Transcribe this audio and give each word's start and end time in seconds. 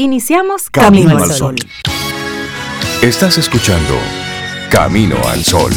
Iniciamos 0.00 0.70
Camino, 0.70 1.18
al 1.18 1.28
Sol. 1.32 1.56
Estás 3.02 3.36
escuchando 3.36 3.94
Camino 4.70 5.16
al 5.26 5.42
Sol. 5.42 5.72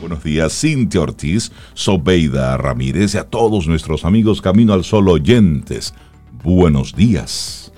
Buenos 0.00 0.22
días, 0.22 0.60
Cintia 0.60 1.00
Ortiz, 1.00 1.50
Sobeida 1.74 2.56
Ramírez 2.56 3.16
y 3.16 3.18
a 3.18 3.24
todos 3.24 3.66
nuestros 3.66 4.04
amigos 4.04 4.40
Camino 4.40 4.74
al 4.74 4.84
Sol 4.84 5.08
oyentes. 5.08 5.94
Buenos 6.44 6.94
días. 6.94 7.72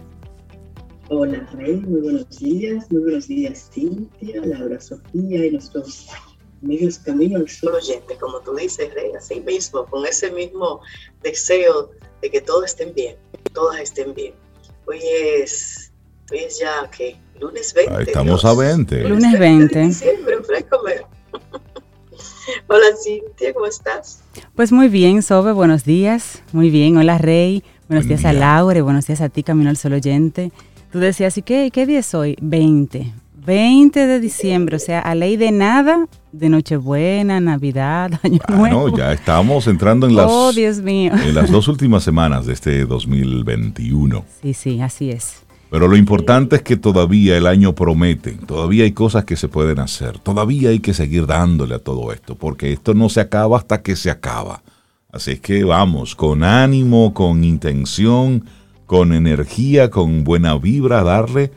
Hola 1.09 1.49
Rey, 1.55 1.77
muy 1.77 2.03
buenos 2.03 2.39
días, 2.39 2.87
muy 2.91 3.01
buenos 3.01 3.27
días 3.29 3.71
Cintia, 3.73 4.43
Laura 4.45 4.79
Sofía 4.79 5.47
y 5.47 5.53
nuestros 5.53 6.07
amigos 6.63 6.99
Camino 6.99 7.39
oyente, 7.39 8.17
como 8.21 8.41
tú 8.41 8.55
dices, 8.55 8.93
Rey, 8.95 9.13
así 9.17 9.41
mismo, 9.41 9.87
con 9.87 10.05
ese 10.07 10.31
mismo 10.31 10.81
deseo 11.23 11.91
de 12.21 12.31
que 12.31 12.41
todos 12.41 12.67
estén 12.67 12.95
bien, 12.95 13.17
todas 13.53 13.81
estén 13.81 14.15
bien. 14.15 14.35
Hoy 14.87 15.01
es, 15.03 15.93
hoy 16.31 16.39
es 16.41 16.59
ya, 16.59 16.91
¿qué? 16.97 17.17
Lunes 17.41 17.73
20. 17.73 18.03
estamos 18.03 18.45
a 18.45 18.55
20. 18.55 19.09
Lunes 19.09 19.39
20. 19.39 19.79
De 19.79 19.87
diciembre, 19.87 20.37
Hola 22.67 22.87
Cintia, 23.03 23.55
¿cómo 23.55 23.67
estás? 23.67 24.23
Pues 24.55 24.73
muy 24.73 24.89
bien, 24.89 25.23
Sobe, 25.23 25.53
buenos 25.53 25.85
días. 25.85 26.43
Muy 26.53 26.69
bien, 26.71 26.97
hola 26.97 27.19
Rey. 27.19 27.63
Buenos 27.89 28.07
días 28.07 28.25
a 28.25 28.33
Laura, 28.33 28.83
buenos 28.83 29.07
días 29.07 29.21
a 29.21 29.29
ti, 29.29 29.43
Camino 29.43 29.71
al 29.71 29.77
Sol 29.77 29.95
oyente. 29.95 30.53
Tú 30.93 30.99
decías, 30.99 31.37
¿y 31.39 31.43
qué, 31.43 31.71
qué 31.73 31.87
día 31.87 32.01
es 32.01 32.15
hoy? 32.15 32.37
20. 32.41 33.13
20 33.45 34.07
de 34.07 34.21
diciembre, 34.21 34.77
o 34.77 34.79
sea, 34.79 35.01
a 35.01 35.15
ley 35.15 35.37
de 35.37 35.51
nada, 35.51 36.07
de 36.33 36.49
Nochebuena, 36.49 37.41
Navidad, 37.41 38.13
Año 38.23 38.39
Ah, 38.47 38.55
Nuevo. 38.55 38.89
no, 38.91 38.97
ya 38.97 39.13
estamos 39.13 39.67
entrando 39.67 40.07
en 40.07 40.15
las, 40.17 40.27
Oh, 40.29 40.53
Dios 40.53 40.79
mío. 40.81 41.13
en 41.15 41.35
las 41.35 41.51
dos 41.51 41.67
últimas 41.69 42.03
semanas 42.03 42.47
de 42.47 42.53
este 42.53 42.85
2021. 42.85 44.25
Sí, 44.43 44.55
sí, 44.55 44.81
así 44.81 45.11
es. 45.11 45.43
Pero 45.71 45.87
lo 45.87 45.97
importante 45.97 46.57
es 46.57 46.63
que 46.63 46.77
todavía 46.77 47.37
el 47.37 47.47
año 47.47 47.75
promete, 47.77 48.33
todavía 48.33 48.83
hay 48.85 48.93
cosas 48.93 49.25
que 49.25 49.37
se 49.37 49.47
pueden 49.49 49.79
hacer, 49.79 50.19
todavía 50.19 50.71
hay 50.71 50.81
que 50.81 50.93
seguir 50.95 51.27
dándole 51.27 51.77
a 51.77 51.79
todo 51.79 52.13
esto, 52.13 52.35
porque 52.35 52.73
esto 52.73 52.93
no 52.93 53.09
se 53.09 53.21
acaba 53.21 53.57
hasta 53.57 53.81
que 53.81 53.95
se 53.95 54.11
acaba. 54.11 54.63
Así 55.13 55.31
es 55.33 55.41
que 55.41 55.63
vamos, 55.65 56.15
con 56.17 56.43
ánimo, 56.43 57.15
con 57.15 57.45
intención, 57.45 58.45
con 58.87 59.13
energía, 59.13 59.91
con 59.91 60.25
buena 60.25 60.57
vibra, 60.59 61.01
a 61.01 61.05
darle 61.05 61.53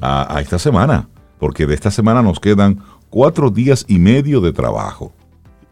a, 0.00 0.36
a 0.36 0.40
esta 0.40 0.60
semana, 0.60 1.08
porque 1.38 1.66
de 1.66 1.74
esta 1.74 1.90
semana 1.90 2.22
nos 2.22 2.40
quedan 2.40 2.82
cuatro 3.10 3.50
días 3.50 3.84
y 3.88 3.98
medio 3.98 4.40
de 4.40 4.52
trabajo. 4.52 5.12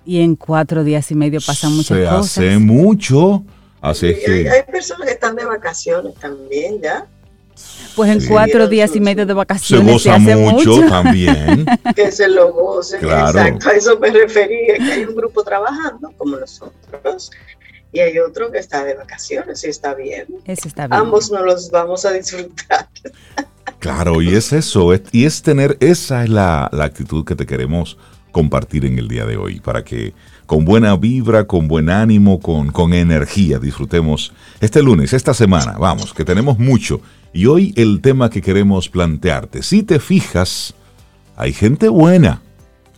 Y 0.05 0.21
en 0.21 0.37
cuatro 0.37 0.85
días 0.85 1.11
y 1.11 1.15
medio 1.15 1.41
pasan 1.45 1.73
muchas 1.73 1.99
se 1.99 2.05
cosas. 2.05 2.39
hace 2.39 2.59
mucho, 2.59 3.43
así 3.81 4.07
es 4.09 4.19
Y 4.29 4.31
hay, 4.31 4.43
que... 4.45 4.51
hay 4.51 4.63
personas 4.63 5.09
que 5.09 5.15
están 5.15 5.35
de 5.37 5.45
vacaciones 5.45 6.15
también, 6.15 6.81
¿ya? 6.81 7.07
Pues 7.97 8.11
en 8.11 8.21
Sí. 8.21 8.29
cuatro 8.29 8.69
días 8.69 8.95
y 8.95 9.01
medio 9.01 9.25
de 9.25 9.33
Se 9.33 9.37
vacaciones 9.37 10.03
se, 10.03 10.11
goza 10.11 10.15
hace 10.23 10.37
mucho, 10.37 10.77
mucho. 10.77 10.87
también. 10.91 11.67
Que 11.97 12.13
se 12.13 12.29
lo 12.29 12.53
gocen. 12.53 13.01
Claro. 13.01 13.39
Exacto, 13.41 13.69
a 13.71 13.73
eso 13.73 13.99
me 13.99 14.11
refería, 14.11 14.75
que 14.77 14.93
hay 14.93 15.05
un 15.05 15.17
grupo 15.17 15.43
trabajando 15.43 16.13
como 16.19 16.37
nosotros 16.37 17.31
y 17.93 18.01
hay 18.01 18.19
otro 18.19 18.53
que 18.53 18.59
está 18.59 18.85
de 18.85 18.95
vacaciones 18.95 19.65
y 19.65 19.69
está 19.69 19.95
bien. 19.95 20.27
Eso 20.45 20.69
está 20.69 20.87
bien. 20.87 21.01
Ambos 21.01 21.31
nos 21.33 21.43
los 21.43 21.71
vamos 21.71 22.05
a 22.05 22.13
disfrutar. 22.13 22.89
Claro, 23.79 24.23
y 24.23 24.35
es 24.35 24.53
eso, 24.53 24.93
es- 24.93 25.03
y 25.13 25.25
es 25.25 25.43
tener, 25.43 25.77
esa 25.81 26.25
es 26.25 26.31
la, 26.31 26.69
la 26.73 26.85
actitud 26.85 27.25
que 27.25 27.37
te 27.37 27.47
queremos 27.47 27.99
compartir 28.33 28.85
en 28.85 28.99
el 28.99 29.09
día 29.09 29.25
de 29.25 29.37
hoy, 29.37 29.61
para 29.61 29.85
que 29.85 30.13
con 30.47 30.65
buena 30.65 30.97
vibra, 30.97 31.47
con 31.47 31.69
buen 31.69 31.89
ánimo, 31.89 32.39
con, 32.41 32.71
con 32.71 32.93
energía 32.95 33.59
disfrutemos 33.59 34.33
este 34.61 34.83
lunes, 34.83 35.13
esta 35.13 35.35
semana, 35.35 35.73
vamos, 35.79 36.13
que 36.13 36.25
tenemos 36.25 36.59
mucho. 36.59 37.01
Y 37.33 37.47
hoy 37.47 37.73
el 37.77 38.01
tema 38.01 38.31
que 38.31 38.43
queremos 38.43 38.89
plantearte, 38.89 39.63
si 39.63 39.83
te 39.83 40.01
fijas, 40.01 40.75
hay 41.37 41.53
gente 41.53 41.89
buena, 41.89 42.43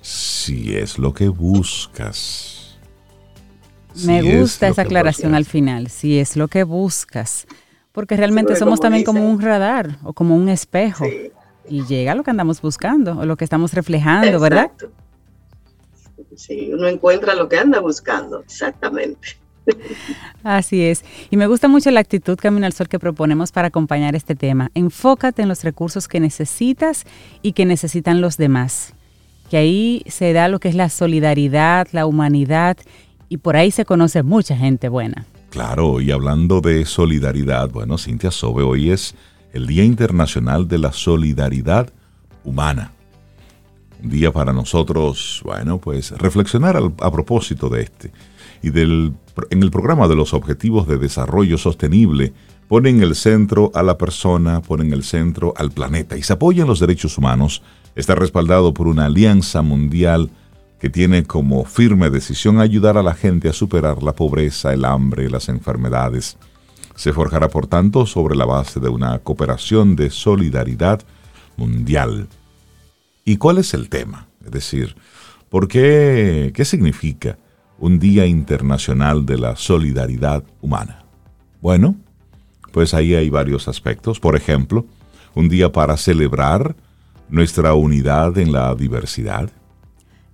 si 0.00 0.75
es 0.75 0.99
lo 0.99 1.12
que 1.12 1.28
buscas. 1.28 2.78
Me 4.05 4.22
Si 4.22 4.37
gusta 4.39 4.69
esa 4.69 4.83
aclaración 4.83 5.34
al 5.34 5.45
final, 5.45 5.89
si 5.89 6.19
es 6.19 6.37
lo 6.37 6.49
que 6.49 6.62
buscas. 6.65 7.47
Porque 7.98 8.16
realmente 8.16 8.53
porque 8.53 8.60
somos 8.60 8.78
también 8.78 9.03
como 9.03 9.28
un 9.28 9.41
radar 9.41 9.98
o 10.04 10.12
como 10.12 10.36
un 10.36 10.48
espejo. 10.48 11.04
Sí, 11.04 11.32
Y 11.69 11.84
llega 11.84 12.14
lo 12.14 12.22
que 12.22 12.31
andamos 12.31 12.62
buscando 12.62 13.19
o 13.19 13.26
lo 13.26 13.36
que 13.36 13.42
estamos 13.42 13.75
reflejando, 13.75 14.38
¿verdad? 14.38 14.70
exacto. 14.72 14.92
Sí, 16.36 16.70
uno 16.72 16.86
encuentra 16.86 17.34
lo 17.34 17.48
que 17.48 17.59
anda 17.59 17.81
buscando, 17.81 18.38
exactamente. 18.38 19.36
Así 20.44 20.81
es. 20.81 21.04
Y 21.28 21.36
me 21.36 21.48
gusta 21.48 21.66
mucho 21.66 21.91
la 21.91 21.98
actitud 21.98 22.38
Camino 22.38 22.66
al 22.66 22.72
Sol 22.72 22.88
que 22.88 23.00
proponemos 23.00 23.50
para 23.50 23.66
acompañar 23.66 24.15
este 24.15 24.36
tema. 24.36 24.70
Enfócate 24.75 25.42
en 25.42 25.48
los 25.48 25.65
recursos 25.65 26.06
que 26.06 26.20
necesitas 26.20 27.04
y 27.42 27.50
que 27.50 27.66
necesitan 27.66 28.20
los 28.20 28.36
demás. 28.36 28.94
Que 29.50 29.56
ahí 29.56 30.04
se 30.06 30.32
da 30.32 30.47
lo 30.47 30.60
que 30.60 30.69
es 30.69 30.76
la 30.76 30.88
solidaridad, 30.88 31.88
la 31.91 32.06
humanidad 32.06 32.76
y 33.28 33.38
por 33.38 33.56
ahí 33.56 33.72
se 33.72 33.84
conoce 33.84 34.22
mucha 34.22 34.56
gente 34.56 34.88
buena. 34.88 35.26
Claro, 35.50 36.00
y 36.03 36.10
hablando 36.10 36.60
de 36.60 36.84
solidaridad, 36.84 37.70
bueno, 37.70 37.97
Cintia 37.97 38.31
Sobe, 38.31 38.62
hoy 38.62 38.91
es 38.91 39.14
el 39.54 39.66
Día 39.66 39.82
Internacional 39.82 40.69
de 40.69 40.78
la 40.78 40.92
Solidaridad 40.92 41.91
Humana. 42.44 42.92
Un 44.03 44.10
día 44.10 44.31
para 44.31 44.53
nosotros, 44.53 45.41
bueno, 45.44 45.78
pues 45.78 46.10
reflexionar 46.12 46.76
a 46.76 47.10
propósito 47.10 47.70
de 47.70 47.82
este. 47.82 48.12
Y 48.62 48.70
del, 48.70 49.14
en 49.48 49.62
el 49.62 49.70
programa 49.70 50.06
de 50.06 50.16
los 50.16 50.34
Objetivos 50.34 50.86
de 50.86 50.98
Desarrollo 50.98 51.56
Sostenible, 51.56 52.34
ponen 52.69 53.03
el 53.03 53.15
centro 53.15 53.72
a 53.75 53.82
la 53.82 53.97
persona, 53.97 54.60
ponen 54.60 54.92
el 54.92 55.03
centro 55.03 55.54
al 55.56 55.70
planeta 55.70 56.19
y 56.19 56.22
se 56.22 56.34
apoyan 56.34 56.69
los 56.69 56.78
derechos 56.78 57.16
humanos. 57.16 57.62
Está 57.97 58.15
respaldado 58.15 58.75
por 58.75 58.86
una 58.86 59.06
alianza 59.06 59.62
mundial 59.62 60.30
que 60.78 60.91
tiene 60.91 61.25
como 61.25 61.65
firme 61.65 62.11
decisión 62.11 62.61
ayudar 62.61 62.97
a 62.97 63.03
la 63.03 63.15
gente 63.15 63.49
a 63.49 63.53
superar 63.53 64.03
la 64.03 64.15
pobreza, 64.15 64.72
el 64.72 64.84
hambre, 64.84 65.28
las 65.28 65.49
enfermedades. 65.49 66.37
Se 66.94 67.12
forjará, 67.12 67.49
por 67.49 67.66
tanto, 67.66 68.06
sobre 68.06 68.37
la 68.37 68.44
base 68.44 68.81
de 68.81 68.89
una 68.89 69.19
cooperación 69.19 69.97
de 69.97 70.11
solidaridad 70.11 71.03
mundial. 71.56 72.28
¿Y 73.25 73.37
cuál 73.37 73.59
es 73.59 73.75
el 73.75 73.89
tema? 73.89 74.28
Es 74.44 74.50
decir, 74.53 74.97
¿por 75.49 75.69
qué, 75.69 76.53
qué 76.55 76.65
significa 76.65 77.39
un 77.78 77.99
Día 77.99 78.27
Internacional 78.27 79.27
de 79.27 79.39
la 79.39 79.56
Solidaridad 79.56 80.45
Humana? 80.60 81.05
Bueno, 81.60 81.97
pues 82.72 82.95
ahí 82.95 83.15
hay 83.15 83.31
varios 83.31 83.69
aspectos. 83.69 84.21
Por 84.21 84.37
ejemplo, 84.37 84.87
un 85.34 85.49
día 85.49 85.72
para 85.72 85.97
celebrar 85.97 86.77
nuestra 87.28 87.75
unidad 87.75 88.39
en 88.39 88.53
la 88.53 88.75
diversidad. 88.75 89.50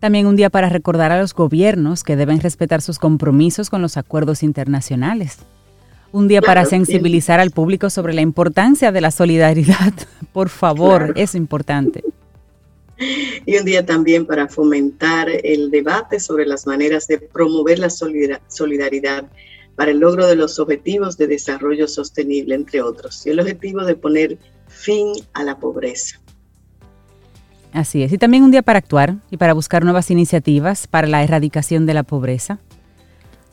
También 0.04 0.26
un 0.26 0.36
día 0.36 0.50
para 0.50 0.68
recordar 0.68 1.12
a 1.12 1.18
los 1.18 1.32
gobiernos 1.32 2.04
que 2.04 2.14
deben 2.14 2.38
respetar 2.38 2.82
sus 2.82 2.98
compromisos 2.98 3.70
con 3.70 3.80
los 3.80 3.96
acuerdos 3.96 4.42
internacionales. 4.42 5.38
Un 6.12 6.28
día 6.28 6.42
para 6.42 6.66
sensibilizar 6.66 7.40
al 7.40 7.52
público 7.52 7.88
sobre 7.88 8.12
la 8.12 8.20
importancia 8.20 8.92
de 8.92 9.00
la 9.00 9.10
solidaridad. 9.10 9.94
Por 10.34 10.50
favor, 10.50 10.98
Claro. 11.06 11.14
es 11.16 11.34
importante. 11.34 12.04
Y 13.46 13.56
un 13.56 13.64
día 13.64 13.86
también 13.86 14.26
para 14.26 14.46
fomentar 14.46 15.28
el 15.42 15.70
debate 15.70 16.20
sobre 16.20 16.44
las 16.44 16.66
maneras 16.66 17.06
de 17.06 17.16
promover 17.16 17.78
la 17.78 17.88
solidar- 17.88 18.42
solidaridad 18.48 19.24
para 19.74 19.90
el 19.92 20.00
logro 20.00 20.26
de 20.26 20.36
los 20.36 20.58
objetivos 20.58 21.16
de 21.16 21.28
desarrollo 21.28 21.88
sostenible, 21.88 22.54
entre 22.54 22.82
otros. 22.82 23.26
Y 23.26 23.30
el 23.30 23.40
objetivo 23.40 23.82
de 23.86 23.94
poner 23.96 24.36
fin 24.68 25.12
a 25.32 25.44
la 25.44 25.56
pobreza. 25.56 26.20
Así 27.74 28.04
es. 28.04 28.12
Y 28.12 28.18
también 28.18 28.44
un 28.44 28.52
día 28.52 28.62
para 28.62 28.78
actuar 28.78 29.16
y 29.32 29.36
para 29.36 29.52
buscar 29.52 29.82
nuevas 29.82 30.08
iniciativas 30.10 30.86
para 30.86 31.08
la 31.08 31.24
erradicación 31.24 31.86
de 31.86 31.94
la 31.94 32.04
pobreza. 32.04 32.60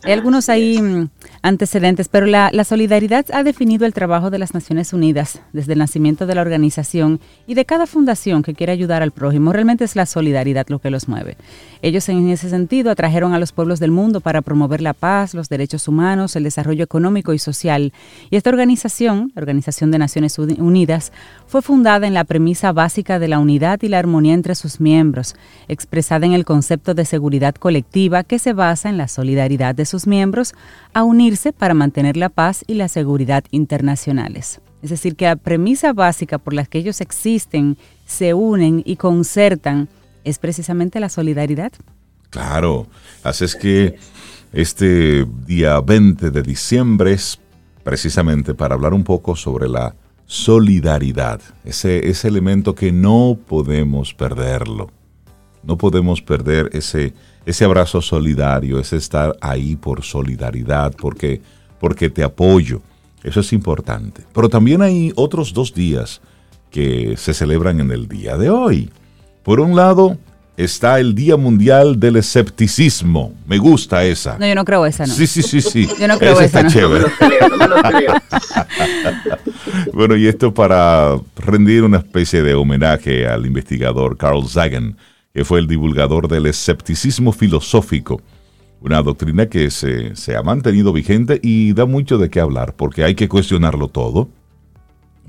Hay 0.04 0.14
algunos 0.14 0.48
ahí 0.48 1.10
antecedentes, 1.44 2.08
pero 2.08 2.28
la, 2.28 2.50
la 2.54 2.64
solidaridad 2.64 3.26
ha 3.34 3.44
definido 3.44 3.86
el 3.86 3.94
trabajo 3.94 4.30
de 4.30 4.38
las 4.38 4.54
Naciones 4.54 4.94
Unidas 4.94 5.42
desde 5.54 5.74
el 5.74 5.80
nacimiento 5.80 6.28
de 6.28 6.36
la 6.36 6.42
organización 6.42 7.20
y 7.48 7.56
de 7.56 7.66
cada 7.66 7.88
fundación 7.88 8.44
que 8.44 8.54
quiere 8.54 8.72
ayudar 8.72 9.02
al 9.02 9.12
prójimo. 9.12 9.52
Realmente 9.52 9.84
es 9.84 9.96
la 9.96 10.06
solidaridad 10.06 10.68
lo 10.70 10.80
que 10.80 10.92
los 10.92 11.08
mueve. 11.08 11.38
Ellos 11.82 12.08
en 12.10 12.30
ese 12.30 12.50
sentido 12.50 12.92
atrajeron 12.92 13.34
a 13.34 13.40
los 13.40 13.54
pueblos 13.54 13.80
del 13.80 13.90
mundo 13.90 14.22
para 14.22 14.42
promover 14.44 14.82
la 14.82 14.94
paz, 14.94 15.34
los 15.34 15.50
derechos 15.50 15.88
humanos, 15.88 16.36
el 16.36 16.44
desarrollo 16.44 16.84
económico 16.84 17.34
y 17.34 17.40
social. 17.40 17.92
Y 18.30 18.36
esta 18.36 18.52
organización, 18.52 19.32
la 19.34 19.42
Organización 19.42 19.90
de 19.90 19.98
Naciones 19.98 20.38
Uni- 20.38 20.60
Unidas, 20.60 21.12
fue 21.48 21.64
fundada 21.64 22.06
en 22.06 22.14
la 22.14 22.24
premisa 22.24 22.72
básica 22.72 23.18
de 23.18 23.28
la 23.28 23.40
unidad 23.40 23.82
y 23.82 23.88
la 23.88 23.98
armonía 23.98 24.36
entre 24.36 24.54
sus 24.54 24.80
miembros, 24.80 25.36
expresada 25.68 26.26
en 26.26 26.34
el 26.34 26.46
concepto 26.46 26.94
de 26.94 27.06
seguridad 27.06 27.56
colectiva 27.56 28.24
que 28.24 28.38
se 28.38 28.54
basa 28.54 28.90
en 28.90 28.98
la 28.98 29.08
solidaridad 29.08 29.74
de 29.74 29.86
sus 29.86 30.06
miembros 30.06 30.54
a 30.94 31.04
para 31.58 31.74
mantener 31.74 32.18
la 32.18 32.30
paz 32.30 32.64
y 32.68 32.74
la 32.74 32.88
seguridad 32.88 33.44
internacionales. 33.52 34.62
Es 34.82 34.90
decir, 34.90 35.16
que 35.16 35.26
la 35.26 35.36
premisa 35.36 35.94
básica 35.94 36.38
por 36.38 36.54
la 36.54 36.66
que 36.66 36.80
ellos 36.80 37.02
existen, 37.02 37.78
se 38.06 38.34
unen 38.34 38.82
y 38.86 38.96
concertan 38.96 39.90
es 40.24 40.40
precisamente 40.40 41.00
la 41.00 41.10
solidaridad. 41.10 41.72
Claro, 42.30 42.88
así 43.24 43.46
es 43.46 43.56
que 43.56 43.98
este 44.54 45.26
día 45.46 45.80
20 45.80 46.32
de 46.32 46.42
diciembre 46.42 47.14
es 47.14 47.40
precisamente 47.84 48.54
para 48.54 48.76
hablar 48.76 48.94
un 48.94 49.04
poco 49.04 49.36
sobre 49.36 49.68
la 49.68 49.96
solidaridad, 50.26 51.42
ese, 51.66 52.10
ese 52.10 52.28
elemento 52.28 52.74
que 52.74 52.92
no 52.92 53.38
podemos 53.48 54.14
perderlo. 54.14 54.90
No 55.64 55.78
podemos 55.78 56.22
perder 56.22 56.70
ese, 56.74 57.14
ese 57.46 57.66
abrazo 57.66 58.02
solidario, 58.02 58.80
ese 58.80 58.98
estar 58.98 59.36
ahí 59.42 59.76
por 59.76 60.04
solidaridad, 60.04 60.94
porque, 60.96 61.42
porque 61.80 62.10
te 62.10 62.24
apoyo. 62.24 62.82
Eso 63.24 63.40
es 63.40 63.54
importante. 63.54 64.24
Pero 64.34 64.50
también 64.50 64.82
hay 64.82 65.12
otros 65.16 65.54
dos 65.54 65.74
días 65.74 66.22
que 66.72 67.16
se 67.18 67.34
celebran 67.34 67.80
en 67.80 67.92
el 67.92 68.08
día 68.08 68.38
de 68.38 68.50
hoy. 68.50 68.90
Por 69.44 69.60
un 69.60 69.76
lado, 69.76 70.18
está 70.58 71.00
el 71.00 71.16
Día 71.16 71.38
Mundial 71.38 72.00
del 72.00 72.18
Escepticismo. 72.18 73.34
Me 73.46 73.58
gusta 73.58 74.04
esa. 74.04 74.38
No, 74.38 74.48
yo 74.48 74.56
no 74.56 74.66
creo 74.66 74.86
esa, 74.86 75.06
¿no? 75.06 75.14
Sí, 75.14 75.28
sí, 75.28 75.42
sí, 75.42 75.62
sí. 75.62 75.88
Yo 76.00 76.08
no 76.08 76.18
creo 76.18 76.34
esa. 76.34 76.46
esa, 76.46 76.60
está 76.60 76.64
¿no? 76.64 76.70
chévere. 76.70 77.06
No 77.50 77.58
me 77.58 77.68
lo 77.68 77.82
creo. 77.82 78.14
Bueno, 79.94 80.16
y 80.16 80.28
esto 80.28 80.54
para 80.54 81.16
rendir 81.36 81.84
una 81.84 81.98
especie 81.98 82.42
de 82.42 82.54
homenaje 82.54 83.28
al 83.28 83.46
investigador 83.46 84.18
Carl 84.18 84.48
Sagan, 84.48 84.98
que 85.34 85.46
fue 85.46 85.60
el 85.60 85.68
divulgador 85.68 86.28
del 86.28 86.46
escepticismo 86.46 87.32
filosófico, 87.32 88.22
una 88.82 89.02
doctrina 89.02 89.46
que 89.46 89.70
se, 89.72 90.16
se 90.16 90.36
ha 90.36 90.44
mantenido 90.44 90.92
vigente 90.92 91.40
y 91.42 91.74
da 91.74 91.86
mucho 91.86 92.18
de 92.18 92.30
qué 92.30 92.40
hablar, 92.40 92.76
porque 92.76 93.04
hay 93.04 93.16
que 93.16 93.30
cuestionarlo 93.30 93.88
todo, 93.88 94.30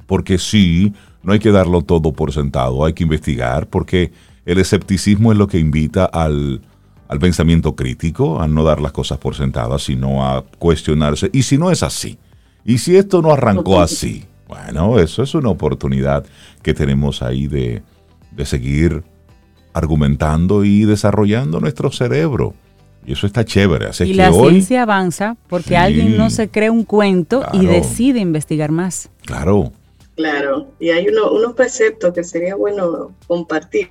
porque 0.06 0.38
sí, 0.38 0.92
no 1.22 1.32
hay 1.32 1.38
que 1.38 1.52
darlo 1.52 1.82
todo 1.82 2.12
por 2.12 2.32
sentado, 2.32 2.84
hay 2.84 2.94
que 2.94 3.04
investigar, 3.04 3.68
porque 3.68 4.12
el 4.44 4.58
escepticismo 4.58 5.32
es 5.32 5.38
lo 5.38 5.46
que 5.46 5.58
invita 5.58 6.04
al, 6.04 6.62
al 7.08 7.18
pensamiento 7.18 7.76
crítico, 7.76 8.40
a 8.40 8.48
no 8.48 8.64
dar 8.64 8.80
las 8.80 8.92
cosas 8.92 9.18
por 9.18 9.34
sentadas, 9.34 9.82
sino 9.82 10.26
a 10.26 10.44
cuestionarse. 10.58 11.30
Y 11.32 11.42
si 11.42 11.58
no 11.58 11.70
es 11.70 11.82
así, 11.82 12.18
y 12.64 12.78
si 12.78 12.96
esto 12.96 13.22
no 13.22 13.32
arrancó 13.32 13.80
así, 13.80 14.24
bueno, 14.48 14.98
eso 14.98 15.22
es 15.22 15.34
una 15.34 15.50
oportunidad 15.50 16.24
que 16.62 16.74
tenemos 16.74 17.22
ahí 17.22 17.46
de, 17.46 17.82
de 18.32 18.46
seguir 18.46 19.04
argumentando 19.72 20.64
y 20.64 20.84
desarrollando 20.84 21.60
nuestro 21.60 21.90
cerebro. 21.90 22.54
Y 23.04 23.12
eso 23.14 23.26
está 23.26 23.44
chévere. 23.44 23.86
Así 23.86 24.04
Y 24.04 24.10
que 24.12 24.14
la 24.14 24.30
hoy, 24.30 24.50
ciencia 24.52 24.82
avanza 24.82 25.36
porque 25.48 25.70
Sí. 25.70 25.74
alguien 25.74 26.16
no 26.16 26.30
se 26.30 26.48
cree 26.48 26.70
un 26.70 26.84
cuento 26.84 27.42
y 27.52 27.66
decide 27.66 28.20
investigar 28.20 28.70
más. 28.70 29.08
claro, 29.24 29.72
Claro, 30.14 30.68
y 30.78 30.90
hay 30.90 31.08
uno- 31.08 31.32
unos 31.32 31.54
preceptos 31.54 32.12
que 32.12 32.22
sería 32.22 32.54
bueno 32.54 33.12
compartir, 33.26 33.88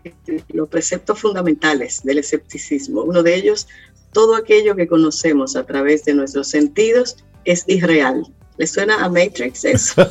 los 0.54 0.70
preceptos 0.70 1.20
fundamentales 1.20 2.02
del 2.04 2.20
escepticismo. 2.20 3.02
Uno 3.02 3.24
de 3.24 3.34
ellos, 3.36 3.68
todo 4.14 4.36
aquello 4.36 4.76
que 4.76 4.88
conocemos 4.88 5.56
a 5.56 5.66
través 5.66 6.06
de 6.06 6.14
nuestros 6.14 6.48
sentidos 6.48 7.18
es 7.44 7.64
irreal. 7.68 8.28
¿Le 8.62 8.68
suena 8.68 9.04
a 9.04 9.10
Matrix 9.10 9.66
eso? 9.66 10.04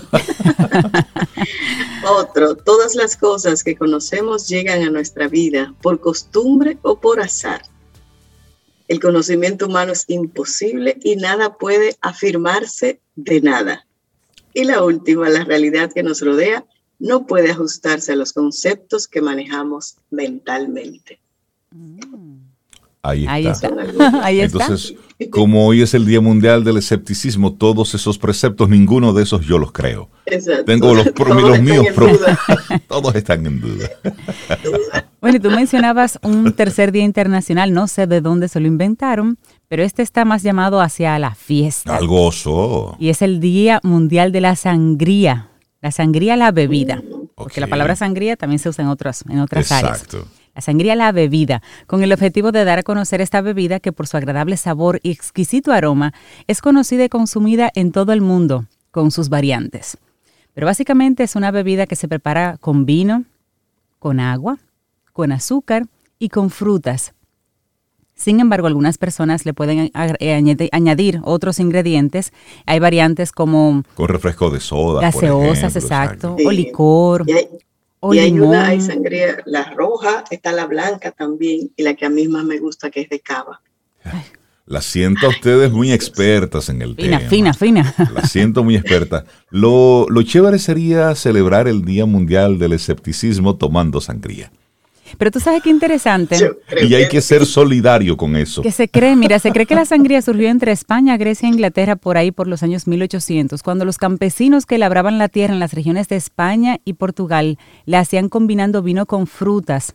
Otro, 2.05 2.57
todas 2.57 2.97
las 2.97 3.17
cosas 3.17 3.63
que 3.63 3.77
conocemos 3.77 4.49
llegan 4.49 4.83
a 4.83 4.91
nuestra 4.91 5.29
vida 5.29 5.73
por 5.81 6.01
costumbre 6.01 6.77
o 6.83 6.99
por 6.99 7.21
azar. 7.21 7.63
El 8.89 8.99
conocimiento 8.99 9.67
humano 9.67 9.93
es 9.93 10.05
imposible 10.09 10.99
y 11.05 11.15
nada 11.15 11.59
puede 11.59 11.97
afirmarse 12.01 12.99
de 13.15 13.41
nada. 13.41 13.87
Y 14.53 14.65
la 14.65 14.83
última, 14.83 15.29
la 15.29 15.45
realidad 15.45 15.93
que 15.93 16.03
nos 16.03 16.21
rodea 16.21 16.67
no 16.99 17.29
puede 17.29 17.53
ajustarse 17.53 18.11
a 18.11 18.17
los 18.17 18.33
conceptos 18.33 19.07
que 19.07 19.21
manejamos 19.21 19.95
mentalmente. 20.11 21.21
Ahí 23.03 23.23
está. 23.27 23.31
Ahí 23.33 23.47
está. 23.47 24.25
Ahí. 24.25 24.41
Entonces, 24.41 24.95
como 25.31 25.67
hoy 25.67 25.83
es 25.83 25.95
el 25.95 26.07
Día 26.07 26.21
Mundial 26.21 26.65
del 26.65 26.77
Escepticismo, 26.79 27.53
todos 27.55 27.95
esos 27.95 28.19
preceptos, 28.19 28.69
ninguno 28.69 29.13
de 29.13 29.23
esos 29.23 29.45
yo 29.47 29.59
los 29.59 29.73
creo. 29.73 30.09
Exacto. 30.27 30.65
Tengo 30.65 30.95
los, 30.95 31.09
pro- 31.11 31.27
Todos 31.27 31.43
los 31.43 31.61
míos 31.63 31.87
propios. 31.95 32.21
Todos 32.89 33.15
están 33.15 33.47
en 33.47 33.61
duda. 33.61 33.89
Bueno, 35.21 35.37
y 35.37 35.41
tú 35.41 35.51
mencionabas 35.51 36.19
un 36.23 36.51
tercer 36.55 36.93
día 36.93 37.05
internacional, 37.05 37.75
no 37.75 37.89
sé 37.89 38.07
de 38.07 38.23
dónde 38.23 38.49
se 38.49 38.59
lo 38.59 38.67
inventaron, 38.67 39.37
pero 39.69 39.83
este 39.83 40.01
está 40.03 40.25
más 40.25 40.43
llamado 40.43 40.81
hacia 40.81 41.19
la 41.19 41.35
fiesta. 41.35 41.95
Al 41.95 42.07
gozo. 42.07 42.97
Y 42.99 43.11
es 43.11 43.21
el 43.21 43.39
Día 43.39 43.81
Mundial 43.83 44.33
de 44.33 44.41
la 44.41 44.57
Sangría. 44.57 45.51
La 45.83 45.93
sangría, 45.93 46.37
la 46.39 46.53
bebida. 46.53 47.03
Porque 47.35 47.61
la 47.61 47.67
palabra 47.67 47.97
sangría 47.97 48.37
también 48.37 48.61
se 48.61 48.71
usa 48.71 48.83
en 48.83 48.89
otras, 48.89 49.23
en 49.29 49.41
otras 49.41 49.71
áreas. 49.73 50.03
Exacto. 50.05 50.27
La 50.55 50.61
sangría, 50.63 50.97
la 50.97 51.13
bebida, 51.13 51.63
con 51.87 52.03
el 52.03 52.13
objetivo 52.13 52.51
de 52.53 52.65
dar 52.65 52.81
a 52.81 52.83
conocer 52.83 53.21
esta 53.21 53.41
bebida 53.41 53.79
que 53.81 53.93
por 53.93 54.07
su 54.07 54.17
agradable 54.17 54.57
sabor 54.57 54.99
y 55.03 55.11
exquisito 55.13 55.73
aroma 55.73 56.13
es 56.49 56.61
conocida 56.61 57.05
y 57.05 57.09
consumida 57.09 57.71
en 57.75 57.93
todo 57.93 58.13
el 58.13 58.21
mundo, 58.21 58.67
con 58.91 59.11
sus 59.11 59.29
variantes. 59.29 59.97
Pero 60.53 60.67
básicamente 60.67 61.23
es 61.23 61.37
una 61.37 61.51
bebida 61.53 61.87
que 61.87 61.95
se 61.97 62.09
prepara 62.09 62.57
con 62.61 62.85
vino, 62.85 63.25
con 64.01 64.19
agua, 64.19 64.59
con 65.13 65.31
azúcar 65.33 65.87
y 66.19 66.29
con 66.31 66.51
frutas. 66.51 67.15
Sin 68.15 68.39
embargo, 68.41 68.67
algunas 68.67 68.99
personas 68.99 69.47
le 69.47 69.55
pueden 69.55 69.91
eh, 70.19 70.69
añadir 70.73 71.21
otros 71.25 71.59
ingredientes. 71.59 72.33
Hay 72.67 72.79
variantes 72.79 73.33
como 73.33 73.83
Con 73.95 74.09
refresco 74.09 74.51
de 74.51 74.61
soda. 74.61 74.95
por 75.11 75.23
gaseosas, 75.23 75.75
ejemplo, 75.77 75.81
exacto, 75.81 76.35
Sí. 76.39 76.45
o 76.47 76.51
licor, 76.51 77.25
Y 77.27 77.33
hay, 77.33 77.49
o 78.01 78.15
y 78.15 78.19
hay 78.19 78.31
limón. 78.33 78.49
una, 78.49 78.67
hay 78.69 78.81
sangría, 78.81 79.39
la 79.47 79.65
roja, 79.75 80.25
está 80.31 80.53
la 80.53 80.67
blanca 80.67 81.11
también, 81.13 81.71
y 81.77 81.83
la 81.83 81.95
que 81.95 82.07
a 82.07 82.11
mí 82.11 82.27
más 82.29 82.45
me 82.45 82.59
gusta, 82.59 82.91
que 82.91 83.03
es 83.03 83.09
de 83.09 83.21
cava. 83.21 83.61
Las 84.67 84.85
siento 84.85 85.27
a 85.27 85.31
ustedes 85.31 85.73
muy 85.73 85.93
expertas 85.93 86.69
en 86.69 86.81
el 86.81 86.95
Fina, 86.95 87.19
tema. 87.19 87.31
fina, 87.31 87.55
fina. 87.55 87.95
Las 88.15 88.31
siento 88.31 88.63
muy 88.63 88.77
expertas. 88.77 89.25
Lo, 89.51 90.07
lo 90.09 90.23
chévere 90.23 90.59
sería 90.59 91.15
celebrar 91.17 91.67
el 91.67 91.85
Día 91.85 92.07
Mundial 92.07 92.59
del 92.59 92.73
Escepticismo 92.75 93.57
tomando 93.57 94.01
sangría. 94.01 94.53
Pero 95.19 95.31
tú 95.31 95.41
sabes 95.41 95.63
qué 95.63 95.71
interesante. 95.71 96.37
Y 96.83 96.95
hay 96.95 97.09
que 97.09 97.21
ser 97.21 97.47
solidario 97.47 98.17
con 98.17 98.37
eso. 98.37 98.63
Que 98.63 98.73
se 98.73 98.89
cree, 98.89 99.17
mira, 99.17 99.39
se 99.39 99.51
cree 99.51 99.67
que 99.67 99.75
la 99.75 99.85
sangría 99.85 100.23
surgió 100.23 100.49
entre 100.49 100.73
España, 100.73 101.17
Grecia 101.17 101.49
e 101.49 101.53
Inglaterra 101.53 101.97
por 101.97 102.17
ahí 102.17 102.31
por 102.31 102.47
los 102.47 102.63
años 102.63 102.87
1800, 102.87 103.63
cuando 103.63 103.85
los 103.85 103.99
campesinos 103.99 104.67
que 104.67 104.79
labraban 104.79 105.19
la 105.19 105.29
tierra 105.29 105.55
en 105.55 105.61
las 105.61 105.75
regiones 105.75 106.09
de 106.09 106.17
España 106.17 106.81
y 106.85 106.95
Portugal 106.95 107.59
la 107.87 108.01
hacían 108.01 108.29
combinando 108.29 108.83
vino 108.83 109.07
con 109.07 109.27
frutas. 109.27 109.95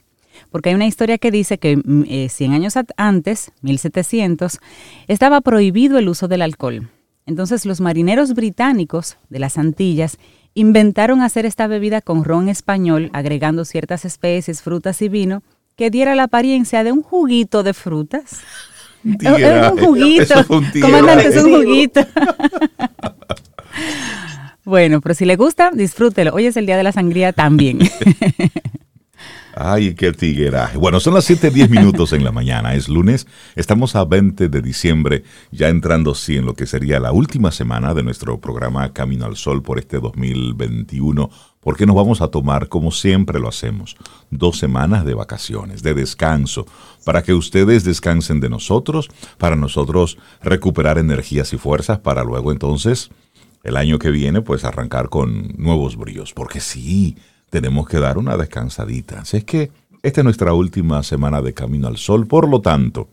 Porque 0.51 0.69
hay 0.69 0.75
una 0.75 0.85
historia 0.87 1.17
que 1.17 1.31
dice 1.31 1.57
que 1.57 1.77
mm, 1.77 2.03
eh, 2.07 2.29
100 2.29 2.53
años 2.53 2.73
antes, 2.97 3.51
1700, 3.61 4.59
estaba 5.07 5.41
prohibido 5.41 5.97
el 5.97 6.09
uso 6.09 6.27
del 6.27 6.41
alcohol. 6.41 6.89
Entonces 7.25 7.65
los 7.65 7.81
marineros 7.81 8.33
británicos 8.33 9.17
de 9.29 9.39
las 9.39 9.57
Antillas 9.57 10.17
inventaron 10.55 11.21
hacer 11.21 11.45
esta 11.45 11.67
bebida 11.67 12.01
con 12.01 12.23
ron 12.23 12.49
español, 12.49 13.11
agregando 13.13 13.65
ciertas 13.65 14.05
especies, 14.05 14.61
frutas 14.61 15.01
y 15.01 15.09
vino, 15.09 15.43
que 15.75 15.91
diera 15.91 16.15
la 16.15 16.23
apariencia 16.23 16.83
de 16.83 16.91
un 16.91 17.03
juguito 17.03 17.61
de 17.61 17.73
frutas. 17.73 18.39
Es 19.03 19.17
Tigueraje. 19.19 19.71
un 19.73 19.85
juguito. 19.85 20.33
Un 20.49 20.81
Comandante, 20.81 21.27
es 21.27 21.43
un 21.43 21.53
juguito. 21.53 22.01
bueno, 24.63 25.01
pero 25.01 25.13
si 25.13 25.25
le 25.25 25.35
gusta, 25.35 25.69
disfrútelo. 25.71 26.33
Hoy 26.33 26.47
es 26.47 26.57
el 26.57 26.65
día 26.65 26.77
de 26.77 26.83
la 26.83 26.91
sangría 26.91 27.33
también. 27.33 27.79
Ay, 29.67 29.95
qué 29.95 30.11
tigueraje. 30.11 30.77
Bueno, 30.77 30.99
son 30.99 31.15
las 31.15 31.27
7:10 31.27 31.69
minutos 31.69 32.13
en 32.13 32.23
la 32.23 32.31
mañana. 32.31 32.75
Es 32.75 32.87
lunes. 32.87 33.25
Estamos 33.55 33.95
a 33.95 34.05
20 34.05 34.47
de 34.47 34.61
diciembre, 34.61 35.23
ya 35.51 35.69
entrando 35.69 36.13
sí 36.13 36.37
en 36.37 36.45
lo 36.45 36.53
que 36.53 36.67
sería 36.67 36.99
la 36.99 37.11
última 37.11 37.51
semana 37.51 37.95
de 37.95 38.03
nuestro 38.03 38.39
programa 38.39 38.93
Camino 38.93 39.25
al 39.25 39.37
Sol 39.37 39.63
por 39.63 39.79
este 39.79 39.97
2021, 39.99 41.31
porque 41.61 41.87
nos 41.87 41.95
vamos 41.95 42.21
a 42.21 42.27
tomar, 42.27 42.69
como 42.69 42.91
siempre 42.91 43.39
lo 43.39 43.47
hacemos, 43.47 43.97
dos 44.29 44.59
semanas 44.59 45.03
de 45.03 45.15
vacaciones, 45.15 45.81
de 45.81 45.95
descanso, 45.95 46.67
para 47.03 47.23
que 47.23 47.33
ustedes 47.33 47.83
descansen 47.83 48.39
de 48.41 48.49
nosotros, 48.49 49.09
para 49.39 49.55
nosotros 49.55 50.19
recuperar 50.43 50.99
energías 50.99 51.53
y 51.53 51.57
fuerzas, 51.57 51.97
para 51.97 52.23
luego 52.23 52.51
entonces 52.51 53.09
el 53.63 53.77
año 53.77 53.97
que 53.97 54.11
viene, 54.11 54.43
pues 54.43 54.63
arrancar 54.63 55.09
con 55.09 55.55
nuevos 55.57 55.97
bríos, 55.97 56.33
porque 56.33 56.59
sí, 56.59 57.17
tenemos 57.55 57.87
que 57.87 57.99
dar 57.99 58.17
una 58.17 58.35
descansadita. 58.35 59.21
Así 59.21 59.37
es 59.37 59.45
que 59.45 59.71
esta 60.03 60.19
es 60.19 60.25
nuestra 60.25 60.51
última 60.51 61.01
semana 61.03 61.41
de 61.41 61.53
Camino 61.53 61.87
al 61.87 61.95
Sol, 61.95 62.27
por 62.27 62.49
lo 62.49 62.59
tanto, 62.59 63.07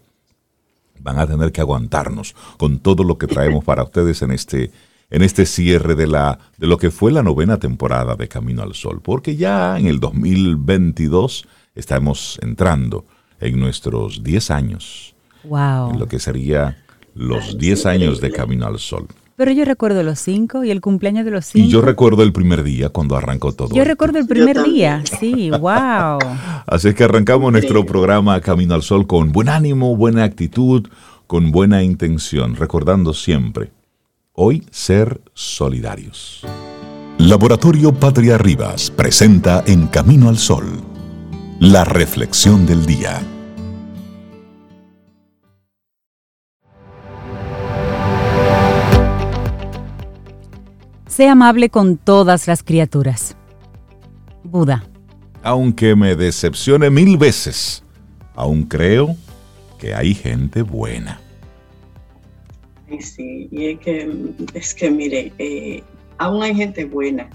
van 0.99 1.21
a 1.21 1.29
tener 1.29 1.53
que 1.53 1.61
aguantarnos 1.61 2.35
con 2.59 2.81
todo 2.81 3.05
lo 3.05 3.19
que 3.19 3.29
traemos 3.29 3.63
para 3.63 3.85
ustedes 3.85 4.21
en 4.23 4.33
este, 4.33 4.73
en 5.11 5.23
este 5.23 5.47
cierre 5.47 5.95
de, 5.95 6.09
la, 6.09 6.41
de 6.59 6.67
lo 6.67 6.77
que 6.77 6.91
fue 6.91 7.13
la 7.13 7.23
novena 7.23 7.59
temporada 7.59 8.17
de 8.17 8.27
Camino 8.27 8.65
al 8.65 8.75
Sol, 8.75 9.01
porque 9.01 9.37
ya 9.37 9.79
en 9.79 9.87
el 9.87 10.01
2022 10.01 11.47
estamos 11.77 12.41
entrando 12.43 13.07
en 13.39 13.61
nuestros 13.61 14.25
10 14.25 14.51
años, 14.51 15.15
en 15.45 15.51
lo 15.51 15.99
wow. 15.99 16.09
que 16.09 16.19
sería 16.19 16.83
los 17.15 17.59
10 17.59 17.87
años 17.87 18.21
de 18.21 18.33
Camino 18.33 18.67
al 18.67 18.81
Sol. 18.81 19.07
Pero 19.43 19.51
yo 19.51 19.65
recuerdo 19.65 20.05
los 20.05 20.21
cinco 20.21 20.63
y 20.63 20.71
el 20.71 20.81
cumpleaños 20.81 21.25
de 21.25 21.33
los 21.33 21.47
cinco. 21.47 21.67
Y 21.67 21.69
yo 21.69 21.81
recuerdo 21.81 22.23
el 22.23 22.33
primer 22.33 22.63
día 22.63 22.91
cuando 22.91 23.17
arrancó 23.17 23.51
todo. 23.51 23.75
Yo 23.75 23.83
recuerdo 23.83 24.21
el 24.21 24.29
primer 24.29 24.63
día, 24.63 25.03
sí, 25.19 25.51
wow. 25.51 26.21
Así 26.65 26.87
es 26.87 26.95
que 26.95 27.03
arrancamos 27.03 27.51
nuestro 27.51 27.85
programa 27.85 28.41
Camino 28.41 28.77
al 28.77 28.85
Sol 28.85 29.05
con 29.09 29.33
buen 29.33 29.49
ánimo, 29.49 29.97
buena 29.97 30.23
actitud, 30.23 30.87
con 31.27 31.51
buena 31.51 31.83
intención, 31.83 32.55
recordando 32.55 33.15
siempre, 33.15 33.73
hoy 34.33 34.63
ser 34.71 35.21
solidarios. 35.35 36.43
Laboratorio 37.19 37.93
Patria 37.93 38.39
Rivas 38.39 38.93
presenta 38.93 39.65
En 39.67 39.89
Camino 39.89 40.29
al 40.29 40.39
Sol, 40.39 40.67
la 41.59 41.83
reflexión 41.83 42.65
del 42.65 42.87
día. 42.87 43.21
Sé 51.13 51.29
amable 51.29 51.69
con 51.69 51.99
todas 51.99 52.47
las 52.47 52.63
criaturas. 52.63 53.37
Buda. 54.45 54.83
Aunque 55.43 55.95
me 55.95 56.17
decepcione 56.17 56.89
mil 56.89 57.19
veces, 57.19 57.85
aún 58.35 58.63
creo 58.63 59.15
que 59.79 59.93
hay 59.93 60.15
gente 60.15 60.63
buena. 60.63 61.21
Sí, 62.99 63.47
y 63.51 63.67
es 63.67 63.81
que, 63.81 64.11
es 64.55 64.73
que 64.73 64.91
mire, 64.91 65.31
eh, 65.37 65.83
aún 66.17 66.43
hay 66.43 66.55
gente 66.55 66.87
buena, 66.87 67.29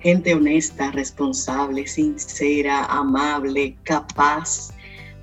gente 0.00 0.34
honesta, 0.34 0.90
responsable, 0.90 1.86
sincera, 1.86 2.84
amable, 2.86 3.76
capaz, 3.84 4.70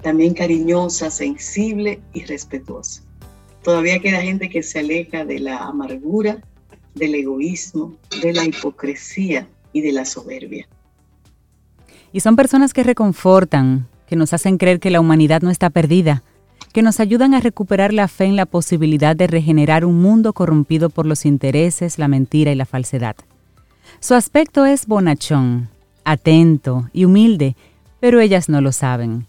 también 0.01 0.33
cariñosa, 0.33 1.11
sensible 1.11 1.99
y 2.13 2.23
respetuosa. 2.23 3.03
Todavía 3.63 3.99
queda 3.99 4.21
gente 4.21 4.49
que 4.49 4.63
se 4.63 4.79
aleja 4.79 5.25
de 5.25 5.39
la 5.39 5.57
amargura, 5.57 6.41
del 6.95 7.15
egoísmo, 7.15 7.95
de 8.21 8.33
la 8.33 8.45
hipocresía 8.45 9.47
y 9.73 9.81
de 9.81 9.91
la 9.91 10.05
soberbia. 10.05 10.67
Y 12.13 12.19
son 12.19 12.35
personas 12.35 12.73
que 12.73 12.83
reconfortan, 12.83 13.87
que 14.07 14.15
nos 14.15 14.33
hacen 14.33 14.57
creer 14.57 14.79
que 14.79 14.91
la 14.91 14.99
humanidad 14.99 15.41
no 15.41 15.49
está 15.49 15.69
perdida, 15.69 16.23
que 16.73 16.81
nos 16.81 16.99
ayudan 16.99 17.33
a 17.33 17.39
recuperar 17.39 17.93
la 17.93 18.07
fe 18.07 18.25
en 18.25 18.35
la 18.35 18.45
posibilidad 18.45 19.15
de 19.15 19.27
regenerar 19.27 19.85
un 19.85 20.01
mundo 20.01 20.33
corrompido 20.33 20.89
por 20.89 21.05
los 21.05 21.25
intereses, 21.25 21.97
la 21.97 22.07
mentira 22.07 22.51
y 22.51 22.55
la 22.55 22.65
falsedad. 22.65 23.15
Su 23.99 24.13
aspecto 24.13 24.65
es 24.65 24.87
bonachón, 24.87 25.69
atento 26.03 26.89
y 26.93 27.05
humilde, 27.05 27.55
pero 27.99 28.19
ellas 28.19 28.49
no 28.49 28.61
lo 28.61 28.71
saben. 28.71 29.27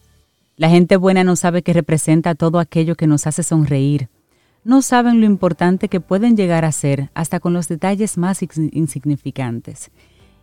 La 0.57 0.69
gente 0.69 0.97
buena 0.97 1.25
no 1.25 1.37
sabe 1.37 1.63
que 1.63 1.73
representa 1.73 2.35
todo 2.35 2.59
aquello 2.59 2.95
que 2.95 3.07
nos 3.07 3.27
hace 3.27 3.43
sonreír, 3.43 4.09
no 4.65 4.83
saben 4.83 5.21
lo 5.21 5.27
importante 5.27 5.89
que 5.89 6.01
pueden 6.01 6.37
llegar 6.37 6.65
a 6.65 6.73
ser 6.73 7.11
hasta 7.15 7.41
con 7.41 7.53
los 7.53 7.69
detalles 7.69 8.19
más 8.19 8.43
insignificantes. 8.43 9.91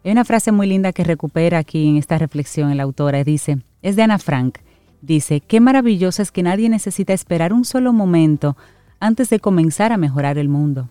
Hay 0.04 0.12
una 0.12 0.26
frase 0.26 0.52
muy 0.52 0.68
linda 0.68 0.94
que 0.94 1.04
recupera 1.04 1.58
aquí 1.58 1.88
en 1.88 1.98
esta 1.98 2.18
reflexión 2.18 2.76
la 2.76 2.84
autora, 2.84 3.24
dice, 3.24 3.60
es 3.82 3.96
de 3.96 4.04
Ana 4.04 4.20
Frank, 4.20 4.60
dice, 5.02 5.42
qué 5.42 5.60
maravilloso 5.60 6.22
es 6.22 6.32
que 6.32 6.44
nadie 6.44 6.70
necesita 6.70 7.14
esperar 7.14 7.54
un 7.54 7.66
solo 7.66 7.94
momento 7.94 8.56
antes 9.00 9.30
de 9.30 9.40
comenzar 9.40 9.92
a 9.92 9.98
mejorar 9.98 10.38
el 10.38 10.50
mundo. 10.50 10.90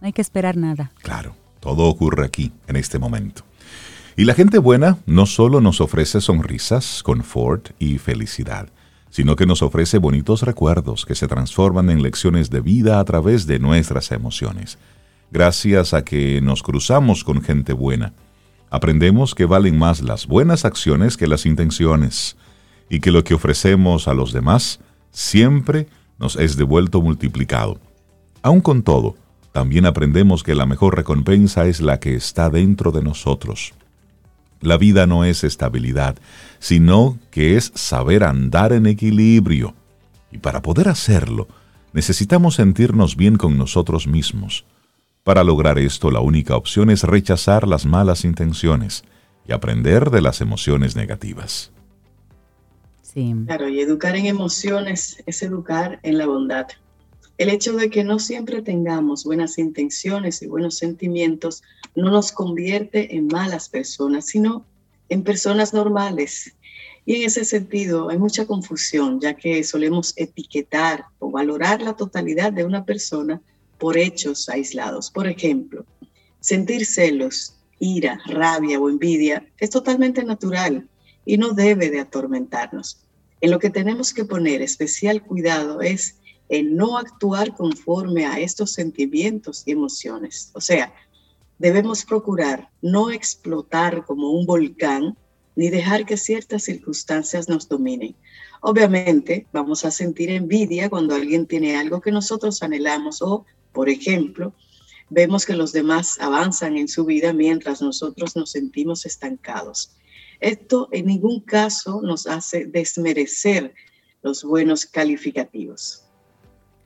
No 0.00 0.06
hay 0.06 0.12
que 0.12 0.22
esperar 0.22 0.56
nada. 0.56 0.92
Claro, 1.02 1.34
todo 1.60 1.84
ocurre 1.84 2.24
aquí, 2.24 2.52
en 2.66 2.76
este 2.76 2.98
momento. 2.98 3.44
Y 4.16 4.24
la 4.24 4.34
gente 4.34 4.58
buena 4.58 4.98
no 5.06 5.26
solo 5.26 5.60
nos 5.60 5.80
ofrece 5.80 6.20
sonrisas, 6.20 7.02
confort 7.02 7.70
y 7.78 7.98
felicidad, 7.98 8.68
sino 9.10 9.36
que 9.36 9.46
nos 9.46 9.62
ofrece 9.62 9.98
bonitos 9.98 10.42
recuerdos 10.42 11.04
que 11.04 11.14
se 11.14 11.28
transforman 11.28 11.90
en 11.90 12.02
lecciones 12.02 12.48
de 12.50 12.60
vida 12.60 13.00
a 13.00 13.04
través 13.04 13.46
de 13.46 13.58
nuestras 13.58 14.12
emociones. 14.12 14.78
Gracias 15.30 15.94
a 15.94 16.04
que 16.04 16.40
nos 16.40 16.62
cruzamos 16.62 17.24
con 17.24 17.42
gente 17.42 17.72
buena, 17.72 18.14
aprendemos 18.70 19.34
que 19.34 19.44
valen 19.44 19.78
más 19.78 20.00
las 20.00 20.26
buenas 20.26 20.64
acciones 20.64 21.16
que 21.16 21.26
las 21.26 21.44
intenciones, 21.46 22.36
y 22.90 23.00
que 23.00 23.12
lo 23.12 23.24
que 23.24 23.34
ofrecemos 23.34 24.08
a 24.08 24.14
los 24.14 24.32
demás 24.32 24.80
siempre 25.12 25.86
nos 26.18 26.36
es 26.36 26.56
devuelto 26.56 27.00
multiplicado. 27.00 27.78
Aun 28.42 28.60
con 28.60 28.82
todo, 28.82 29.14
también 29.52 29.86
aprendemos 29.86 30.42
que 30.42 30.54
la 30.54 30.66
mejor 30.66 30.96
recompensa 30.96 31.66
es 31.66 31.80
la 31.80 32.00
que 32.00 32.14
está 32.14 32.50
dentro 32.50 32.90
de 32.90 33.02
nosotros. 33.02 33.72
La 34.60 34.76
vida 34.76 35.06
no 35.06 35.24
es 35.24 35.42
estabilidad, 35.42 36.16
sino 36.58 37.18
que 37.30 37.56
es 37.56 37.72
saber 37.74 38.24
andar 38.24 38.72
en 38.72 38.86
equilibrio. 38.86 39.74
Y 40.30 40.38
para 40.38 40.60
poder 40.60 40.88
hacerlo, 40.88 41.48
necesitamos 41.92 42.56
sentirnos 42.56 43.16
bien 43.16 43.36
con 43.36 43.56
nosotros 43.56 44.06
mismos. 44.06 44.66
Para 45.24 45.44
lograr 45.44 45.78
esto, 45.78 46.10
la 46.10 46.20
única 46.20 46.56
opción 46.56 46.90
es 46.90 47.04
rechazar 47.04 47.66
las 47.66 47.86
malas 47.86 48.24
intenciones 48.24 49.04
y 49.46 49.52
aprender 49.52 50.10
de 50.10 50.22
las 50.22 50.40
emociones 50.40 50.96
negativas. 50.96 51.72
Sí. 53.02 53.34
Claro, 53.46 53.68
y 53.68 53.80
educar 53.80 54.14
en 54.14 54.26
emociones 54.26 55.22
es 55.26 55.42
educar 55.42 55.98
en 56.02 56.18
la 56.18 56.26
bondad. 56.26 56.66
El 57.40 57.48
hecho 57.48 57.72
de 57.72 57.88
que 57.88 58.04
no 58.04 58.18
siempre 58.18 58.60
tengamos 58.60 59.24
buenas 59.24 59.56
intenciones 59.56 60.42
y 60.42 60.46
buenos 60.46 60.76
sentimientos 60.76 61.62
no 61.94 62.10
nos 62.10 62.32
convierte 62.32 63.16
en 63.16 63.28
malas 63.28 63.70
personas, 63.70 64.26
sino 64.26 64.66
en 65.08 65.24
personas 65.24 65.72
normales. 65.72 66.54
Y 67.06 67.14
en 67.14 67.22
ese 67.22 67.46
sentido 67.46 68.10
hay 68.10 68.18
mucha 68.18 68.46
confusión, 68.46 69.22
ya 69.22 69.36
que 69.36 69.64
solemos 69.64 70.12
etiquetar 70.18 71.06
o 71.18 71.30
valorar 71.30 71.80
la 71.80 71.96
totalidad 71.96 72.52
de 72.52 72.66
una 72.66 72.84
persona 72.84 73.40
por 73.78 73.96
hechos 73.96 74.50
aislados. 74.50 75.10
Por 75.10 75.26
ejemplo, 75.26 75.86
sentir 76.40 76.84
celos, 76.84 77.54
ira, 77.78 78.20
rabia 78.26 78.78
o 78.78 78.90
envidia 78.90 79.46
es 79.56 79.70
totalmente 79.70 80.22
natural 80.24 80.90
y 81.24 81.38
no 81.38 81.52
debe 81.52 81.88
de 81.88 82.00
atormentarnos. 82.00 83.00
En 83.40 83.50
lo 83.50 83.58
que 83.58 83.70
tenemos 83.70 84.12
que 84.12 84.26
poner 84.26 84.60
especial 84.60 85.22
cuidado 85.22 85.80
es 85.80 86.19
en 86.50 86.76
no 86.76 86.98
actuar 86.98 87.54
conforme 87.54 88.26
a 88.26 88.40
estos 88.40 88.72
sentimientos 88.72 89.62
y 89.66 89.70
emociones. 89.70 90.50
O 90.54 90.60
sea, 90.60 90.92
debemos 91.58 92.04
procurar 92.04 92.68
no 92.82 93.10
explotar 93.10 94.04
como 94.04 94.32
un 94.32 94.46
volcán 94.46 95.16
ni 95.54 95.70
dejar 95.70 96.04
que 96.04 96.16
ciertas 96.16 96.64
circunstancias 96.64 97.48
nos 97.48 97.68
dominen. 97.68 98.16
Obviamente 98.62 99.46
vamos 99.52 99.84
a 99.84 99.92
sentir 99.92 100.30
envidia 100.30 100.90
cuando 100.90 101.14
alguien 101.14 101.46
tiene 101.46 101.76
algo 101.76 102.00
que 102.00 102.10
nosotros 102.10 102.62
anhelamos 102.62 103.22
o, 103.22 103.46
por 103.72 103.88
ejemplo, 103.88 104.52
vemos 105.08 105.46
que 105.46 105.54
los 105.54 105.72
demás 105.72 106.18
avanzan 106.20 106.76
en 106.76 106.88
su 106.88 107.04
vida 107.04 107.32
mientras 107.32 107.80
nosotros 107.80 108.34
nos 108.34 108.50
sentimos 108.50 109.06
estancados. 109.06 109.96
Esto 110.40 110.88
en 110.90 111.06
ningún 111.06 111.40
caso 111.40 112.00
nos 112.02 112.26
hace 112.26 112.64
desmerecer 112.64 113.72
los 114.22 114.42
buenos 114.42 114.84
calificativos. 114.84 116.09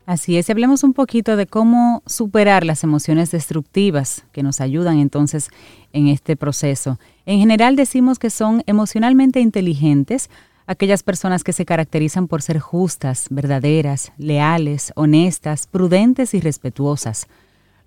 Así 0.07 0.37
es, 0.37 0.51
hablemos 0.51 0.85
un 0.85 0.93
poquito 0.93 1.37
de 1.37 1.47
cómo 1.47 2.03
superar 2.05 2.67
las 2.67 2.85
emociones 2.85 3.31
destructivas 3.31 4.27
que 4.33 4.43
nos 4.43 4.61
ayudan 4.61 4.99
entonces 4.99 5.49
en 5.95 6.09
este 6.09 6.37
proceso. 6.37 6.99
En 7.25 7.39
general 7.39 7.75
decimos 7.75 8.19
que 8.19 8.29
son 8.29 8.63
emocionalmente 8.67 9.41
inteligentes 9.41 10.29
aquellas 10.67 11.03
personas 11.03 11.43
que 11.43 11.55
se 11.55 11.65
caracterizan 11.65 12.29
por 12.29 12.43
ser 12.43 12.59
justas, 12.59 13.29
verdaderas, 13.31 14.13
leales, 14.19 14.93
honestas, 14.95 15.67
prudentes 15.67 16.35
y 16.35 16.41
respetuosas. 16.41 17.27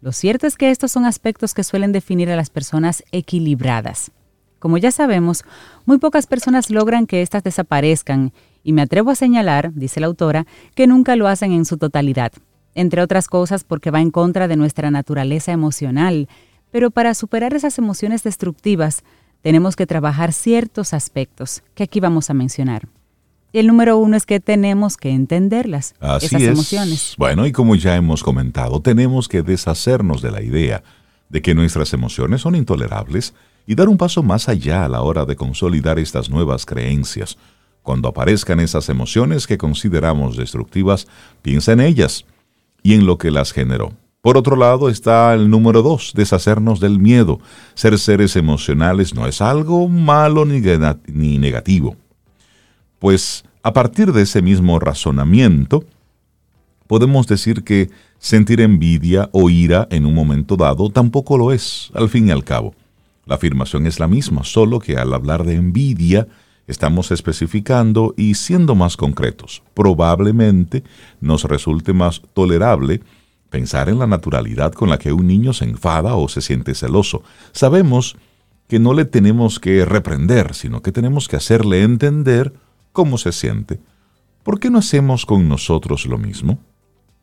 Lo 0.01 0.11
cierto 0.11 0.47
es 0.47 0.57
que 0.57 0.71
estos 0.71 0.91
son 0.91 1.05
aspectos 1.05 1.53
que 1.53 1.63
suelen 1.63 1.91
definir 1.91 2.31
a 2.31 2.35
las 2.35 2.49
personas 2.49 3.03
equilibradas. 3.11 4.11
Como 4.59 4.79
ya 4.79 4.91
sabemos, 4.91 5.43
muy 5.85 5.99
pocas 5.99 6.25
personas 6.25 6.71
logran 6.71 7.05
que 7.05 7.21
éstas 7.21 7.43
desaparezcan 7.43 8.33
y 8.67 8.73
me 8.73 8.81
atrevo 8.81 9.11
a 9.11 9.15
señalar, 9.15 9.71
dice 9.73 10.01
la 10.01 10.07
autora, 10.07 10.45
que 10.75 10.87
nunca 10.87 11.15
lo 11.15 11.29
hacen 11.29 11.53
en 11.53 11.63
su 11.63 11.77
totalidad, 11.77 12.33
entre 12.75 13.01
otras 13.01 13.29
cosas 13.29 13.63
porque 13.63 13.91
va 13.91 14.01
en 14.01 14.11
contra 14.11 14.49
de 14.49 14.57
nuestra 14.57 14.91
naturaleza 14.91 15.53
emocional, 15.53 16.27
pero 16.69 16.91
para 16.91 17.13
superar 17.13 17.53
esas 17.53 17.77
emociones 17.77 18.23
destructivas 18.23 19.05
tenemos 19.41 19.77
que 19.77 19.87
trabajar 19.87 20.33
ciertos 20.33 20.93
aspectos 20.93 21.63
que 21.75 21.83
aquí 21.83 22.01
vamos 22.01 22.29
a 22.29 22.33
mencionar. 22.33 22.89
El 23.53 23.67
número 23.67 23.97
uno 23.97 24.17
es 24.17 24.25
que 24.25 24.41
tenemos 24.41 24.97
que 24.97 25.11
entenderlas, 25.11 25.95
esas 26.19 26.41
emociones. 26.41 27.15
Bueno, 27.17 27.47
y 27.47 27.53
como 27.53 27.73
ya 27.75 27.95
hemos 27.95 28.21
comentado, 28.21 28.81
tenemos 28.81 29.29
que 29.29 29.43
deshacernos 29.43 30.21
de 30.21 30.31
la 30.31 30.41
idea 30.41 30.83
de 31.29 31.41
que 31.41 31.55
nuestras 31.55 31.93
emociones 31.93 32.41
son 32.41 32.53
intolerables 32.53 33.33
y 33.65 33.75
dar 33.75 33.87
un 33.87 33.95
paso 33.95 34.23
más 34.23 34.49
allá 34.49 34.83
a 34.83 34.89
la 34.89 35.03
hora 35.03 35.23
de 35.23 35.37
consolidar 35.37 35.99
estas 35.99 36.29
nuevas 36.29 36.65
creencias 36.65 37.37
cuando 37.83 38.09
aparezcan 38.09 38.59
esas 38.59 38.89
emociones 38.89 39.47
que 39.47 39.57
consideramos 39.57 40.37
destructivas, 40.37 41.07
piensa 41.41 41.71
en 41.71 41.81
ellas 41.81 42.25
y 42.83 42.93
en 42.93 43.05
lo 43.05 43.17
que 43.17 43.31
las 43.31 43.51
generó. 43.51 43.93
Por 44.21 44.37
otro 44.37 44.55
lado 44.55 44.89
está 44.89 45.33
el 45.33 45.49
número 45.49 45.81
dos, 45.81 46.11
deshacernos 46.13 46.79
del 46.79 46.99
miedo. 46.99 47.39
Ser 47.75 47.97
seres 47.97 48.35
emocionales 48.35 49.13
no 49.13 49.25
es 49.25 49.41
algo 49.41 49.87
malo 49.87 50.45
ni, 50.45 51.37
negativo. 51.37 51.95
Pues 52.99 53.45
a 53.63 53.71
partir 53.73 54.11
de 54.11 54.23
ese 54.23 54.41
mismo 54.41 54.79
razonamiento, 54.79 55.85
Podemos 56.87 57.27
decir 57.27 57.63
que 57.63 57.89
sentir 58.17 58.61
envidia 58.61 59.29
o 59.33 59.49
ira 59.49 59.87
en 59.91 60.05
un 60.05 60.13
momento 60.13 60.55
dado 60.55 60.89
tampoco 60.89 61.37
lo 61.37 61.51
es, 61.51 61.91
al 61.93 62.09
fin 62.09 62.29
y 62.29 62.31
al 62.31 62.45
cabo. 62.45 62.73
La 63.25 63.35
afirmación 63.35 63.85
es 63.85 63.99
la 63.99 64.07
misma, 64.07 64.45
solo 64.45 64.79
que 64.79 64.95
al 64.95 65.13
hablar 65.13 65.43
de 65.43 65.55
envidia 65.55 66.27
estamos 66.67 67.11
especificando 67.11 68.13
y 68.17 68.35
siendo 68.35 68.75
más 68.75 68.97
concretos. 68.97 69.63
Probablemente 69.73 70.83
nos 71.21 71.45
resulte 71.45 71.93
más 71.93 72.21
tolerable 72.33 73.01
pensar 73.49 73.89
en 73.89 73.99
la 73.99 74.07
naturalidad 74.07 74.73
con 74.73 74.89
la 74.89 74.99
que 74.99 75.13
un 75.13 75.27
niño 75.27 75.53
se 75.53 75.65
enfada 75.65 76.15
o 76.15 76.27
se 76.27 76.41
siente 76.41 76.75
celoso. 76.75 77.23
Sabemos 77.53 78.17
que 78.67 78.79
no 78.79 78.93
le 78.93 79.05
tenemos 79.05 79.59
que 79.59 79.85
reprender, 79.85 80.53
sino 80.53 80.81
que 80.81 80.91
tenemos 80.91 81.27
que 81.27 81.37
hacerle 81.37 81.83
entender 81.83 82.53
cómo 82.91 83.17
se 83.17 83.31
siente. 83.31 83.79
¿Por 84.43 84.59
qué 84.59 84.69
no 84.69 84.79
hacemos 84.79 85.25
con 85.25 85.47
nosotros 85.47 86.05
lo 86.05 86.17
mismo? 86.17 86.59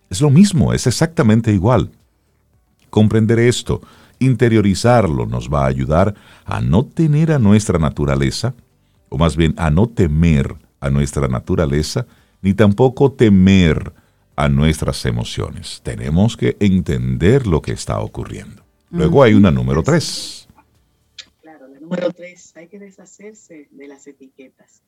Es 0.09 0.21
lo 0.21 0.31
mismo, 0.31 0.73
es 0.73 0.87
exactamente 0.87 1.53
igual. 1.53 1.91
Comprender 2.89 3.39
esto, 3.39 3.83
interiorizarlo, 4.19 5.27
nos 5.27 5.49
va 5.53 5.65
a 5.65 5.69
ayudar 5.69 6.15
a 6.45 6.61
no 6.61 6.85
tener 6.85 7.33
a 7.33 7.39
nuestra 7.39 7.79
naturaleza, 7.79 8.55
o 9.09 9.19
más 9.19 9.37
bien 9.37 9.55
a 9.57 9.71
no 9.71 9.89
temer 9.89 10.57
a 10.81 10.91
nuestra 10.91 11.29
naturaleza, 11.29 12.07
ni 12.43 12.55
tampoco 12.55 13.13
temer 13.13 13.93
a 14.37 14.49
nuestras 14.49 15.05
emociones. 15.07 15.81
Tenemos 15.83 16.37
que 16.37 16.57
entender 16.61 17.47
lo 17.47 17.63
que 17.63 17.73
está 17.73 18.01
ocurriendo. 18.01 18.63
Luego 18.91 19.23
hay 19.23 19.35
una 19.35 19.51
número 19.51 19.83
tres. 19.83 20.49
Claro, 21.43 21.67
la 21.69 21.81
número 21.81 22.11
tres, 22.11 22.53
hay 22.57 22.69
que 22.69 22.79
deshacerse 22.79 23.69
de 23.71 23.89
las 23.89 24.07
etiquetas. 24.07 24.83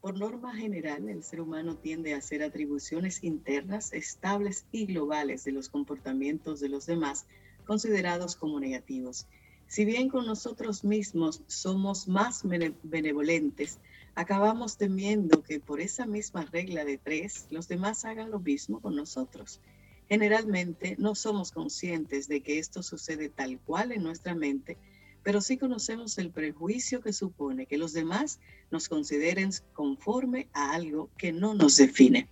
Por 0.00 0.18
norma 0.18 0.52
general, 0.56 1.08
el 1.08 1.22
ser 1.22 1.40
humano 1.40 1.76
tiende 1.76 2.14
a 2.14 2.16
hacer 2.16 2.42
atribuciones 2.42 3.22
internas 3.22 3.92
estables 3.92 4.64
y 4.72 4.86
globales 4.86 5.44
de 5.44 5.52
los 5.52 5.68
comportamientos 5.68 6.58
de 6.58 6.68
los 6.68 6.86
demás 6.86 7.26
considerados 7.66 8.34
como 8.34 8.58
negativos. 8.58 9.26
Si 9.72 9.86
bien 9.86 10.10
con 10.10 10.26
nosotros 10.26 10.84
mismos 10.84 11.40
somos 11.46 12.06
más 12.06 12.42
benevolentes, 12.82 13.78
acabamos 14.14 14.76
temiendo 14.76 15.42
que 15.42 15.60
por 15.60 15.80
esa 15.80 16.04
misma 16.04 16.44
regla 16.52 16.84
de 16.84 16.98
tres, 16.98 17.46
los 17.48 17.68
demás 17.68 18.04
hagan 18.04 18.30
lo 18.30 18.38
mismo 18.38 18.80
con 18.80 18.94
nosotros. 18.94 19.62
Generalmente 20.10 20.96
no 20.98 21.14
somos 21.14 21.52
conscientes 21.52 22.28
de 22.28 22.42
que 22.42 22.58
esto 22.58 22.82
sucede 22.82 23.30
tal 23.30 23.58
cual 23.60 23.92
en 23.92 24.02
nuestra 24.02 24.34
mente, 24.34 24.76
pero 25.22 25.40
sí 25.40 25.56
conocemos 25.56 26.18
el 26.18 26.28
prejuicio 26.28 27.00
que 27.00 27.14
supone 27.14 27.64
que 27.64 27.78
los 27.78 27.94
demás 27.94 28.40
nos 28.70 28.90
consideren 28.90 29.52
conforme 29.72 30.48
a 30.52 30.72
algo 30.74 31.08
que 31.16 31.32
no 31.32 31.54
nos 31.54 31.78
define. 31.78 32.28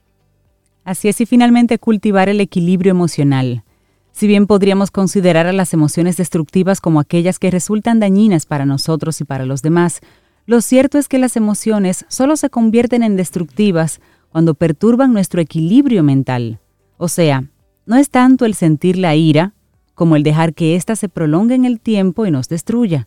Así 0.84 1.08
es, 1.08 1.18
y 1.22 1.24
finalmente 1.24 1.78
cultivar 1.78 2.28
el 2.28 2.40
equilibrio 2.40 2.90
emocional. 2.90 3.64
Si 4.12 4.26
bien 4.26 4.46
podríamos 4.46 4.90
considerar 4.90 5.46
a 5.46 5.52
las 5.52 5.72
emociones 5.72 6.16
destructivas 6.16 6.80
como 6.80 7.00
aquellas 7.00 7.38
que 7.38 7.50
resultan 7.50 8.00
dañinas 8.00 8.46
para 8.46 8.66
nosotros 8.66 9.20
y 9.20 9.24
para 9.24 9.46
los 9.46 9.62
demás, 9.62 10.00
lo 10.46 10.60
cierto 10.60 10.98
es 10.98 11.08
que 11.08 11.18
las 11.18 11.36
emociones 11.36 12.04
solo 12.08 12.36
se 12.36 12.50
convierten 12.50 13.02
en 13.02 13.16
destructivas 13.16 14.00
cuando 14.30 14.54
perturban 14.54 15.12
nuestro 15.12 15.40
equilibrio 15.40 16.02
mental. 16.02 16.58
O 16.96 17.08
sea, 17.08 17.44
no 17.86 17.96
es 17.96 18.10
tanto 18.10 18.44
el 18.44 18.54
sentir 18.54 18.98
la 18.98 19.14
ira, 19.14 19.54
como 19.94 20.16
el 20.16 20.22
dejar 20.22 20.54
que 20.54 20.76
ésta 20.76 20.96
se 20.96 21.08
prolongue 21.08 21.54
en 21.54 21.64
el 21.64 21.80
tiempo 21.80 22.26
y 22.26 22.30
nos 22.30 22.48
destruya. 22.48 23.06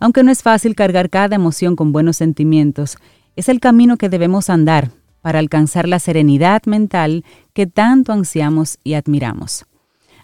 Aunque 0.00 0.22
no 0.22 0.30
es 0.30 0.42
fácil 0.42 0.74
cargar 0.74 1.10
cada 1.10 1.36
emoción 1.36 1.76
con 1.76 1.92
buenos 1.92 2.16
sentimientos, 2.16 2.96
es 3.36 3.48
el 3.48 3.60
camino 3.60 3.96
que 3.96 4.08
debemos 4.08 4.50
andar 4.50 4.90
para 5.20 5.38
alcanzar 5.38 5.88
la 5.88 5.98
serenidad 5.98 6.62
mental 6.66 7.24
que 7.52 7.66
tanto 7.66 8.12
ansiamos 8.12 8.78
y 8.84 8.94
admiramos. 8.94 9.66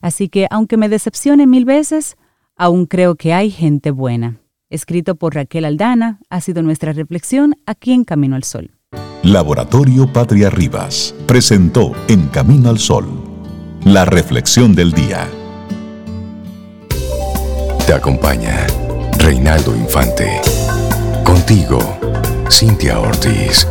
Así 0.00 0.28
que, 0.28 0.46
aunque 0.50 0.76
me 0.76 0.88
decepcione 0.88 1.46
mil 1.46 1.64
veces, 1.64 2.16
aún 2.56 2.86
creo 2.86 3.14
que 3.14 3.32
hay 3.32 3.50
gente 3.50 3.90
buena. 3.90 4.40
Escrito 4.70 5.16
por 5.16 5.34
Raquel 5.34 5.64
Aldana, 5.64 6.20
ha 6.30 6.40
sido 6.40 6.62
nuestra 6.62 6.92
reflexión 6.92 7.56
aquí 7.66 7.92
en 7.92 8.04
Camino 8.04 8.36
al 8.36 8.44
Sol. 8.44 8.70
Laboratorio 9.22 10.10
Patria 10.10 10.48
Rivas 10.48 11.14
presentó 11.26 11.92
En 12.08 12.28
Camino 12.28 12.70
al 12.70 12.78
Sol, 12.78 13.06
la 13.84 14.04
reflexión 14.04 14.74
del 14.74 14.92
día. 14.92 15.28
Te 17.86 17.92
acompaña 17.92 18.66
Reinaldo 19.18 19.76
Infante. 19.76 20.40
Contigo, 21.24 21.78
Cintia 22.50 22.98
Ortiz. 23.00 23.66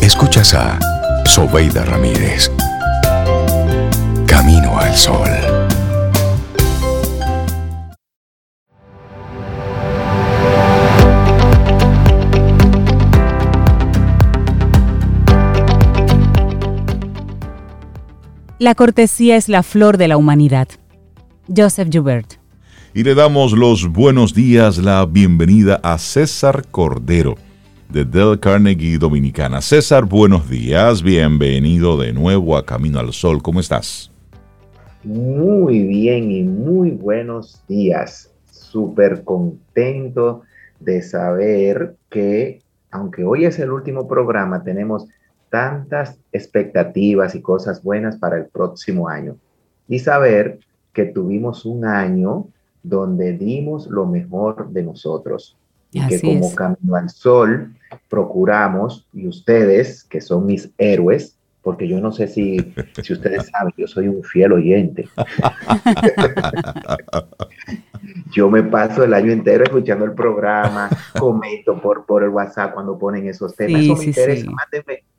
Escuchas 0.00 0.54
a 0.54 0.78
Sobeida 1.24 1.84
Ramírez. 1.84 2.50
Al 4.86 4.94
Sol. 4.94 5.28
La 18.58 18.74
cortesía 18.76 19.36
es 19.36 19.48
la 19.48 19.64
flor 19.64 19.96
de 19.96 20.06
la 20.06 20.16
humanidad. 20.16 20.68
Joseph 21.48 21.88
Joubert. 21.92 22.34
Y 22.94 23.02
le 23.02 23.14
damos 23.16 23.52
los 23.52 23.88
buenos 23.88 24.34
días, 24.34 24.78
la 24.78 25.04
bienvenida 25.04 25.80
a 25.82 25.98
César 25.98 26.64
Cordero 26.70 27.34
de 27.88 28.04
Del 28.04 28.38
Carnegie 28.38 28.98
Dominicana. 28.98 29.60
César, 29.62 30.04
buenos 30.04 30.48
días, 30.48 31.02
bienvenido 31.02 31.96
de 31.96 32.12
nuevo 32.12 32.56
a 32.56 32.64
Camino 32.64 33.00
al 33.00 33.12
Sol. 33.12 33.42
¿Cómo 33.42 33.58
estás? 33.58 34.12
Muy 35.06 35.86
bien 35.86 36.32
y 36.32 36.42
muy 36.42 36.90
buenos 36.90 37.62
días. 37.68 38.34
Súper 38.50 39.22
contento 39.22 40.42
de 40.80 41.00
saber 41.00 41.94
que, 42.10 42.60
aunque 42.90 43.22
hoy 43.22 43.44
es 43.44 43.60
el 43.60 43.70
último 43.70 44.08
programa, 44.08 44.64
tenemos 44.64 45.06
tantas 45.48 46.18
expectativas 46.32 47.36
y 47.36 47.40
cosas 47.40 47.84
buenas 47.84 48.16
para 48.16 48.36
el 48.36 48.46
próximo 48.46 49.08
año. 49.08 49.36
Y 49.86 50.00
saber 50.00 50.58
que 50.92 51.04
tuvimos 51.04 51.64
un 51.64 51.84
año 51.84 52.48
donde 52.82 53.32
dimos 53.34 53.86
lo 53.86 54.06
mejor 54.06 54.70
de 54.70 54.82
nosotros. 54.82 55.56
Y 55.92 56.04
que 56.08 56.20
como 56.20 56.52
Camino 56.52 56.96
al 56.96 57.10
Sol 57.10 57.72
procuramos, 58.10 59.06
y 59.12 59.28
ustedes, 59.28 60.02
que 60.02 60.20
son 60.20 60.46
mis 60.46 60.68
héroes, 60.78 61.36
porque 61.66 61.88
yo 61.88 62.00
no 62.00 62.12
sé 62.12 62.28
si, 62.28 62.58
si 63.02 63.12
ustedes 63.12 63.48
saben, 63.48 63.74
yo 63.76 63.88
soy 63.88 64.06
un 64.06 64.22
fiel 64.22 64.52
oyente. 64.52 65.08
yo 68.32 68.48
me 68.48 68.62
paso 68.62 69.02
el 69.02 69.12
año 69.12 69.32
entero 69.32 69.64
escuchando 69.64 70.04
el 70.04 70.12
programa, 70.12 70.88
comento 71.18 71.82
por, 71.82 72.06
por 72.06 72.22
el 72.22 72.28
WhatsApp 72.28 72.72
cuando 72.72 72.96
ponen 72.96 73.26
esos 73.26 73.56
temas. 73.56 73.82
Eso 73.82 73.96
me 73.96 74.04
interesa, 74.04 74.48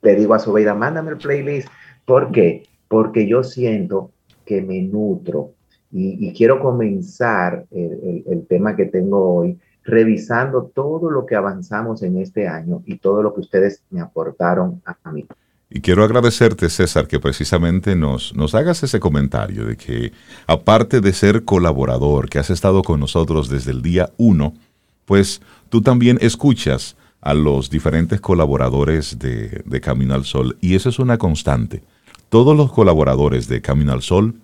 le 0.02 0.16
digo 0.16 0.36
a 0.36 0.40
Sobeida, 0.40 0.74
mándame 0.74 1.12
el 1.12 1.18
playlist. 1.18 1.68
¿Por 2.06 2.32
qué? 2.32 2.64
Porque 2.88 3.28
yo 3.28 3.44
siento 3.44 4.12
que 4.46 4.62
me 4.62 4.82
nutro 4.84 5.52
y, 5.92 6.32
quiero 6.32 6.62
comenzar 6.62 7.66
el, 7.72 8.46
tema 8.48 8.78
que 8.78 8.86
tengo 8.86 9.36
hoy 9.36 9.60
revisando 9.84 10.72
todo 10.74 11.12
lo 11.12 11.26
que 11.26 11.36
avanzamos 11.36 12.04
en 12.04 12.20
este 12.20 12.48
año 12.48 12.84
y 12.86 13.00
todo 13.00 13.22
lo 13.22 13.34
que 13.34 13.42
ustedes 13.42 13.84
me 13.90 14.00
aportaron 14.00 14.82
a, 14.86 15.12
mí. 15.12 15.28
Y 15.70 15.82
quiero 15.82 16.04
agradecerte, 16.04 16.70
César, 16.70 17.08
que 17.08 17.20
precisamente 17.20 17.96
nos, 17.96 18.34
nos 18.36 18.56
hagas 18.56 18.84
ese 18.84 19.00
comentario 19.00 19.66
de 19.66 19.76
que, 19.76 20.14
aparte 20.48 21.02
de 21.02 21.12
ser 21.12 21.44
colaborador, 21.44 22.30
que 22.30 22.40
has 22.40 22.50
estado 22.50 22.84
con 22.84 23.02
nosotros 23.02 23.50
desde 23.50 23.72
el 23.72 23.82
día 23.82 24.12
uno, 24.18 24.54
pues 25.06 25.42
tú 25.70 25.82
también 25.82 26.18
escuchas 26.22 26.96
a 27.20 27.34
los 27.34 27.70
diferentes 27.70 28.22
colaboradores 28.22 29.20
de, 29.20 29.62
de 29.66 29.82
Camino 29.82 30.14
al 30.14 30.24
Sol. 30.24 30.58
Y 30.62 30.76
eso 30.76 30.88
es 30.88 31.00
una 31.00 31.18
constante. 31.18 31.84
Todos 32.30 32.56
los 32.56 32.72
colaboradores 32.72 33.50
de 33.50 33.62
Camino 33.62 33.92
al 33.92 34.02
Sol 34.02 34.36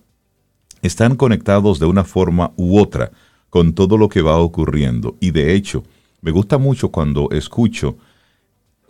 están 0.82 1.16
conectados 1.16 1.80
de 1.80 1.86
una 1.86 2.04
forma 2.04 2.52
u 2.58 2.78
otra 2.78 3.12
con 3.50 3.74
todo 3.74 3.98
lo 3.98 4.10
que 4.10 4.22
va 4.22 4.38
ocurriendo. 4.38 5.16
Y 5.22 5.32
de 5.32 5.54
hecho, 5.54 5.84
me 6.22 6.32
gusta 6.32 6.58
mucho 6.58 6.90
cuando 6.90 7.30
escucho, 7.32 7.98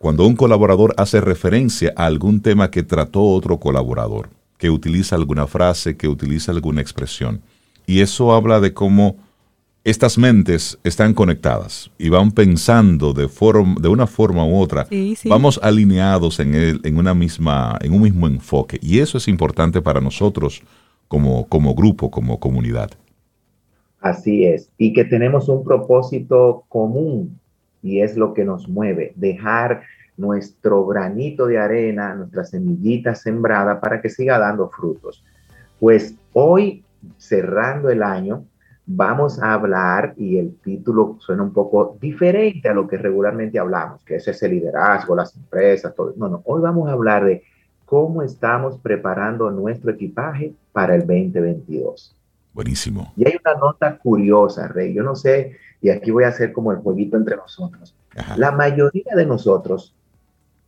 cuando 0.03 0.27
un 0.27 0.35
colaborador 0.35 0.93
hace 0.97 1.21
referencia 1.21 1.93
a 1.95 2.07
algún 2.07 2.41
tema 2.41 2.69
que 2.69 2.83
trató 2.83 3.23
otro 3.23 3.57
colaborador, 3.57 4.27
que 4.57 4.69
utiliza 4.69 5.15
alguna 5.15 5.47
frase, 5.47 5.95
que 5.95 6.09
utiliza 6.09 6.51
alguna 6.51 6.81
expresión. 6.81 7.39
Y 7.87 8.01
eso 8.01 8.33
habla 8.33 8.59
de 8.59 8.73
cómo 8.73 9.15
estas 9.85 10.17
mentes 10.17 10.77
están 10.83 11.13
conectadas 11.13 11.89
y 11.97 12.09
van 12.09 12.33
pensando 12.33 13.13
de, 13.13 13.29
de 13.79 13.87
una 13.87 14.05
forma 14.05 14.45
u 14.45 14.59
otra. 14.59 14.85
Vamos 15.23 15.57
alineados 15.63 16.37
en, 16.41 16.53
en, 16.53 16.97
una 16.97 17.13
misma, 17.13 17.79
en 17.79 17.93
un 17.93 18.01
mismo 18.01 18.27
enfoque. 18.27 18.79
Y 18.81 18.99
eso 18.99 19.17
es 19.17 19.29
importante 19.29 19.81
para 19.81 20.01
nosotros 20.01 20.63
como, 21.07 21.47
como 21.47 21.75
grupo, 21.75 22.11
como 22.11 22.41
comunidad. 22.41 22.91
Así 24.01 24.43
es, 24.43 24.69
y 24.77 24.91
que 24.91 25.05
tenemos 25.05 25.47
un 25.47 25.63
propósito 25.63 26.65
común 26.67 27.39
y 27.83 28.01
es 28.01 28.17
lo 28.17 28.33
que 28.33 28.45
nos 28.45 28.67
mueve, 28.67 29.13
dejar 29.15 29.83
nuestro 30.17 30.85
granito 30.85 31.45
de 31.45 31.59
arena, 31.59 32.15
nuestra 32.15 32.43
semillita 32.43 33.13
sembrada 33.13 33.79
para 33.79 34.01
que 34.01 34.09
siga 34.09 34.39
dando 34.39 34.69
frutos. 34.69 35.23
Pues 35.79 36.15
hoy, 36.31 36.83
cerrando 37.17 37.89
el 37.89 38.01
año, 38.01 38.45
vamos 38.85 39.41
a 39.41 39.53
hablar, 39.53 40.13
y 40.17 40.37
el 40.37 40.55
título 40.57 41.17
suena 41.19 41.43
un 41.43 41.53
poco 41.53 41.97
diferente 41.99 42.69
a 42.69 42.73
lo 42.73 42.87
que 42.87 42.97
regularmente 42.97 43.59
hablamos, 43.59 44.03
que 44.03 44.15
es 44.15 44.43
el 44.43 44.51
liderazgo, 44.51 45.15
las 45.15 45.35
empresas, 45.35 45.93
todo. 45.95 46.13
No, 46.17 46.29
no, 46.29 46.41
hoy 46.45 46.61
vamos 46.61 46.89
a 46.89 46.93
hablar 46.93 47.25
de 47.25 47.43
cómo 47.85 48.21
estamos 48.23 48.79
preparando 48.79 49.51
nuestro 49.51 49.91
equipaje 49.91 50.53
para 50.71 50.95
el 50.95 51.01
2022. 51.01 52.15
Buenísimo. 52.53 53.13
Y 53.17 53.27
hay 53.27 53.33
una 53.43 53.55
nota 53.59 53.97
curiosa, 53.97 54.67
Rey. 54.67 54.93
Yo 54.93 55.03
no 55.03 55.15
sé, 55.15 55.57
y 55.81 55.89
aquí 55.89 56.11
voy 56.11 56.23
a 56.23 56.27
hacer 56.29 56.53
como 56.53 56.71
el 56.71 56.77
jueguito 56.79 57.17
entre 57.17 57.35
nosotros. 57.35 57.95
La 58.37 58.51
mayoría 58.51 59.15
de 59.15 59.25
nosotros 59.25 59.95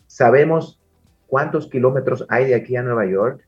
sabemos 0.08 0.80
cuántos 1.28 1.68
kilómetros 1.68 2.26
hay 2.30 2.46
de 2.46 2.56
aquí 2.56 2.76
a 2.76 2.82
Nueva 2.84 3.06
York. 3.06 3.46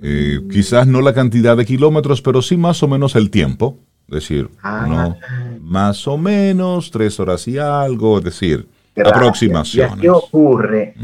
Eh, 0.00 0.40
quizás 0.50 0.86
no 0.86 1.00
la 1.00 1.12
cantidad 1.12 1.56
de 1.56 1.64
kilómetros, 1.66 2.22
pero 2.22 2.40
sí 2.40 2.56
más 2.56 2.82
o 2.82 2.88
menos 2.88 3.16
el 3.16 3.30
tiempo. 3.30 3.78
Es 4.08 4.14
decir, 4.14 4.48
Ah. 4.62 4.86
no, 4.88 5.16
más 5.60 6.06
o 6.08 6.16
menos 6.16 6.90
tres 6.90 7.18
horas 7.20 7.46
y 7.48 7.58
algo, 7.58 8.18
es 8.18 8.24
decir, 8.24 8.66
Gracias. 8.94 9.16
aproximaciones. 9.16 9.98
¿Y 9.98 10.00
¿Qué 10.00 10.10
ocurre 10.10 10.94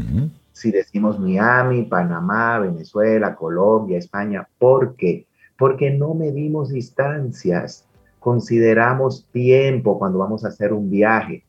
si 0.53 0.71
decimos 0.71 1.19
Miami, 1.19 1.83
Panamá, 1.83 2.57
Venezuela, 2.59 3.35
Colombia, 3.35 3.99
España? 3.99 4.47
¿Por 4.57 4.95
qué? 4.95 5.27
Porque 5.57 5.91
no 5.91 6.13
medimos 6.13 6.69
distancias, 6.69 7.85
consideramos 8.19 9.25
tiempo 9.31 9.97
cuando 9.99 10.19
vamos 10.19 10.43
a 10.43 10.49
hacer 10.49 10.73
un 10.73 10.89
viaje. 10.89 11.43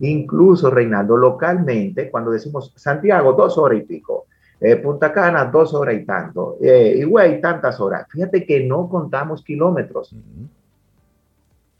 Incluso, 0.00 0.70
Reinaldo, 0.70 1.16
localmente, 1.16 2.10
cuando 2.10 2.30
decimos 2.30 2.72
Santiago, 2.76 3.32
dos 3.32 3.58
horas 3.58 3.80
y 3.80 3.82
pico, 3.82 4.26
eh, 4.60 4.76
Punta 4.76 5.12
Cana, 5.12 5.44
dos 5.46 5.72
horas 5.74 5.94
y 5.94 6.04
tanto, 6.04 6.56
eh, 6.60 6.96
Higüey, 6.98 7.40
tantas 7.40 7.80
horas. 7.80 8.06
Fíjate 8.10 8.44
que 8.44 8.64
no 8.64 8.88
contamos 8.88 9.42
kilómetros, 9.42 10.14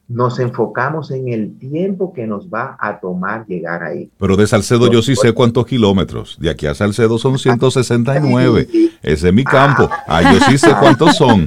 nos 0.08 0.38
enfocamos 0.38 1.10
en 1.10 1.28
el 1.28 1.58
tiempo 1.58 2.14
que 2.14 2.26
nos 2.26 2.48
va 2.48 2.76
a 2.80 2.98
tomar 2.98 3.46
llegar 3.46 3.82
ahí. 3.82 4.10
Pero 4.18 4.36
de 4.36 4.46
Salcedo 4.46 4.90
yo 4.90 5.02
sí 5.02 5.14
sé 5.14 5.32
cuántos 5.32 5.66
kilómetros. 5.66 6.38
De 6.40 6.48
aquí 6.48 6.66
a 6.66 6.74
Salcedo 6.74 7.18
son 7.18 7.38
169. 7.38 8.68
Ese 9.02 9.28
es 9.28 9.34
mi 9.34 9.44
campo. 9.44 9.90
Ah, 10.06 10.32
yo 10.32 10.40
sí 10.48 10.56
sé 10.56 10.70
cuántos 10.80 11.16
son. 11.16 11.46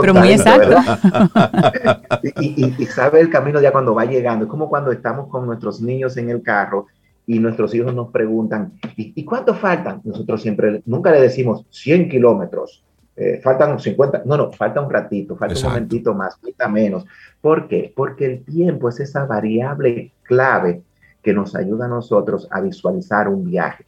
Pero 0.00 0.14
muy 0.14 0.32
exacto. 0.32 0.76
y, 2.40 2.64
y- 2.64 2.74
y 2.78 2.86
sabe 2.86 3.20
el 3.20 3.30
camino 3.30 3.60
ya 3.60 3.72
cuando 3.72 3.94
va 3.94 4.04
llegando. 4.04 4.44
Es 4.44 4.50
como 4.50 4.68
cuando 4.68 4.92
estamos 4.92 5.28
con 5.28 5.46
nuestros 5.46 5.80
niños 5.80 6.16
en 6.16 6.30
el 6.30 6.42
carro 6.42 6.86
y 7.26 7.38
nuestros 7.38 7.74
hijos 7.74 7.94
nos 7.94 8.10
preguntan, 8.10 8.72
¿y, 8.96 9.12
y 9.18 9.24
cuánto 9.24 9.54
faltan? 9.54 10.00
Nosotros 10.04 10.42
siempre, 10.42 10.82
nunca 10.86 11.10
le 11.10 11.20
decimos 11.20 11.64
100 11.70 12.08
kilómetros. 12.08 12.84
eh, 13.16 13.40
faltan 13.42 13.78
50, 13.78 14.22
no, 14.26 14.36
no, 14.36 14.50
falta 14.52 14.80
un 14.80 14.90
ratito, 14.90 15.36
falta 15.36 15.54
Exacto. 15.54 15.68
un 15.68 15.74
momentito 15.74 16.14
más, 16.14 16.36
falta 16.36 16.68
menos. 16.68 17.06
¿Por 17.40 17.68
qué? 17.68 17.92
Porque 17.94 18.26
el 18.26 18.44
tiempo 18.44 18.88
es 18.88 18.98
esa 19.00 19.24
variable 19.24 20.12
clave 20.24 20.82
que 21.22 21.32
nos 21.32 21.54
ayuda 21.54 21.86
a 21.86 21.88
nosotros 21.88 22.48
a 22.50 22.60
visualizar 22.60 23.28
un 23.28 23.44
viaje. 23.44 23.86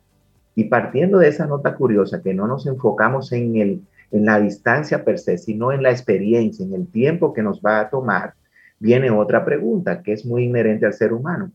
Y 0.55 0.65
partiendo 0.65 1.19
de 1.19 1.29
esa 1.29 1.45
nota 1.47 1.75
curiosa, 1.75 2.23
que 2.23 2.33
no 2.33 2.47
nos 2.47 2.67
enfocamos 2.67 3.33
en, 3.33 3.57
el, 3.57 3.81
en 4.11 4.25
la 4.25 4.41
distancia 4.41 5.05
per 5.05 5.19
se, 5.19 5.39
sino 5.39 5.73
en 5.73 5.83
la 5.83 5.91
experiencia, 5.91 6.65
en 6.65 6.75
el 6.75 6.87
tiempo 6.87 7.33
que 7.33 7.43
nos 7.43 7.61
va 7.61 7.81
a 7.81 7.91
tomar, 7.91 8.35
viene 8.79 9.11
otra 9.11 9.45
pregunta 9.45 10.03
que 10.03 10.13
es 10.13 10.25
muy 10.25 10.45
inherente 10.45 10.87
al 10.87 10.93
ser 10.93 11.13
humano. 11.13 11.51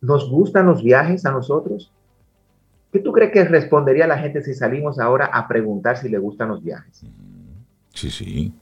¿Nos 0.00 0.30
gustan 0.30 0.66
los 0.66 0.82
viajes 0.82 1.26
a 1.26 1.30
nosotros? 1.30 1.92
¿Qué 2.92 2.98
tú 2.98 3.12
crees 3.12 3.32
que 3.32 3.44
respondería 3.44 4.06
la 4.06 4.18
gente 4.18 4.42
si 4.42 4.54
salimos 4.54 4.98
ahora 4.98 5.26
a 5.26 5.46
preguntar 5.46 5.96
si 5.96 6.08
le 6.08 6.18
gustan 6.18 6.48
los 6.48 6.62
viajes? 6.62 7.02
Sí, 7.94 8.10
sí. 8.10 8.52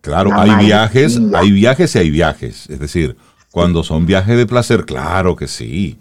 Claro, 0.00 0.30
La 0.30 0.42
hay 0.42 0.66
viajes, 0.66 1.20
hay 1.34 1.50
viajes 1.50 1.96
y 1.96 1.98
hay 1.98 2.10
viajes. 2.10 2.70
Es 2.70 2.78
decir, 2.78 3.16
cuando 3.50 3.82
son 3.82 4.06
viajes 4.06 4.36
de 4.36 4.46
placer, 4.46 4.84
claro 4.84 5.34
que 5.34 5.48
sí. 5.48 5.98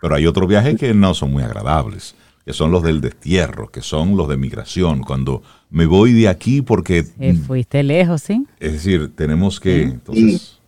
Pero 0.00 0.16
hay 0.16 0.26
otros 0.26 0.48
viajes 0.48 0.76
que 0.78 0.92
no 0.92 1.14
son 1.14 1.32
muy 1.32 1.42
agradables, 1.42 2.14
que 2.44 2.52
son 2.52 2.70
los 2.70 2.82
del 2.82 3.00
destierro, 3.00 3.68
que 3.70 3.80
son 3.80 4.16
los 4.16 4.28
de 4.28 4.36
migración. 4.36 5.02
Cuando 5.02 5.42
me 5.70 5.86
voy 5.86 6.12
de 6.12 6.28
aquí 6.28 6.62
porque, 6.62 7.04
Eh, 7.18 7.34
fuiste 7.34 7.82
lejos, 7.82 8.22
¿sí? 8.22 8.46
es 8.60 8.72
decir, 8.74 9.14
tenemos 9.14 9.58
que, 9.60 9.84
Sí. 9.84 9.90
entonces, 9.92 10.60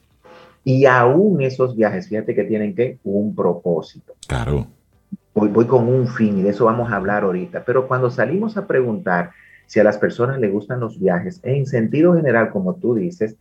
Y 0.64 0.84
aún 0.86 1.40
esos 1.42 1.76
viajes, 1.76 2.08
fíjate 2.08 2.34
que 2.34 2.42
tienen 2.44 2.74
que 2.74 2.98
un 3.04 3.34
propósito. 3.36 4.14
claro, 4.26 4.66
voy, 5.34 5.48
voy 5.48 5.66
con 5.66 5.86
un 5.86 6.08
fin 6.08 6.38
y 6.38 6.42
de 6.42 6.50
eso 6.50 6.64
vamos 6.64 6.90
a 6.90 6.96
hablar 6.96 7.22
ahorita, 7.22 7.64
pero 7.64 7.86
cuando 7.86 8.10
salimos 8.10 8.56
a 8.56 8.66
preguntar 8.66 9.30
si 9.66 9.78
a 9.80 9.84
las 9.84 9.98
personas 9.98 10.38
les 10.40 10.50
gustan 10.52 10.80
los 10.80 10.98
viajes, 10.98 11.40
en 11.44 11.66
sentido 11.66 12.14
general, 12.14 12.50
como 12.50 12.74
tú 12.74 12.94
dices, 12.94 13.36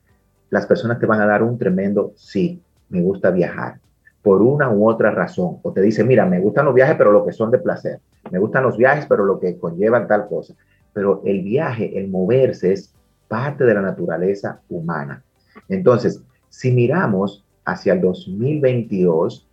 las 0.50 0.66
personas 0.68 1.00
te 1.00 1.06
van 1.06 1.22
a 1.22 1.26
dar 1.26 1.42
un 1.44 1.58
tremendo 1.58 2.14
sí, 2.16 2.62
me 2.90 3.02
gusta 3.02 3.32
viajar, 3.32 3.80
por 4.26 4.42
una 4.42 4.72
u 4.72 4.90
otra 4.90 5.12
razón. 5.12 5.60
O 5.62 5.72
te 5.72 5.84
dicen, 5.84 6.08
mira, 6.08 6.26
me 6.26 6.40
gustan 6.40 6.66
los 6.66 6.74
viajes, 6.74 6.96
pero 6.98 7.12
lo 7.12 7.24
que 7.24 7.32
son 7.32 7.52
de 7.52 7.60
placer. 7.60 8.00
Me 8.32 8.40
gustan 8.40 8.64
los 8.64 8.76
viajes, 8.76 9.06
pero 9.06 9.24
lo 9.24 9.40
que 9.40 9.60
conllevan 9.60 10.08
tal 10.08 10.28
cosa. 10.28 10.56
Pero 10.94 11.22
el 11.26 11.44
viaje, 11.44 11.96
el 11.96 12.08
moverse, 12.08 12.74
es 12.74 12.92
parte 13.28 13.66
de 13.66 13.76
la 13.76 13.84
naturaleza 13.84 14.62
humana. 14.68 15.24
Entonces, 15.70 16.24
si 16.50 16.72
miramos 16.72 17.46
hacia 17.66 17.94
el 17.94 18.02
2022, 18.02 19.48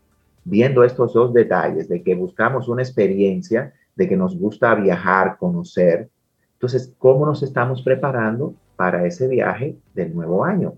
viendo 0.45 0.85
estos 0.85 1.13
dos 1.13 1.35
detalles 1.35 1.87
de 1.91 2.03
que 2.03 2.15
buscamos 2.15 2.67
una 2.67 2.81
experiencia, 2.81 3.75
de 3.95 4.09
que 4.09 4.17
nos 4.17 4.39
gusta 4.39 4.75
viajar, 4.75 5.37
conocer, 5.37 6.09
entonces, 6.55 6.95
¿cómo 6.97 7.27
nos 7.27 7.43
estamos 7.43 7.83
preparando 7.83 8.55
para 8.77 9.05
ese 9.05 9.29
viaje 9.29 9.77
del 9.93 10.15
nuevo 10.15 10.47
año? 10.47 10.77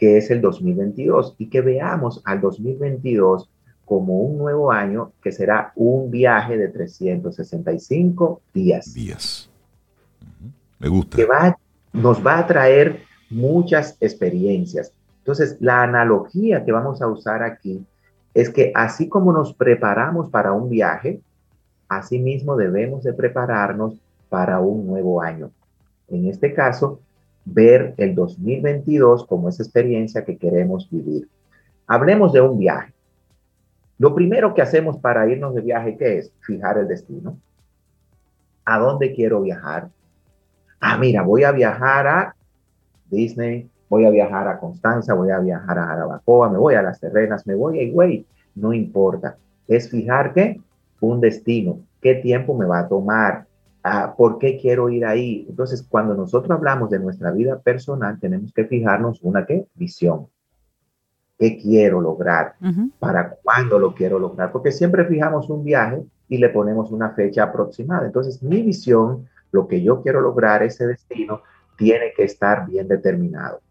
Que 0.00 0.16
es 0.16 0.30
el 0.30 0.40
2022 0.40 1.36
y 1.36 1.50
que 1.50 1.60
veamos 1.60 2.22
al 2.24 2.40
2022 2.40 3.50
como 3.84 4.20
un 4.20 4.38
nuevo 4.38 4.72
año 4.72 5.12
que 5.22 5.30
será 5.30 5.72
un 5.76 6.10
viaje 6.10 6.56
de 6.56 6.68
365 6.68 8.40
días 8.54 8.94
días. 8.94 9.50
Me 10.78 10.88
gusta. 10.88 11.18
que 11.18 11.26
va, 11.26 11.58
nos 11.92 12.26
va 12.26 12.38
a 12.38 12.46
traer 12.46 13.02
muchas 13.28 13.98
experiencias. 14.00 14.92
Entonces, 15.18 15.58
la 15.60 15.82
analogía 15.82 16.64
que 16.64 16.72
vamos 16.72 17.02
a 17.02 17.06
usar 17.06 17.42
aquí 17.42 17.84
es 18.32 18.48
que 18.48 18.72
así 18.74 19.06
como 19.06 19.32
nos 19.32 19.52
preparamos 19.52 20.30
para 20.30 20.52
un 20.52 20.70
viaje, 20.70 21.20
asimismo 21.88 22.56
debemos 22.56 23.02
de 23.02 23.12
prepararnos 23.12 24.00
para 24.30 24.60
un 24.60 24.86
nuevo 24.86 25.20
año. 25.20 25.50
En 26.08 26.26
este 26.26 26.54
caso, 26.54 27.00
ver 27.44 27.94
el 27.96 28.14
2022 28.14 29.26
como 29.26 29.48
esa 29.48 29.62
experiencia 29.62 30.24
que 30.24 30.36
queremos 30.36 30.88
vivir. 30.90 31.28
Hablemos 31.86 32.32
de 32.32 32.40
un 32.40 32.58
viaje. 32.58 32.92
Lo 33.98 34.14
primero 34.14 34.54
que 34.54 34.62
hacemos 34.62 34.96
para 34.98 35.28
irnos 35.28 35.54
de 35.54 35.60
viaje, 35.60 35.96
¿qué 35.96 36.18
es? 36.18 36.32
Fijar 36.40 36.78
el 36.78 36.88
destino. 36.88 37.38
¿A 38.64 38.78
dónde 38.78 39.12
quiero 39.12 39.42
viajar? 39.42 39.88
Ah, 40.80 40.96
mira, 40.96 41.22
voy 41.22 41.44
a 41.44 41.52
viajar 41.52 42.06
a 42.06 42.36
Disney, 43.10 43.68
voy 43.88 44.06
a 44.06 44.10
viajar 44.10 44.48
a 44.48 44.58
Constanza, 44.58 45.12
voy 45.12 45.30
a 45.30 45.38
viajar 45.38 45.78
a 45.78 45.86
Jarabacoa, 45.86 46.48
me 46.48 46.58
voy 46.58 46.74
a 46.74 46.82
Las 46.82 47.00
Terrenas, 47.00 47.46
me 47.46 47.54
voy 47.54 47.78
a 47.78 47.82
Higüey. 47.82 48.26
No 48.54 48.72
importa. 48.72 49.36
Es 49.68 49.90
fijar 49.90 50.32
qué? 50.32 50.60
Un 51.00 51.20
destino. 51.20 51.80
¿Qué 52.00 52.14
tiempo 52.14 52.56
me 52.56 52.66
va 52.66 52.80
a 52.80 52.88
tomar? 52.88 53.46
Ah, 53.82 54.14
¿Por 54.16 54.38
qué 54.38 54.58
quiero 54.58 54.90
ir 54.90 55.06
ahí? 55.06 55.46
Entonces, 55.48 55.82
cuando 55.88 56.14
nosotros 56.14 56.50
hablamos 56.50 56.90
de 56.90 56.98
nuestra 56.98 57.30
vida 57.30 57.58
personal, 57.58 58.18
tenemos 58.20 58.52
que 58.52 58.66
fijarnos 58.66 59.20
una 59.22 59.46
qué? 59.46 59.66
Visión. 59.74 60.26
¿Qué 61.38 61.56
quiero 61.56 62.02
lograr? 62.02 62.56
¿Para 62.98 63.30
cuándo 63.42 63.78
lo 63.78 63.94
quiero 63.94 64.18
lograr? 64.18 64.52
Porque 64.52 64.72
siempre 64.72 65.06
fijamos 65.06 65.48
un 65.48 65.64
viaje 65.64 66.02
y 66.28 66.36
le 66.36 66.50
ponemos 66.50 66.92
una 66.92 67.10
fecha 67.10 67.44
aproximada. 67.44 68.04
Entonces, 68.04 68.42
mi 68.42 68.60
visión, 68.60 69.26
lo 69.50 69.66
que 69.66 69.82
yo 69.82 70.02
quiero 70.02 70.20
lograr, 70.20 70.62
ese 70.62 70.86
destino, 70.86 71.40
tiene 71.78 72.12
que 72.14 72.24
estar 72.24 72.66
bien 72.66 72.86
determinado. 72.86 73.62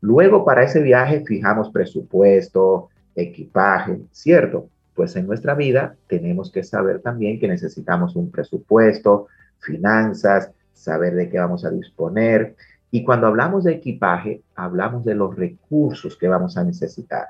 Luego, 0.00 0.44
para 0.44 0.62
ese 0.62 0.80
viaje, 0.80 1.22
fijamos 1.26 1.70
presupuesto, 1.70 2.88
equipaje, 3.14 4.00
¿cierto? 4.10 4.70
Pues 4.94 5.14
en 5.16 5.26
nuestra 5.26 5.54
vida 5.54 5.96
tenemos 6.06 6.50
que 6.50 6.64
saber 6.64 7.00
también 7.00 7.38
que 7.38 7.46
necesitamos 7.46 8.16
un 8.16 8.30
presupuesto, 8.30 9.26
finanzas, 9.60 10.50
saber 10.72 11.14
de 11.14 11.28
qué 11.28 11.38
vamos 11.38 11.64
a 11.64 11.70
disponer. 11.70 12.56
Y 12.90 13.04
cuando 13.04 13.26
hablamos 13.26 13.64
de 13.64 13.72
equipaje, 13.72 14.42
hablamos 14.54 15.04
de 15.04 15.14
los 15.14 15.36
recursos 15.36 16.16
que 16.16 16.28
vamos 16.28 16.56
a 16.56 16.64
necesitar. 16.64 17.28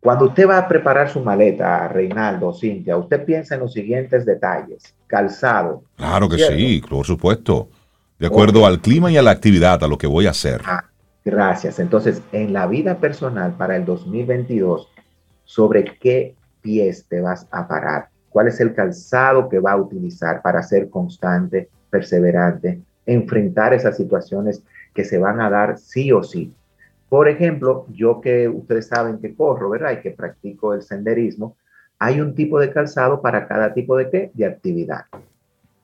Cuando 0.00 0.26
usted 0.26 0.48
va 0.48 0.58
a 0.58 0.68
preparar 0.68 1.10
su 1.10 1.20
maleta, 1.20 1.88
Reinaldo, 1.88 2.52
Cintia, 2.52 2.96
usted 2.96 3.24
piensa 3.24 3.54
en 3.54 3.62
los 3.62 3.72
siguientes 3.72 4.24
detalles. 4.24 4.94
Calzado. 5.06 5.82
Claro 5.96 6.28
que 6.28 6.36
¿cierto? 6.36 6.56
sí, 6.56 6.82
por 6.88 7.06
supuesto. 7.06 7.68
De 8.18 8.26
acuerdo 8.26 8.66
al 8.66 8.80
clima 8.80 9.10
y 9.10 9.16
a 9.16 9.22
la 9.22 9.30
actividad, 9.30 9.82
a 9.82 9.88
lo 9.88 9.96
que 9.96 10.06
voy 10.06 10.26
a 10.26 10.30
hacer. 10.30 10.60
Ah, 10.64 10.84
gracias. 11.24 11.78
Entonces, 11.78 12.22
en 12.32 12.52
la 12.52 12.66
vida 12.66 12.98
personal 12.98 13.52
para 13.56 13.76
el 13.76 13.84
2022, 13.84 14.88
¿sobre 15.44 15.84
qué 15.84 16.34
pies 16.60 17.06
te 17.08 17.20
vas 17.20 17.46
a 17.50 17.66
parar, 17.66 18.10
cuál 18.30 18.48
es 18.48 18.60
el 18.60 18.74
calzado 18.74 19.48
que 19.48 19.58
va 19.58 19.72
a 19.72 19.76
utilizar 19.76 20.42
para 20.42 20.62
ser 20.62 20.88
constante, 20.90 21.68
perseverante, 21.90 22.80
enfrentar 23.06 23.74
esas 23.74 23.96
situaciones 23.96 24.62
que 24.94 25.04
se 25.04 25.18
van 25.18 25.40
a 25.40 25.50
dar 25.50 25.78
sí 25.78 26.12
o 26.12 26.22
sí. 26.22 26.52
Por 27.08 27.28
ejemplo, 27.28 27.86
yo 27.90 28.20
que 28.20 28.48
ustedes 28.48 28.88
saben 28.88 29.18
que 29.18 29.34
corro, 29.34 29.70
¿verdad? 29.70 29.92
Y 29.92 30.02
que 30.02 30.10
practico 30.10 30.74
el 30.74 30.82
senderismo, 30.82 31.56
hay 31.98 32.20
un 32.20 32.34
tipo 32.34 32.60
de 32.60 32.70
calzado 32.70 33.22
para 33.22 33.48
cada 33.48 33.72
tipo 33.72 33.96
de 33.96 34.10
qué? 34.10 34.30
De 34.34 34.44
actividad. 34.44 35.06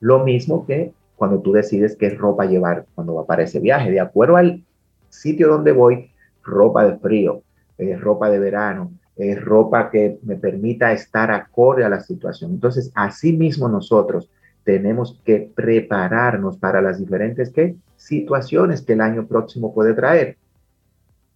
Lo 0.01 0.23
mismo 0.23 0.67
que 0.67 0.93
cuando 1.17 1.41
tú 1.41 1.53
decides 1.53 1.97
qué 1.97 2.11
ropa 2.11 2.45
llevar 2.45 2.87
cuando 2.95 3.15
va 3.15 3.27
para 3.27 3.45
ese 3.45 3.61
viaje. 3.61 3.91
De 3.91 4.01
acuerdo 4.01 4.37
al 4.37 4.63
sitio 5.09 5.49
donde 5.49 5.73
voy, 5.73 6.11
ropa 6.43 6.85
de 6.85 6.99
frío, 6.99 7.43
eh, 7.79 7.97
ropa 7.97 8.29
de 8.31 8.39
verano, 8.39 8.93
eh, 9.17 9.37
ropa 9.37 9.91
que 9.91 10.19
me 10.23 10.37
permita 10.37 10.93
estar 10.93 11.31
acorde 11.31 11.85
a 11.85 11.89
la 11.89 12.01
situación. 12.01 12.53
Entonces, 12.53 12.91
así 12.95 13.33
mismo 13.33 13.69
nosotros 13.69 14.29
tenemos 14.65 15.21
que 15.25 15.51
prepararnos 15.55 16.57
para 16.57 16.81
las 16.83 16.99
diferentes 16.99 17.51
¿qué? 17.51 17.77
situaciones 17.97 18.83
que 18.83 18.95
el 18.95 19.01
año 19.01 19.27
próximo 19.27 19.73
puede 19.73 19.95
traer. 19.95 20.37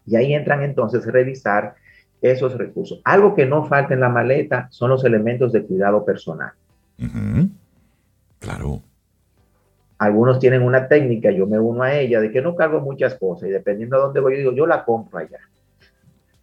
Y 0.06 0.16
ahí 0.16 0.32
entran 0.32 0.62
entonces 0.62 1.06
revisar 1.06 1.74
esos 2.20 2.56
recursos. 2.56 3.00
Algo 3.04 3.34
que 3.34 3.46
no 3.46 3.64
falta 3.66 3.94
en 3.94 4.00
la 4.00 4.08
maleta 4.08 4.66
son 4.70 4.90
los 4.90 5.04
elementos 5.04 5.52
de 5.52 5.62
cuidado 5.62 6.04
personal. 6.04 6.52
Claro. 8.38 8.82
Algunos 9.98 10.38
tienen 10.38 10.62
una 10.62 10.88
técnica, 10.88 11.30
yo 11.30 11.46
me 11.46 11.58
uno 11.58 11.82
a 11.82 11.94
ella, 11.94 12.20
de 12.20 12.30
que 12.30 12.40
no 12.40 12.54
cargo 12.54 12.80
muchas 12.80 13.14
cosas 13.16 13.48
y 13.48 13.52
dependiendo 13.52 13.96
de 13.96 14.02
dónde 14.02 14.20
voy, 14.20 14.32
yo 14.34 14.38
digo, 14.38 14.52
yo 14.52 14.66
la 14.66 14.84
compro 14.84 15.18
allá. 15.18 15.38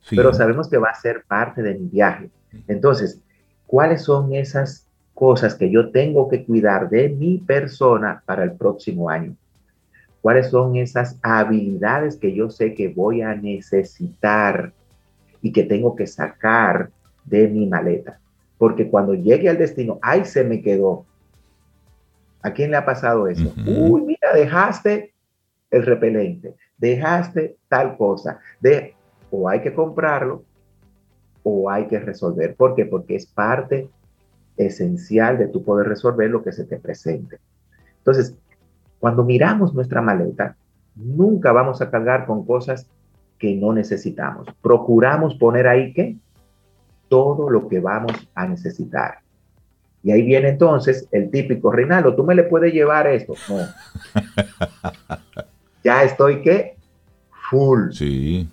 Pero 0.09 0.33
sabemos 0.33 0.69
que 0.69 0.77
va 0.77 0.89
a 0.89 0.95
ser 0.95 1.23
parte 1.27 1.61
de 1.61 1.73
mi 1.75 1.87
viaje. 1.87 2.29
Entonces, 2.67 3.21
¿cuáles 3.65 4.03
son 4.03 4.33
esas 4.33 4.87
cosas 5.13 5.55
que 5.55 5.71
yo 5.71 5.91
tengo 5.91 6.29
que 6.29 6.45
cuidar 6.45 6.89
de 6.89 7.09
mi 7.09 7.39
persona 7.39 8.21
para 8.25 8.43
el 8.43 8.53
próximo 8.53 9.09
año? 9.09 9.35
¿Cuáles 10.21 10.49
son 10.49 10.75
esas 10.75 11.19
habilidades 11.21 12.17
que 12.17 12.33
yo 12.33 12.49
sé 12.49 12.73
que 12.73 12.87
voy 12.87 13.21
a 13.21 13.35
necesitar 13.35 14.73
y 15.41 15.51
que 15.51 15.63
tengo 15.63 15.95
que 15.95 16.07
sacar 16.07 16.89
de 17.23 17.47
mi 17.47 17.67
maleta? 17.67 18.19
Porque 18.57 18.89
cuando 18.89 19.13
llegue 19.13 19.49
al 19.49 19.57
destino, 19.57 19.99
¡ay, 20.01 20.25
se 20.25 20.43
me 20.43 20.61
quedó! 20.61 21.05
¿A 22.41 22.53
quién 22.53 22.71
le 22.71 22.77
ha 22.77 22.85
pasado 22.85 23.27
eso? 23.27 23.53
Uy, 23.65 24.01
mira, 24.01 24.33
dejaste 24.33 25.13
el 25.71 25.83
repelente, 25.83 26.55
dejaste 26.77 27.57
tal 27.67 27.97
cosa. 27.97 28.39
De, 28.59 28.95
o 29.31 29.49
hay 29.49 29.61
que 29.61 29.73
comprarlo 29.73 30.43
o 31.43 31.69
hay 31.69 31.87
que 31.87 31.99
resolver. 31.99 32.55
¿Por 32.55 32.75
qué? 32.75 32.85
Porque 32.85 33.15
es 33.15 33.25
parte 33.25 33.89
esencial 34.57 35.37
de 35.37 35.47
tu 35.47 35.63
poder 35.63 35.87
resolver 35.87 36.29
lo 36.29 36.43
que 36.43 36.51
se 36.51 36.65
te 36.65 36.77
presente. 36.77 37.39
Entonces, 37.97 38.35
cuando 38.99 39.23
miramos 39.23 39.73
nuestra 39.73 40.01
maleta, 40.01 40.55
nunca 40.95 41.51
vamos 41.51 41.81
a 41.81 41.89
cargar 41.91 42.25
con 42.25 42.45
cosas 42.45 42.87
que 43.37 43.55
no 43.55 43.73
necesitamos. 43.73 44.47
Procuramos 44.61 45.35
poner 45.35 45.67
ahí 45.67 45.93
que 45.93 46.17
todo 47.09 47.49
lo 47.49 47.67
que 47.67 47.79
vamos 47.79 48.27
a 48.33 48.47
necesitar. 48.47 49.19
Y 50.03 50.11
ahí 50.11 50.21
viene 50.21 50.49
entonces 50.49 51.07
el 51.11 51.31
típico, 51.31 51.71
Reinaldo, 51.71 52.15
¿tú 52.15 52.23
me 52.23 52.35
le 52.35 52.43
puedes 52.43 52.73
llevar 52.73 53.07
esto? 53.07 53.33
No. 53.49 53.57
ya 55.83 56.03
estoy 56.03 56.41
que 56.41 56.77
full. 57.49 57.91
Sí. 57.91 58.49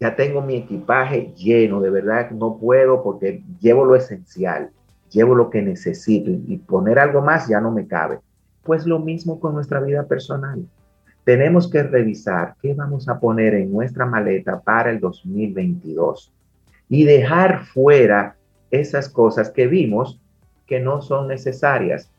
Ya 0.00 0.16
tengo 0.16 0.40
mi 0.40 0.56
equipaje 0.56 1.34
lleno, 1.36 1.80
de 1.80 1.90
verdad 1.90 2.30
no 2.30 2.56
puedo 2.58 3.02
porque 3.02 3.42
llevo 3.60 3.84
lo 3.84 3.94
esencial, 3.94 4.70
llevo 5.10 5.34
lo 5.34 5.50
que 5.50 5.60
necesito 5.60 6.30
y 6.30 6.56
poner 6.56 6.98
algo 6.98 7.20
más 7.20 7.48
ya 7.48 7.60
no 7.60 7.70
me 7.70 7.86
cabe. 7.86 8.18
Pues 8.62 8.86
lo 8.86 8.98
mismo 8.98 9.38
con 9.38 9.54
nuestra 9.54 9.78
vida 9.80 10.04
personal. 10.04 10.66
Tenemos 11.24 11.70
que 11.70 11.82
revisar 11.82 12.54
qué 12.62 12.72
vamos 12.72 13.08
a 13.08 13.20
poner 13.20 13.54
en 13.54 13.70
nuestra 13.70 14.06
maleta 14.06 14.58
para 14.60 14.90
el 14.90 15.00
2022 15.00 16.32
y 16.88 17.04
dejar 17.04 17.66
fuera 17.66 18.36
esas 18.70 19.08
cosas 19.08 19.50
que 19.50 19.66
vimos 19.66 20.18
que 20.66 20.80
no 20.80 21.02
son 21.02 21.28
necesarias. 21.28 22.10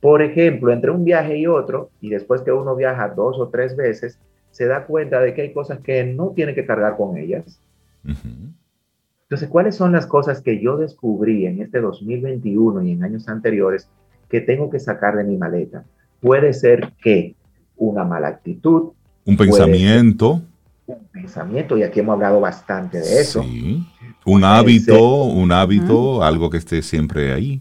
Por 0.00 0.22
ejemplo, 0.22 0.72
entre 0.72 0.90
un 0.90 1.04
viaje 1.04 1.36
y 1.36 1.46
otro, 1.46 1.90
y 2.00 2.08
después 2.08 2.40
que 2.40 2.52
uno 2.52 2.74
viaja 2.76 3.08
dos 3.08 3.38
o 3.38 3.48
tres 3.48 3.76
veces, 3.76 4.18
se 4.56 4.64
da 4.64 4.86
cuenta 4.86 5.20
de 5.20 5.34
que 5.34 5.42
hay 5.42 5.52
cosas 5.52 5.80
que 5.80 6.02
no 6.02 6.30
tiene 6.30 6.54
que 6.54 6.64
cargar 6.64 6.96
con 6.96 7.18
ellas. 7.18 7.60
Entonces, 8.04 9.50
¿cuáles 9.50 9.74
son 9.74 9.92
las 9.92 10.06
cosas 10.06 10.40
que 10.40 10.62
yo 10.62 10.78
descubrí 10.78 11.44
en 11.44 11.60
este 11.60 11.78
2021 11.82 12.82
y 12.82 12.92
en 12.92 13.04
años 13.04 13.28
anteriores 13.28 13.86
que 14.30 14.40
tengo 14.40 14.70
que 14.70 14.80
sacar 14.80 15.14
de 15.14 15.24
mi 15.24 15.36
maleta. 15.36 15.84
Puede 16.20 16.54
ser 16.54 16.92
que 17.02 17.34
una 17.76 18.02
mala 18.04 18.28
actitud. 18.28 18.92
Un 19.26 19.36
pensamiento. 19.36 20.40
Un 20.86 21.04
pensamiento, 21.12 21.76
y 21.76 21.82
aquí 21.82 22.00
hemos 22.00 22.14
hablado 22.14 22.40
bastante 22.40 22.98
de 22.98 23.20
eso. 23.20 23.42
Sí. 23.42 23.86
Un 24.24 24.42
hábito, 24.42 25.24
un 25.24 25.52
hábito, 25.52 26.22
algo 26.22 26.48
que 26.48 26.56
esté 26.56 26.80
siempre 26.80 27.34
ahí. 27.34 27.60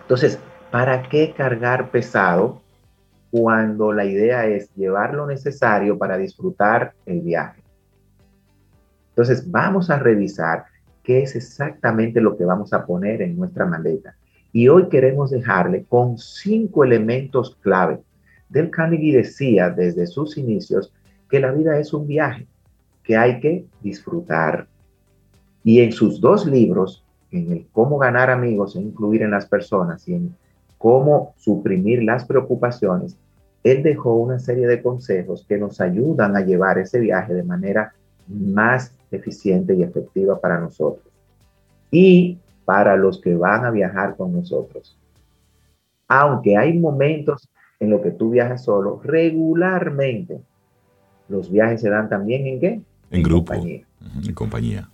Entonces, 0.00 0.40
¿para 0.72 1.04
qué 1.04 1.32
cargar 1.32 1.90
pesado 1.90 2.60
cuando 3.32 3.94
la 3.94 4.04
idea 4.04 4.46
es 4.46 4.70
llevar 4.74 5.14
lo 5.14 5.26
necesario 5.26 5.96
para 5.96 6.18
disfrutar 6.18 6.92
el 7.06 7.22
viaje? 7.22 7.62
Entonces, 9.08 9.50
vamos 9.50 9.88
a 9.88 9.98
revisar 9.98 10.66
qué 11.02 11.22
es 11.22 11.34
exactamente 11.34 12.20
lo 12.20 12.36
que 12.36 12.44
vamos 12.44 12.74
a 12.74 12.84
poner 12.84 13.22
en 13.22 13.34
nuestra 13.34 13.64
maleta. 13.64 14.14
Y 14.52 14.68
hoy 14.68 14.90
queremos 14.90 15.30
dejarle 15.30 15.84
con 15.88 16.18
cinco 16.18 16.84
elementos 16.84 17.56
clave. 17.62 18.00
Del 18.50 18.68
Carnegie 18.68 19.16
decía 19.16 19.70
desde 19.70 20.06
sus 20.06 20.36
inicios 20.36 20.92
que 21.30 21.40
la 21.40 21.52
vida 21.52 21.78
es 21.78 21.94
un 21.94 22.06
viaje 22.06 22.46
que 23.02 23.16
hay 23.16 23.40
que 23.40 23.64
disfrutar. 23.80 24.68
Y 25.64 25.80
en 25.80 25.92
sus 25.92 26.20
dos 26.20 26.44
libros, 26.44 27.02
en 27.30 27.50
el 27.50 27.66
cómo 27.72 27.96
ganar 27.96 28.28
amigos 28.28 28.76
e 28.76 28.80
influir 28.82 29.22
en 29.22 29.30
las 29.30 29.46
personas 29.46 30.06
y 30.06 30.16
en 30.16 30.36
cómo 30.76 31.32
suprimir 31.38 32.02
las 32.02 32.26
preocupaciones, 32.26 33.16
él 33.64 33.82
dejó 33.82 34.14
una 34.14 34.38
serie 34.38 34.66
de 34.66 34.82
consejos 34.82 35.44
que 35.48 35.58
nos 35.58 35.80
ayudan 35.80 36.36
a 36.36 36.40
llevar 36.40 36.78
ese 36.78 36.98
viaje 36.98 37.32
de 37.34 37.44
manera 37.44 37.94
más 38.26 38.94
eficiente 39.10 39.74
y 39.74 39.82
efectiva 39.82 40.40
para 40.40 40.58
nosotros. 40.58 41.06
Y 41.90 42.38
para 42.64 42.96
los 42.96 43.20
que 43.20 43.34
van 43.34 43.64
a 43.64 43.70
viajar 43.70 44.16
con 44.16 44.32
nosotros. 44.32 44.98
Aunque 46.08 46.56
hay 46.56 46.78
momentos 46.78 47.48
en 47.80 47.90
los 47.90 48.00
que 48.00 48.10
tú 48.10 48.30
viajas 48.30 48.64
solo, 48.64 49.00
regularmente 49.02 50.40
los 51.28 51.50
viajes 51.50 51.80
se 51.80 51.90
dan 51.90 52.08
también 52.08 52.46
en 52.46 52.60
qué? 52.60 52.80
En, 53.10 53.22
grupo. 53.22 53.52
Compañía. 53.52 53.86
En 54.24 54.34
compañía. 54.34 54.90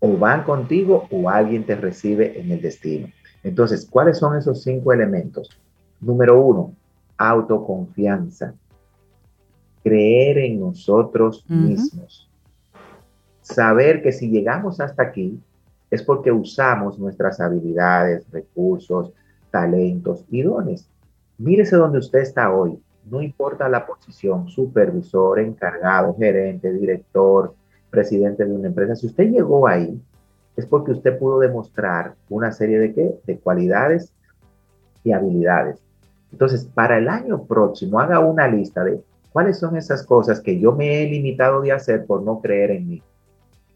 O 0.00 0.16
van 0.16 0.44
contigo 0.44 1.06
o 1.10 1.30
alguien 1.30 1.64
te 1.64 1.76
recibe 1.76 2.38
en 2.38 2.50
el 2.52 2.60
destino. 2.60 3.08
Entonces, 3.42 3.86
¿cuáles 3.88 4.18
son 4.18 4.36
esos 4.36 4.62
cinco 4.62 4.92
elementos? 4.92 5.50
Número 6.00 6.40
uno, 6.40 6.74
autoconfianza. 7.16 8.54
Creer 9.82 10.38
en 10.38 10.60
nosotros 10.60 11.44
mismos. 11.48 12.30
Saber 13.42 14.02
que 14.02 14.12
si 14.12 14.30
llegamos 14.30 14.80
hasta 14.80 15.02
aquí, 15.02 15.38
es 15.90 16.02
porque 16.02 16.32
usamos 16.32 16.98
nuestras 16.98 17.40
habilidades, 17.40 18.26
recursos, 18.30 19.12
talentos 19.50 20.24
y 20.30 20.42
dones. 20.42 20.88
Mírese 21.38 21.76
donde 21.76 21.98
usted 21.98 22.20
está 22.20 22.52
hoy. 22.52 22.80
No 23.04 23.20
importa 23.20 23.68
la 23.68 23.86
posición, 23.86 24.48
supervisor, 24.48 25.38
encargado, 25.38 26.16
gerente, 26.16 26.72
director, 26.72 27.54
presidente 27.90 28.44
de 28.44 28.52
una 28.52 28.68
empresa. 28.68 28.96
Si 28.96 29.06
usted 29.06 29.30
llegó 29.30 29.68
ahí, 29.68 30.00
es 30.56 30.66
porque 30.66 30.92
usted 30.92 31.18
pudo 31.18 31.38
demostrar 31.38 32.14
una 32.28 32.50
serie 32.50 32.78
de 32.78 32.94
qué? 32.94 33.14
De 33.26 33.38
cualidades 33.38 34.12
y 35.02 35.12
habilidades. 35.12 35.78
Entonces, 36.34 36.64
para 36.74 36.98
el 36.98 37.08
año 37.08 37.44
próximo, 37.44 38.00
haga 38.00 38.18
una 38.18 38.48
lista 38.48 38.82
de 38.82 39.00
cuáles 39.32 39.56
son 39.56 39.76
esas 39.76 40.04
cosas 40.04 40.40
que 40.40 40.58
yo 40.58 40.72
me 40.72 41.00
he 41.00 41.08
limitado 41.08 41.62
de 41.62 41.70
hacer 41.70 42.06
por 42.06 42.24
no 42.24 42.40
creer 42.40 42.72
en 42.72 42.88
mí. 42.88 43.02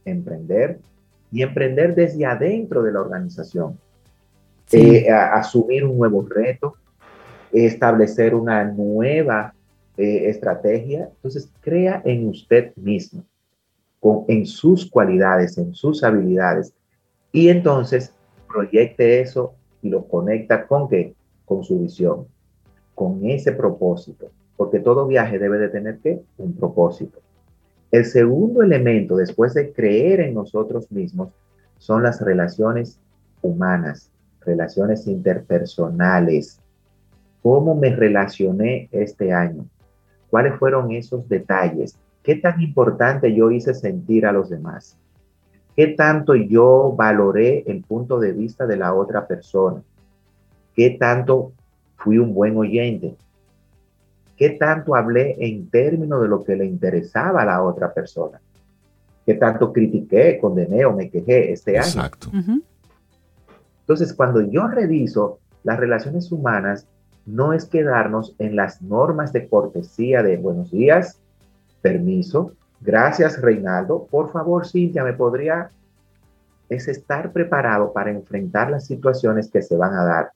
Emprender, 0.05 0.81
y 1.31 1.43
emprender 1.43 1.95
desde 1.95 2.27
adentro 2.27 2.83
de 2.83 2.91
la 2.91 3.01
organización. 3.01 3.79
Eh, 4.73 5.09
asumir 5.09 5.85
un 5.85 5.99
nuevo 5.99 6.27
reto, 6.29 6.75
establecer 7.53 8.35
una 8.35 8.65
nueva 8.65 9.55
eh, 9.97 10.29
estrategia. 10.29 11.11
Entonces, 11.15 11.49
crea 11.61 12.03
en 12.05 12.27
usted 12.27 12.75
mismo, 12.75 13.23
con, 14.01 14.25
en 14.27 14.47
sus 14.47 14.91
cualidades, 14.91 15.57
en 15.59 15.75
sus 15.75 16.03
habilidades. 16.03 16.75
Y 17.31 17.51
entonces, 17.51 18.13
proyecte 18.53 19.21
eso 19.21 19.55
y 19.81 19.91
lo 19.91 20.09
conecta 20.09 20.67
con 20.67 20.89
qué? 20.89 21.15
Con 21.45 21.63
su 21.63 21.79
visión, 21.79 22.27
con 22.99 23.25
ese 23.25 23.53
propósito. 23.53 24.33
Porque 24.57 24.81
todo 24.81 25.07
viaje 25.07 25.39
debe 25.39 25.57
de 25.59 25.69
tener 25.69 25.99
qué? 25.99 26.21
Un 26.37 26.57
propósito. 26.57 27.21
El 27.93 28.05
segundo 28.05 28.61
elemento, 28.61 29.17
después 29.17 29.55
de 29.55 29.73
creer 29.73 30.19
en 30.19 30.35
nosotros 30.35 30.91
mismos, 30.91 31.29
son 31.79 32.03
las 32.03 32.21
relaciones 32.21 32.99
humanas, 33.41 34.11
relaciones 34.41 35.07
interpersonales. 35.07 36.61
¿Cómo 37.41 37.77
me 37.77 37.95
relacioné 37.95 38.89
este 38.91 39.33
año? 39.33 39.65
¿Cuáles 40.29 40.59
fueron 40.59 40.91
esos 40.91 41.29
detalles? 41.29 41.97
¿Qué 42.25 42.35
tan 42.35 42.61
importante 42.61 43.33
yo 43.33 43.53
hice 43.53 43.75
sentir 43.75 44.27
a 44.27 44.33
los 44.33 44.51
demás? 44.51 44.99
¿Qué 45.77 45.87
tanto 45.87 46.35
yo 46.35 46.95
valoré 46.99 47.63
el 47.69 47.85
punto 47.85 48.19
de 48.19 48.33
vista 48.33 48.67
de 48.67 48.77
la 48.77 48.93
otra 48.93 49.29
persona? 49.29 49.83
¿Qué 50.75 50.97
tanto 50.99 51.53
fui 51.99 52.19
un 52.19 52.33
buen 52.33 52.57
oyente? 52.57 53.17
¿Qué 54.37 54.51
tanto 54.51 54.95
hablé 54.95 55.37
en 55.39 55.69
términos 55.69 56.23
de 56.23 56.29
lo 56.29 56.45
que 56.45 56.57
le 56.57 56.65
interesaba 56.65 57.43
a 57.43 57.45
la 57.45 57.63
otra 57.63 57.93
persona? 57.93 58.41
¿Qué 59.27 59.35
tanto 59.35 59.73
critiqué, 59.73 60.39
condené 60.41 60.85
o 60.85 60.95
me 60.95 61.11
quejé 61.11 61.53
este 61.53 61.77
año? 61.77 61.87
Exacto. 61.87 62.31
Entonces, 63.81 64.15
cuando 64.15 64.41
yo 64.43 64.69
reviso 64.69 65.41
las 65.65 65.79
relaciones 65.79 66.31
humanas, 66.31 66.87
no 67.27 67.53
es 67.53 67.67
quedarnos 67.67 68.35
en 68.39 68.57
las 68.57 68.81
normas 68.81 69.33
de 69.33 69.49
cortesía 69.49 70.23
de 70.23 70.39
buenos 70.39 70.71
días, 70.71 71.21
permiso, 71.83 72.53
gracias 72.81 73.41
Reinaldo, 73.41 74.07
por 74.11 74.31
favor 74.33 74.67
Cintia, 74.67 75.05
¿me 75.05 75.13
podría? 75.13 75.71
Es 76.69 76.89
estar 76.89 77.33
preparado 77.33 77.93
para 77.93 78.11
enfrentar 78.11 78.71
las 78.71 78.87
situaciones 78.87 79.51
que 79.51 79.63
se 79.63 79.77
van 79.77 79.95
a 79.95 80.05
dar. 80.05 80.33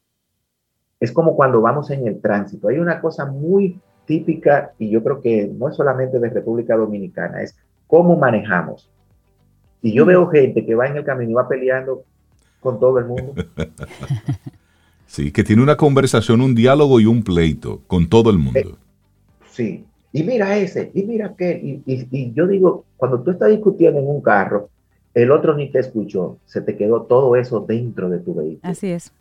Es 1.03 1.11
como 1.11 1.35
cuando 1.35 1.61
vamos 1.61 1.91
en 1.91 2.07
el 2.07 2.21
tránsito. 2.21 2.69
Hay 2.69 2.79
una 2.79 3.01
cosa 3.01 3.27
muy 3.27 3.81
típica 4.07 4.73
y 4.79 4.89
yo 4.89 5.03
creo 5.03 5.21
que 5.21 5.49
no 5.49 5.69
es 5.69 5.75
solamente 5.75 6.21
de 6.21 6.31
República 6.31 6.77
Dominicana, 6.77 7.43
es 7.43 7.57
cómo 7.89 8.17
manejamos. 8.17 8.89
Y 9.83 9.93
yo 9.93 10.07
veo 10.07 10.29
gente 10.29 10.65
que 10.65 10.77
va 10.77 10.87
en 10.87 10.99
el 10.99 11.05
camino 11.05 11.33
y 11.33 11.35
va 11.35 11.49
peleando 11.49 12.05
con 12.61 12.79
todo 12.79 13.01
el 13.01 13.07
mundo. 13.07 13.35
Sí, 15.05 15.31
que 15.31 15.45
tiene 15.45 15.63
una 15.63 15.77
conversación, 15.77 16.41
un 16.41 16.55
diálogo 16.55 16.99
y 16.99 17.05
un 17.05 17.23
pleito 17.23 17.83
con 17.87 18.09
todo 18.09 18.31
el 18.31 18.39
mundo. 18.39 18.61
Eh, 18.61 18.75
sí, 19.51 19.85
y 20.11 20.23
mira 20.23 20.57
ese, 20.57 20.91
y 20.95 21.03
mira 21.03 21.27
aquel, 21.27 21.83
y, 21.85 22.33
yo 22.33 22.47
digo, 22.47 22.87
cuando 22.97 23.21
tú 23.21 23.31
estás 23.31 23.51
discutiendo 23.51 24.01
en 24.01 24.09
un 24.09 24.23
carro, 24.23 24.71
el 25.13 25.31
otro 25.31 25.55
ni 25.55 25.71
te 25.71 25.81
escuchó, 25.81 26.39
se 26.47 26.63
te 26.63 26.79
quedó 26.79 27.03
todo 27.03 27.37
eso 27.37 27.61
dentro 27.61 28.09
de 28.09 28.21
tu 28.21 28.35
vehículo. 28.35 28.61
Así 28.63 28.87
es. 28.87 29.13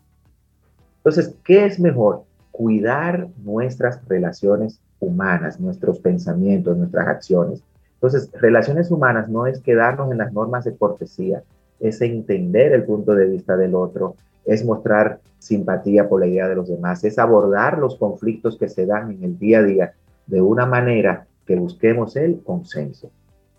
Entonces, 1.04 1.36
¿qué 1.44 1.66
es 1.66 1.80
mejor? 1.80 2.24
Cuidar 2.52 3.28
nuestras 3.44 4.08
relaciones 4.08 4.80
humanas, 5.00 5.60
nuestros 5.60 6.00
pensamientos, 6.00 6.78
nuestras 6.78 7.08
acciones. 7.08 7.64
Entonces, 7.96 8.30
relaciones 8.34 8.92
humanas 8.92 9.28
no 9.28 9.48
es 9.48 9.60
quedarnos 9.62 10.12
en 10.12 10.20
las 10.20 10.32
normas 10.32 10.66
de 10.66 10.76
cortesía, 10.76 11.44
es 11.80 12.02
entender 12.02 12.74
el 12.74 12.84
punto 12.84 13.16
de 13.16 13.26
vista 13.26 13.58
del 13.58 13.74
otro, 13.74 14.16
es 14.46 14.64
mostrar 14.64 15.20
simpatía 15.40 16.08
por 16.08 16.20
la 16.20 16.28
idea 16.28 16.48
de 16.48 16.56
los 16.56 16.70
demás, 16.70 17.04
es 17.04 17.18
abordar 17.18 17.80
los 17.80 17.96
conflictos 17.96 18.58
que 18.58 18.70
se 18.70 18.86
dan 18.86 19.12
en 19.12 19.24
el 19.24 19.40
día 19.40 19.60
a 19.60 19.64
día 19.64 19.94
de 20.28 20.42
una 20.42 20.68
manera 20.68 21.26
que 21.48 21.56
busquemos 21.56 22.16
el 22.16 22.42
consenso. 22.44 23.10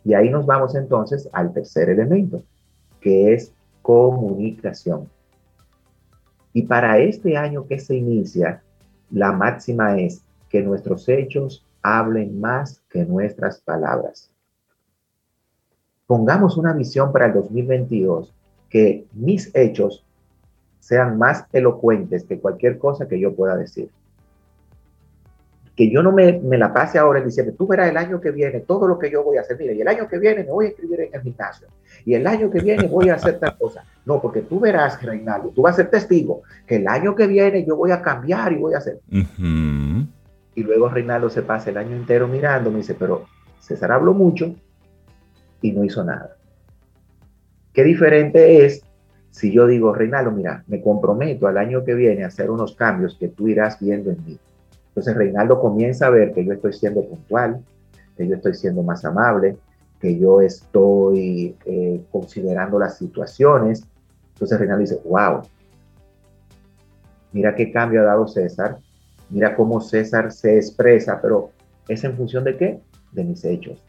Y 0.05 0.15
ahí 0.15 0.31
nos 0.31 0.47
vamos 0.47 0.75
entonces 0.77 1.29
al 1.33 1.53
tercer 1.53 1.91
elemento, 1.91 2.43
que 3.01 3.35
es 3.35 3.53
comunicación. 3.83 5.09
Y 6.53 6.63
para 6.63 6.99
este 6.99 7.37
año 7.37 7.67
que 7.67 7.79
se 7.79 7.97
inicia, 7.97 8.63
la 9.11 9.33
máxima 9.33 9.99
es 9.99 10.23
que 10.49 10.63
nuestros 10.63 11.09
hechos 11.09 11.65
hablen 11.83 12.41
más 12.41 12.83
que 12.91 13.05
nuestras 13.05 13.61
palabras. 13.61 14.31
Pongamos 16.07 16.57
una 16.57 16.73
visión 16.73 17.13
para 17.13 17.27
el 17.27 17.35
2022 17.35 18.33
que 18.69 19.07
mis 19.13 19.51
hechos 19.55 20.05
sean 20.79 21.17
más 21.17 21.47
elocuentes 21.53 22.25
que 22.25 22.39
cualquier 22.39 22.79
cosa 22.79 23.09
que 23.09 23.19
yo 23.19 23.35
pueda 23.35 23.57
decir. 23.57 23.91
Que 25.77 25.91
yo 25.91 26.03
no 26.03 26.13
me, 26.13 26.39
me 26.41 26.59
la 26.59 26.73
pase 26.73 26.99
ahora 26.99 27.21
diciendo, 27.21 27.55
tú 27.57 27.67
verás 27.67 27.89
el 27.89 27.97
año 27.97 28.21
que 28.21 28.31
viene 28.31 28.61
todo 28.61 28.87
lo 28.87 28.99
que 28.99 29.11
yo 29.11 29.25
voy 29.25 29.39
a 29.39 29.41
hacer. 29.41 29.57
Mira, 29.59 29.73
y 29.73 29.81
el 29.81 29.89
año 29.89 30.07
que 30.07 30.19
viene 30.19 30.45
me 30.45 30.51
voy 30.51 30.67
a 30.67 30.69
escribir 30.69 31.01
en 31.01 31.15
el 31.15 31.23
gimnasio. 31.23 31.69
Y 32.05 32.15
el 32.15 32.27
año 32.27 32.51
que 32.51 32.61
viene 32.61 32.87
voy 32.89 33.09
a 33.09 33.15
hacer 33.15 33.39
tal 33.39 33.57
cosa. 33.57 33.85
No, 34.05 34.21
porque 34.21 34.43
tú 34.43 34.61
verás, 34.61 35.03
Reinaldo, 35.03 35.51
tú 35.55 35.63
vas 35.63 35.75
a 35.75 35.77
ser 35.77 35.91
testigo 35.91 36.43
que 36.67 36.77
el 36.77 36.89
año 36.89 37.15
que 37.15 37.27
viene 37.27 37.65
yo 37.65 37.77
voy 37.77 37.91
a 37.91 38.03
cambiar 38.03 38.53
y 38.53 38.57
voy 38.57 38.75
a 38.75 38.79
hacer. 38.79 39.01
Y 40.55 40.63
luego 40.63 40.89
Reinaldo 40.89 41.31
se 41.31 41.43
pasa 41.43 41.71
el 41.71 41.79
año 41.79 41.97
entero 41.97 42.29
mirando, 42.29 42.71
me 42.71 42.79
dice, 42.79 42.95
pero 42.95 43.25
César 43.61 43.93
habló 43.93 44.13
mucho 44.13 44.55
y 45.63 45.73
no 45.73 45.85
hizo 45.85 46.05
nada. 46.05 46.37
Qué 47.73 47.85
diferente 47.85 48.67
es 48.67 48.85
si 49.33 49.51
yo 49.51 49.67
digo, 49.67 49.95
Reinaldo, 49.95 50.31
mira, 50.31 50.63
me 50.67 50.83
comprometo 50.83 51.47
al 51.47 51.57
año 51.57 51.85
que 51.85 51.95
viene 51.95 52.23
a 52.23 52.27
hacer 52.27 52.51
unos 52.51 52.77
cambios 52.77 53.17
que 53.19 53.29
tú 53.29 53.49
irás 53.49 53.81
viendo 53.81 54.11
en 54.11 54.25
mí. 54.27 54.39
Entonces 54.93 55.17
Reinaldo 55.17 55.59
comienza 55.59 56.07
a 56.07 56.11
ver 56.11 56.35
que 56.35 56.45
yo 56.45 56.53
estoy 56.53 56.75
siendo 56.75 57.03
puntual, 57.03 57.65
que 58.15 58.29
yo 58.29 58.37
estoy 58.37 58.53
siendo 58.55 58.83
más 58.83 59.07
amable, 59.07 59.57
que 59.99 60.19
yo 60.19 60.43
estoy 60.43 61.57
eh, 61.65 62.03
considerando 62.11 62.79
las 62.79 62.99
situaciones. 62.99 63.87
Entonces 64.35 64.59
Reinaldo 64.59 64.83
dice, 64.83 65.01
wow, 65.07 65.41
mira 67.33 67.55
qué 67.55 67.73
cambio 67.73 68.03
ha 68.03 68.05
dado 68.05 68.29
César, 68.29 68.79
mira 69.31 69.57
cómo 69.57 69.81
César 69.81 70.31
se 70.31 70.59
expresa, 70.59 71.21
pero 71.23 71.53
es 71.89 72.05
en 72.05 72.15
función 72.15 72.45
de 72.45 72.59
qué? 72.59 72.81
De 73.13 73.25
mis 73.25 73.43
hechos. 73.47 73.83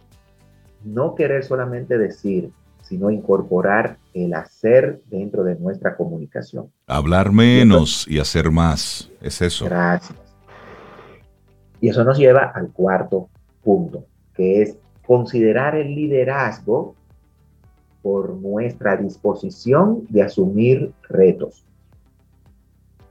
No 0.85 1.15
querer 1.15 1.43
solamente 1.43 1.97
decir, 1.97 2.49
sino 2.81 3.11
incorporar 3.11 3.97
el 4.13 4.33
hacer 4.35 5.01
dentro 5.09 5.43
de 5.43 5.55
nuestra 5.55 5.97
comunicación. 5.97 6.71
Hablar 6.87 7.33
menos 7.33 8.07
y 8.07 8.19
hacer 8.19 8.51
más, 8.51 9.09
es 9.21 9.41
eso. 9.41 9.65
Gracias. 9.65 10.22
Y 11.83 11.89
eso 11.89 12.05
nos 12.05 12.17
lleva 12.17 12.43
al 12.55 12.71
cuarto 12.71 13.27
punto, 13.61 14.05
que 14.33 14.61
es 14.61 14.77
considerar 15.05 15.75
el 15.75 15.93
liderazgo 15.93 16.95
por 18.01 18.35
nuestra 18.35 18.95
disposición 18.95 20.05
de 20.07 20.21
asumir 20.21 20.93
retos, 21.09 21.65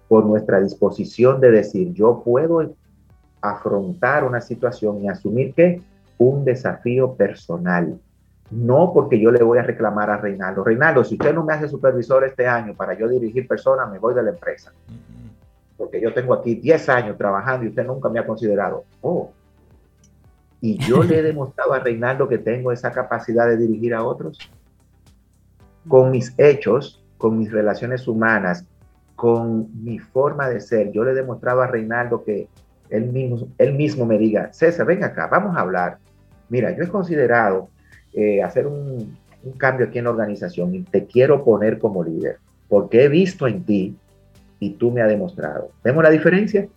por 0.08 0.24
nuestra 0.24 0.58
disposición 0.58 1.38
de 1.38 1.50
decir, 1.50 1.92
yo 1.92 2.22
puedo 2.24 2.74
afrontar 3.42 4.24
una 4.24 4.40
situación 4.40 5.04
y 5.04 5.08
asumir 5.08 5.52
que 5.52 5.82
un 6.16 6.42
desafío 6.42 7.12
personal, 7.12 8.00
no 8.50 8.94
porque 8.94 9.20
yo 9.20 9.30
le 9.30 9.42
voy 9.42 9.58
a 9.58 9.64
reclamar 9.64 10.08
a 10.08 10.16
Reinaldo. 10.16 10.64
Reinaldo, 10.64 11.04
si 11.04 11.16
usted 11.16 11.35
no 11.35 11.44
me 11.44 11.52
hace 11.52 11.68
supervisor 11.68 12.24
este 12.24 12.46
año 12.46 12.72
para 12.74 12.98
yo 12.98 13.06
dirigir 13.06 13.46
personas, 13.46 13.92
me 13.92 13.98
voy 13.98 14.14
de 14.14 14.22
la 14.22 14.30
empresa. 14.30 14.72
Porque 15.76 16.00
yo 16.00 16.12
tengo 16.12 16.35
aquí 16.35 16.54
10 16.54 16.88
años 16.88 17.18
trabajando 17.18 17.64
y 17.64 17.68
usted 17.68 17.85
nunca 17.85 18.08
me 18.08 18.18
ha 18.18 18.26
considerado. 18.26 18.85
Oh. 19.00 19.32
Y 20.61 20.78
yo 20.78 21.02
le 21.02 21.18
he 21.18 21.22
demostrado 21.22 21.72
a 21.72 21.80
Reinaldo 21.80 22.28
que 22.28 22.38
tengo 22.38 22.72
esa 22.72 22.92
capacidad 22.92 23.46
de 23.46 23.56
dirigir 23.56 23.94
a 23.94 24.04
otros. 24.04 24.38
Con 25.88 26.11
mis 26.11 26.35
hechos, 26.38 27.02
con 27.18 27.38
mis 27.38 27.50
relaciones 27.50 28.06
humanas, 28.06 28.66
con 29.16 29.85
mi 29.85 29.98
forma 29.98 30.48
de 30.48 30.61
ser, 30.61 30.90
yo 30.92 31.04
le 31.04 31.12
he 31.12 31.14
demostrado 31.14 31.62
a 31.62 31.66
Reinaldo 31.66 32.24
que 32.24 32.48
él 32.90 33.06
mismo, 33.06 33.48
él 33.58 33.74
mismo 33.74 34.04
me 34.04 34.18
diga, 34.18 34.52
César, 34.52 34.87
ven 34.87 35.02
acá, 35.02 35.26
vamos 35.26 35.56
a 35.56 35.61
hablar. 35.61 35.98
Mira, 36.48 36.76
yo 36.76 36.85
he 36.85 36.88
considerado 36.88 37.68
eh, 38.12 38.42
hacer 38.42 38.66
un, 38.66 39.16
cambio 39.56 39.87
aquí 39.87 39.98
en 39.98 40.04
la 40.04 40.11
organización 40.11 40.74
y 40.74 40.82
te 40.82 41.06
quiero 41.06 41.44
poner 41.44 41.78
como 41.78 42.04
líder, 42.04 42.38
porque 42.68 43.04
he 43.04 43.08
visto 43.08 43.46
en 43.46 43.64
ti 43.64 43.96
y 44.62 44.70
tú 44.70 44.92
me 44.92 45.03
has 45.03 45.09
demostrado. 45.09 45.72
¿Vemos 45.83 46.05
la 46.05 46.11
diferencia? 46.11 46.68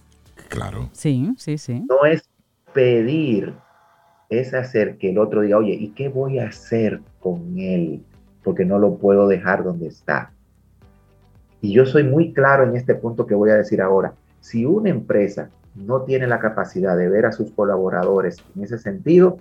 Claro. 0.49 0.89
Sí, 0.91 1.31
sí, 1.37 1.59
sí. 1.59 1.85
No 1.87 2.03
es 2.03 2.27
pedir, 2.73 3.53
es 4.27 4.55
hacer 4.55 4.97
que 4.97 5.11
el 5.11 5.19
otro 5.19 5.41
diga, 5.41 5.59
oye, 5.59 5.73
¿y 5.73 5.89
qué 5.89 6.09
voy 6.09 6.39
a 6.39 6.47
hacer 6.47 6.99
con 7.19 7.59
él? 7.59 8.03
Porque 8.43 8.65
no 8.65 8.79
lo 8.79 8.95
puedo 8.95 9.27
dejar 9.27 9.63
donde 9.63 9.85
está. 9.85 10.31
Y 11.61 11.73
yo 11.73 11.85
soy 11.85 12.01
muy 12.01 12.33
claro 12.33 12.63
en 12.63 12.75
este 12.75 12.95
punto 12.95 13.27
que 13.27 13.35
voy 13.35 13.51
a 13.51 13.55
decir 13.55 13.83
ahora. 13.83 14.15
Si 14.39 14.65
una 14.65 14.89
empresa 14.89 15.51
no 15.75 16.01
tiene 16.01 16.25
la 16.25 16.39
capacidad 16.39 16.97
de 16.97 17.07
ver 17.07 17.27
a 17.27 17.33
sus 17.33 17.51
colaboradores 17.51 18.43
en 18.55 18.63
ese 18.63 18.79
sentido, 18.79 19.37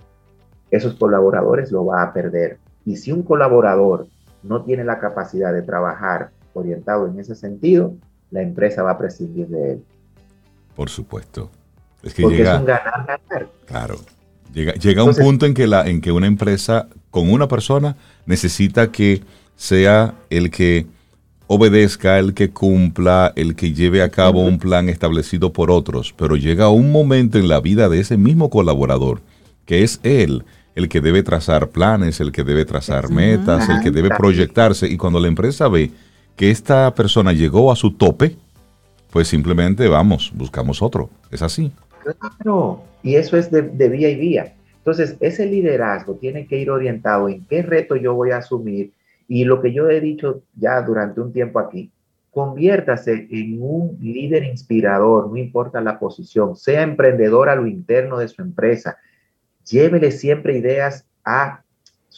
esos 0.69 0.93
colaboradores 0.93 1.71
lo 1.71 1.83
va 1.83 2.03
a 2.03 2.13
perder. 2.13 2.59
Y 2.85 2.97
si 2.97 3.11
un 3.11 3.23
colaborador 3.23 4.05
no 4.43 4.63
tiene 4.63 4.83
la 4.83 4.99
capacidad 4.99 5.51
de 5.51 5.63
trabajar 5.63 6.29
orientado 6.53 7.07
en 7.07 7.19
ese 7.19 7.33
sentido, 7.33 7.95
la 8.31 8.41
empresa 8.41 8.83
va 8.83 8.91
a 8.91 8.97
prescindir 8.97 9.47
de 9.47 9.73
él. 9.73 9.83
Por 10.75 10.89
supuesto. 10.89 11.49
Es 12.03 12.13
que 12.13 12.23
Porque 12.23 12.37
llega, 12.37 12.55
es 12.55 12.59
un 12.59 12.65
ganar-ganar. 12.65 13.49
Claro. 13.65 13.99
Llega, 14.53 14.73
llega 14.73 15.03
un 15.03 15.15
punto 15.15 15.45
en 15.45 15.53
que, 15.53 15.67
la, 15.67 15.87
en 15.87 16.01
que 16.01 16.11
una 16.11 16.27
empresa 16.27 16.87
con 17.11 17.31
una 17.31 17.47
persona 17.47 17.95
necesita 18.25 18.91
que 18.91 19.21
sea 19.55 20.15
el 20.29 20.51
que 20.51 20.85
obedezca, 21.47 22.19
el 22.19 22.33
que 22.33 22.51
cumpla, 22.51 23.33
el 23.35 23.55
que 23.55 23.73
lleve 23.73 24.01
a 24.01 24.09
cabo 24.09 24.45
un 24.45 24.59
plan 24.59 24.89
establecido 24.89 25.53
por 25.53 25.71
otros, 25.71 26.13
pero 26.17 26.35
llega 26.35 26.69
un 26.69 26.91
momento 26.91 27.37
en 27.37 27.47
la 27.47 27.59
vida 27.59 27.89
de 27.89 27.99
ese 27.99 28.17
mismo 28.17 28.49
colaborador 28.49 29.21
que 29.65 29.83
es 29.83 29.99
él 30.03 30.43
el 30.75 30.89
que 30.89 31.01
debe 31.01 31.23
trazar 31.23 31.69
planes, 31.69 32.19
el 32.19 32.31
que 32.31 32.43
debe 32.43 32.65
trazar 32.65 33.09
metas, 33.09 33.69
el 33.69 33.81
que 33.81 33.91
debe 33.91 34.09
proyectarse. 34.09 34.87
Y 34.87 34.97
cuando 34.97 35.21
la 35.21 35.29
empresa 35.29 35.69
ve 35.69 35.91
que 36.35 36.51
esta 36.51 36.93
persona 36.93 37.33
llegó 37.33 37.71
a 37.71 37.75
su 37.75 37.91
tope, 37.91 38.35
pues 39.11 39.27
simplemente 39.27 39.87
vamos, 39.87 40.31
buscamos 40.35 40.81
otro. 40.81 41.09
Es 41.31 41.41
así. 41.41 41.71
Claro, 42.03 42.83
y 43.01 43.15
eso 43.15 43.37
es 43.37 43.49
de, 43.49 43.61
de 43.61 43.89
vía 43.89 44.09
y 44.09 44.15
vía. 44.15 44.53
Entonces, 44.77 45.17
ese 45.19 45.45
liderazgo 45.47 46.15
tiene 46.15 46.45
que 46.45 46.57
ir 46.57 46.69
orientado 46.69 47.27
en 47.27 47.45
qué 47.45 47.63
reto 47.63 47.95
yo 47.95 48.13
voy 48.13 48.31
a 48.31 48.37
asumir 48.37 48.91
y 49.27 49.43
lo 49.43 49.61
que 49.61 49.73
yo 49.73 49.89
he 49.89 49.99
dicho 49.99 50.43
ya 50.55 50.81
durante 50.81 51.21
un 51.21 51.33
tiempo 51.33 51.59
aquí, 51.59 51.91
conviértase 52.31 53.27
en 53.31 53.57
un 53.61 53.97
líder 54.01 54.43
inspirador, 54.43 55.29
no 55.29 55.37
importa 55.37 55.81
la 55.81 55.97
posición, 55.97 56.55
sea 56.55 56.83
emprendedor 56.83 57.49
a 57.49 57.55
lo 57.55 57.65
interno 57.65 58.19
de 58.19 58.27
su 58.27 58.41
empresa, 58.41 58.97
llévele 59.63 60.11
siempre 60.11 60.57
ideas 60.57 61.07
a 61.23 61.63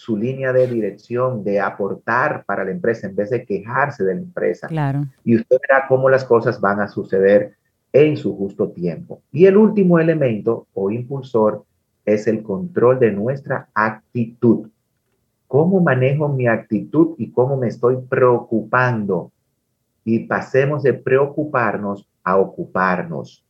su 0.08 0.16
línea 0.16 0.54
de 0.54 0.68
dirección, 0.68 1.44
de 1.44 1.60
aportar 1.60 2.46
para 2.46 2.64
la 2.64 2.72
empresa 2.72 3.08
en 3.08 3.16
vez 3.18 3.30
de 3.30 3.44
quejarse 3.44 4.06
de 4.06 4.16
la 4.16 4.22
empresa. 4.22 4.66
Claro. 4.70 5.04
Y 5.26 5.36
usted 5.36 5.58
verá 5.68 5.86
cómo 5.86 6.10
las 6.10 6.24
cosas 6.24 6.62
van 6.62 6.80
a 6.80 6.88
suceder 6.88 7.58
en 7.92 8.16
su 8.16 8.34
justo 8.38 8.70
tiempo. 8.70 9.22
Y 9.34 9.48
el 9.48 9.58
último 9.58 10.00
elemento 10.00 10.66
o 10.74 10.92
impulsor 10.92 11.66
es 12.06 12.26
el 12.26 12.42
control 12.42 13.00
de 13.00 13.12
nuestra 13.12 13.68
actitud. 13.74 14.70
¿Cómo 15.46 15.82
manejo 15.82 16.30
mi 16.30 16.48
actitud 16.48 17.16
y 17.18 17.30
cómo 17.30 17.58
me 17.58 17.68
estoy 17.68 17.98
preocupando? 18.08 19.34
Y 20.06 20.20
pasemos 20.20 20.84
de 20.84 20.94
preocuparnos 20.94 22.08
a 22.24 22.38
ocuparnos. 22.38 23.44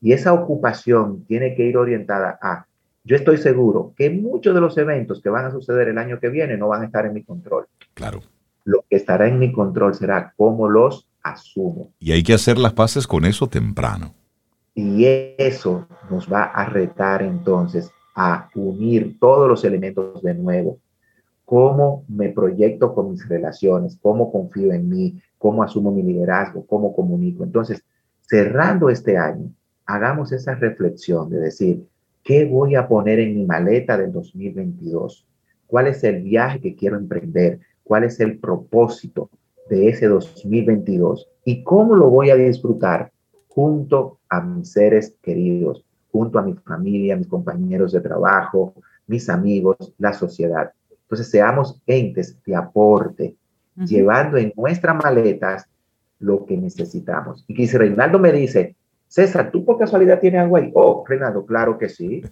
Y 0.00 0.12
esa 0.12 0.32
ocupación 0.32 1.24
tiene 1.26 1.54
que 1.54 1.66
ir 1.66 1.76
orientada 1.76 2.36
a 2.42 2.66
yo 3.04 3.16
estoy 3.16 3.38
seguro 3.38 3.94
que 3.96 4.10
muchos 4.10 4.54
de 4.54 4.60
los 4.60 4.76
eventos 4.76 5.22
que 5.22 5.30
van 5.30 5.46
a 5.46 5.50
suceder 5.50 5.88
el 5.88 5.98
año 5.98 6.20
que 6.20 6.28
viene 6.28 6.56
no 6.56 6.68
van 6.68 6.82
a 6.82 6.86
estar 6.86 7.06
en 7.06 7.14
mi 7.14 7.22
control. 7.22 7.66
Claro. 7.94 8.20
Lo 8.64 8.84
que 8.88 8.96
estará 8.96 9.26
en 9.26 9.38
mi 9.38 9.52
control 9.52 9.94
será 9.94 10.34
cómo 10.36 10.68
los 10.68 11.08
asumo. 11.22 11.92
Y 11.98 12.12
hay 12.12 12.22
que 12.22 12.34
hacer 12.34 12.58
las 12.58 12.74
paces 12.74 13.06
con 13.06 13.24
eso 13.24 13.48
temprano. 13.48 14.14
Y 14.74 15.04
eso 15.38 15.86
nos 16.10 16.30
va 16.30 16.44
a 16.44 16.66
retar 16.66 17.22
entonces 17.22 17.90
a 18.14 18.48
unir 18.54 19.18
todos 19.18 19.48
los 19.48 19.64
elementos 19.64 20.22
de 20.22 20.34
nuevo. 20.34 20.78
Cómo 21.44 22.04
me 22.06 22.28
proyecto 22.28 22.94
con 22.94 23.10
mis 23.10 23.26
relaciones, 23.28 23.98
cómo 24.00 24.30
confío 24.30 24.72
en 24.72 24.88
mí, 24.88 25.20
cómo 25.38 25.62
asumo 25.62 25.90
mi 25.90 26.02
liderazgo, 26.02 26.64
cómo 26.66 26.94
comunico. 26.94 27.42
Entonces, 27.42 27.82
cerrando 28.20 28.88
este 28.90 29.16
año, 29.16 29.50
hagamos 29.86 30.32
esa 30.32 30.54
reflexión 30.54 31.28
de 31.30 31.40
decir, 31.40 31.84
¿Qué 32.22 32.44
voy 32.44 32.74
a 32.74 32.86
poner 32.86 33.18
en 33.18 33.34
mi 33.34 33.46
maleta 33.46 33.96
del 33.96 34.12
2022? 34.12 35.26
¿Cuál 35.66 35.86
es 35.86 36.04
el 36.04 36.22
viaje 36.22 36.60
que 36.60 36.74
quiero 36.74 36.96
emprender? 36.96 37.60
¿Cuál 37.82 38.04
es 38.04 38.20
el 38.20 38.38
propósito 38.38 39.30
de 39.68 39.88
ese 39.88 40.06
2022? 40.06 41.28
¿Y 41.44 41.62
cómo 41.62 41.96
lo 41.96 42.10
voy 42.10 42.30
a 42.30 42.36
disfrutar 42.36 43.10
junto 43.48 44.18
a 44.28 44.40
mis 44.42 44.72
seres 44.72 45.16
queridos, 45.22 45.84
junto 46.12 46.38
a 46.38 46.42
mi 46.42 46.54
familia, 46.54 47.16
mis 47.16 47.26
compañeros 47.26 47.92
de 47.92 48.00
trabajo, 48.00 48.74
mis 49.06 49.28
amigos, 49.28 49.76
la 49.98 50.12
sociedad? 50.12 50.72
Entonces, 51.02 51.30
seamos 51.30 51.80
entes 51.86 52.36
de 52.44 52.54
aporte, 52.54 53.36
llevando 53.76 54.36
en 54.36 54.52
nuestras 54.56 54.94
maletas 55.02 55.66
lo 56.18 56.44
que 56.44 56.56
necesitamos. 56.56 57.44
Y 57.48 57.54
que 57.54 57.78
Reinaldo 57.78 58.18
me 58.18 58.30
dice, 58.30 58.76
César, 59.10 59.50
¿tú 59.50 59.64
por 59.64 59.76
casualidad 59.76 60.20
tienes 60.20 60.40
algo 60.40 60.56
ahí? 60.56 60.70
Oh, 60.72 61.04
Renato, 61.04 61.44
claro 61.44 61.76
que 61.76 61.88
sí. 61.88 62.22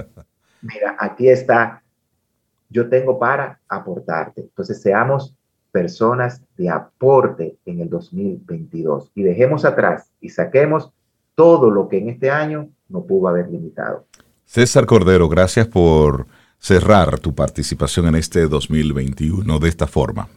Mira, 0.60 0.96
aquí 0.98 1.28
está. 1.28 1.84
Yo 2.68 2.88
tengo 2.88 3.16
para 3.16 3.60
aportarte. 3.68 4.40
Entonces, 4.40 4.82
seamos 4.82 5.36
personas 5.70 6.42
de 6.56 6.68
aporte 6.68 7.56
en 7.64 7.80
el 7.80 7.88
2022 7.88 9.12
y 9.14 9.22
dejemos 9.22 9.64
atrás 9.64 10.10
y 10.20 10.30
saquemos 10.30 10.90
todo 11.36 11.70
lo 11.70 11.86
que 11.88 11.98
en 11.98 12.08
este 12.08 12.28
año 12.28 12.70
no 12.88 13.04
pudo 13.04 13.28
haber 13.28 13.48
limitado. 13.48 14.04
César 14.44 14.84
Cordero, 14.84 15.28
gracias 15.28 15.68
por 15.68 16.26
cerrar 16.58 17.20
tu 17.20 17.36
participación 17.36 18.08
en 18.08 18.16
este 18.16 18.48
2021 18.48 19.60
de 19.60 19.68
esta 19.68 19.86
forma, 19.86 20.28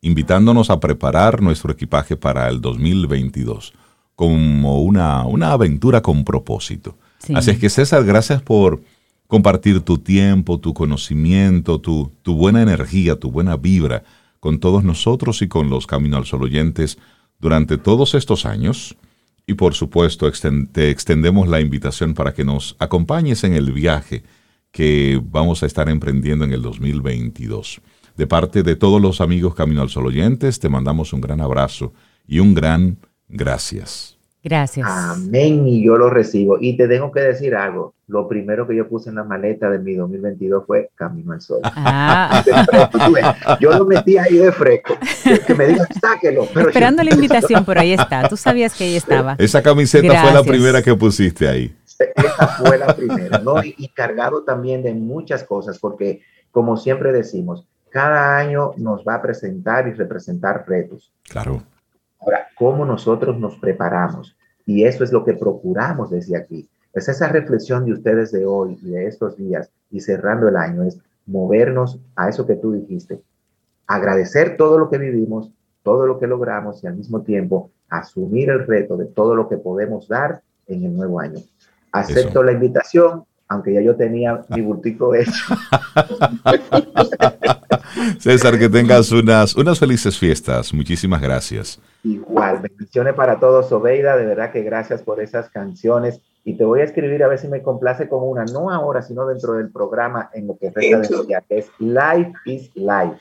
invitándonos 0.00 0.70
a 0.70 0.80
preparar 0.80 1.42
nuestro 1.42 1.72
equipaje 1.72 2.16
para 2.16 2.48
el 2.48 2.62
2022 2.62 3.74
como 4.16 4.82
una, 4.82 5.24
una 5.26 5.52
aventura 5.52 6.00
con 6.00 6.24
propósito. 6.24 6.96
Así 7.34 7.50
es 7.50 7.58
que 7.58 7.68
César, 7.68 8.04
gracias 8.04 8.42
por 8.42 8.80
compartir 9.26 9.80
tu 9.80 9.98
tiempo, 9.98 10.58
tu 10.58 10.74
conocimiento, 10.74 11.80
tu, 11.80 12.10
tu 12.22 12.34
buena 12.34 12.62
energía, 12.62 13.16
tu 13.16 13.30
buena 13.30 13.56
vibra 13.56 14.02
con 14.40 14.58
todos 14.58 14.84
nosotros 14.84 15.42
y 15.42 15.48
con 15.48 15.68
los 15.68 15.86
Camino 15.86 16.16
al 16.16 16.24
Sol 16.24 16.44
oyentes 16.44 16.98
durante 17.38 17.78
todos 17.78 18.14
estos 18.14 18.46
años. 18.46 18.96
Y 19.46 19.54
por 19.54 19.74
supuesto, 19.74 20.30
te 20.72 20.90
extendemos 20.90 21.48
la 21.48 21.60
invitación 21.60 22.14
para 22.14 22.32
que 22.32 22.44
nos 22.44 22.74
acompañes 22.78 23.44
en 23.44 23.52
el 23.54 23.72
viaje 23.72 24.24
que 24.72 25.20
vamos 25.22 25.62
a 25.62 25.66
estar 25.66 25.88
emprendiendo 25.88 26.44
en 26.44 26.52
el 26.52 26.62
2022. 26.62 27.80
De 28.16 28.26
parte 28.26 28.62
de 28.62 28.76
todos 28.76 29.00
los 29.00 29.20
amigos 29.20 29.54
Camino 29.54 29.82
al 29.82 29.90
Sol 29.90 30.06
oyentes, 30.06 30.58
te 30.58 30.68
mandamos 30.68 31.12
un 31.12 31.20
gran 31.20 31.40
abrazo 31.40 31.92
y 32.26 32.40
un 32.40 32.54
gran 32.54 32.98
Gracias. 33.28 34.16
Gracias. 34.42 34.86
Amén, 34.88 35.66
y 35.66 35.84
yo 35.84 35.98
lo 35.98 36.08
recibo. 36.08 36.56
Y 36.60 36.76
te 36.76 36.86
tengo 36.86 37.10
que 37.10 37.18
decir 37.18 37.56
algo. 37.56 37.94
Lo 38.06 38.28
primero 38.28 38.64
que 38.68 38.76
yo 38.76 38.88
puse 38.88 39.08
en 39.08 39.16
la 39.16 39.24
maleta 39.24 39.68
de 39.68 39.80
mi 39.80 39.94
2022 39.94 40.64
fue 40.64 40.90
Camino 40.94 41.32
al 41.32 41.40
Sol. 41.40 41.58
Ah. 41.64 42.44
yo 43.60 43.76
lo 43.76 43.84
metí 43.84 44.16
ahí 44.16 44.36
de 44.36 44.52
fresco. 44.52 44.96
Que 45.44 45.52
me 45.52 45.66
digan, 45.66 45.88
sáquelo. 46.00 46.44
Esperando 46.44 47.02
la 47.02 47.10
invitación, 47.14 47.64
pero 47.64 47.80
ahí 47.80 47.92
está. 47.92 48.28
Tú 48.28 48.36
sabías 48.36 48.72
que 48.74 48.84
ahí 48.84 48.94
estaba. 48.94 49.34
Esa 49.38 49.60
camiseta 49.60 50.22
fue 50.22 50.32
la 50.32 50.44
primera 50.44 50.80
que 50.80 50.94
pusiste 50.94 51.48
ahí. 51.48 51.76
Esa 51.98 52.46
fue 52.46 52.78
la 52.78 52.94
primera, 52.94 53.38
¿no? 53.38 53.64
Y, 53.64 53.74
y 53.78 53.88
cargado 53.88 54.44
también 54.44 54.84
de 54.84 54.94
muchas 54.94 55.42
cosas, 55.42 55.80
porque 55.80 56.20
como 56.52 56.76
siempre 56.76 57.10
decimos, 57.10 57.66
cada 57.90 58.38
año 58.38 58.74
nos 58.76 59.02
va 59.02 59.16
a 59.16 59.22
presentar 59.22 59.88
y 59.88 59.92
representar 59.92 60.64
retos. 60.68 61.12
Claro. 61.28 61.62
¿Cómo 62.56 62.84
nosotros 62.84 63.38
nos 63.38 63.56
preparamos? 63.58 64.36
Y 64.64 64.84
eso 64.84 65.04
es 65.04 65.12
lo 65.12 65.24
que 65.24 65.34
procuramos 65.34 66.10
desde 66.10 66.36
aquí. 66.36 66.68
Es 66.92 67.08
esa 67.08 67.28
reflexión 67.28 67.84
de 67.84 67.92
ustedes 67.92 68.32
de 68.32 68.46
hoy 68.46 68.78
y 68.82 68.90
de 68.90 69.06
estos 69.06 69.36
días 69.36 69.70
y 69.90 70.00
cerrando 70.00 70.48
el 70.48 70.56
año 70.56 70.82
es 70.82 70.98
movernos 71.26 72.00
a 72.16 72.28
eso 72.28 72.46
que 72.46 72.56
tú 72.56 72.72
dijiste. 72.72 73.20
Agradecer 73.86 74.56
todo 74.56 74.78
lo 74.78 74.88
que 74.88 74.98
vivimos, 74.98 75.52
todo 75.82 76.06
lo 76.06 76.18
que 76.18 76.26
logramos 76.26 76.82
y 76.82 76.86
al 76.86 76.96
mismo 76.96 77.22
tiempo 77.22 77.70
asumir 77.88 78.50
el 78.50 78.66
reto 78.66 78.96
de 78.96 79.04
todo 79.04 79.36
lo 79.36 79.48
que 79.48 79.58
podemos 79.58 80.08
dar 80.08 80.42
en 80.66 80.84
el 80.84 80.96
nuevo 80.96 81.20
año. 81.20 81.40
Acepto 81.92 82.42
la 82.42 82.52
invitación, 82.52 83.24
aunque 83.48 83.72
ya 83.72 83.80
yo 83.80 83.96
tenía 83.96 84.44
mi 84.48 84.60
bultico 84.60 85.14
hecho. 85.14 85.30
César, 88.18 88.58
que 88.58 88.68
tengas 88.68 89.12
unas, 89.12 89.54
unas 89.56 89.78
felices 89.78 90.18
fiestas. 90.18 90.74
Muchísimas 90.74 91.20
gracias. 91.20 91.78
Igual, 92.02 92.60
bendiciones 92.60 93.14
para 93.14 93.38
todos, 93.38 93.70
Obeida. 93.72 94.16
De 94.16 94.26
verdad 94.26 94.52
que 94.52 94.62
gracias 94.62 95.02
por 95.02 95.20
esas 95.20 95.48
canciones. 95.50 96.20
Y 96.44 96.54
te 96.54 96.64
voy 96.64 96.80
a 96.80 96.84
escribir 96.84 97.22
a 97.24 97.28
ver 97.28 97.38
si 97.38 97.48
me 97.48 97.62
complace 97.62 98.08
con 98.08 98.20
una, 98.22 98.44
no 98.44 98.70
ahora, 98.70 99.02
sino 99.02 99.26
dentro 99.26 99.54
del 99.54 99.70
programa 99.70 100.30
en 100.32 100.46
lo 100.46 100.56
que 100.56 100.70
resta 100.70 101.00
de 101.00 101.26
día, 101.26 101.42
que 101.48 101.58
es 101.58 101.66
Life 101.80 102.32
is 102.44 102.70
Life, 102.76 103.18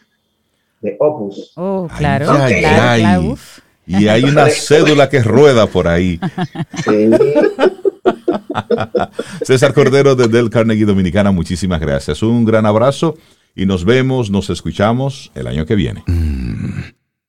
de 0.81 0.95
Opus. 0.99 1.53
Oh, 1.55 1.87
claro, 1.97 2.25
claro, 2.25 3.35
Y 3.87 4.07
hay 4.07 4.25
una 4.25 4.47
cédula 4.49 5.09
que 5.09 5.23
rueda 5.23 5.65
por 5.65 5.87
ahí. 5.87 6.19
Sí. 6.83 7.09
César 9.43 9.73
Cordero 9.73 10.15
de 10.15 10.27
Del 10.27 10.49
Carnegie 10.49 10.85
Dominicana, 10.85 11.31
muchísimas 11.31 11.79
gracias. 11.79 12.21
Un 12.23 12.45
gran 12.45 12.65
abrazo 12.65 13.17
y 13.55 13.65
nos 13.65 13.85
vemos, 13.85 14.29
nos 14.29 14.49
escuchamos 14.49 15.31
el 15.35 15.47
año 15.47 15.65
que 15.65 15.75
viene. 15.75 16.03
Mm, 16.07 16.81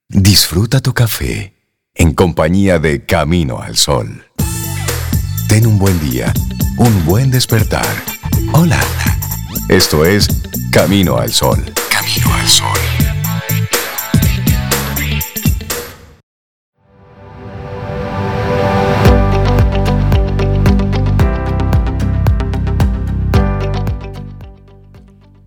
disfruta 0.08 0.80
tu 0.80 0.92
café 0.92 1.54
en 1.94 2.14
compañía 2.14 2.78
de 2.78 3.04
Camino 3.04 3.60
al 3.60 3.76
Sol. 3.76 4.24
Ten 5.48 5.66
un 5.66 5.78
buen 5.78 5.98
día, 6.00 6.32
un 6.78 7.04
buen 7.04 7.30
despertar. 7.30 7.86
Hola. 8.52 8.80
Esto 9.68 10.04
es 10.04 10.28
Camino 10.70 11.16
al 11.16 11.32
Sol. 11.32 11.64
Camino 11.90 12.34
al 12.34 12.46
Sol. 12.46 12.95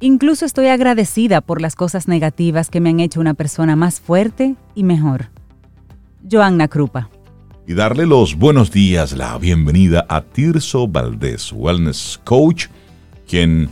Incluso 0.02 0.46
estoy 0.46 0.68
agradecida 0.68 1.42
por 1.42 1.62
las 1.62 1.76
cosas 1.76 2.08
negativas 2.08 2.70
que 2.70 2.80
me 2.80 2.90
han 2.90 3.02
hecho 3.02 3.20
una 3.20 3.34
persona 3.34 3.76
más 3.76 4.00
fuerte 4.00 4.56
y 4.74 4.86
mejor. 4.86 5.26
Joanna 6.30 6.70
Krupa. 6.70 7.10
Y 7.68 7.74
darle 7.74 8.06
los 8.06 8.36
buenos 8.38 8.72
días, 8.72 9.12
la 9.12 9.38
bienvenida 9.38 10.06
a 10.08 10.22
Tirso 10.22 10.88
Valdés, 10.88 11.52
Wellness 11.52 12.18
Coach, 12.24 12.68
quien 13.28 13.68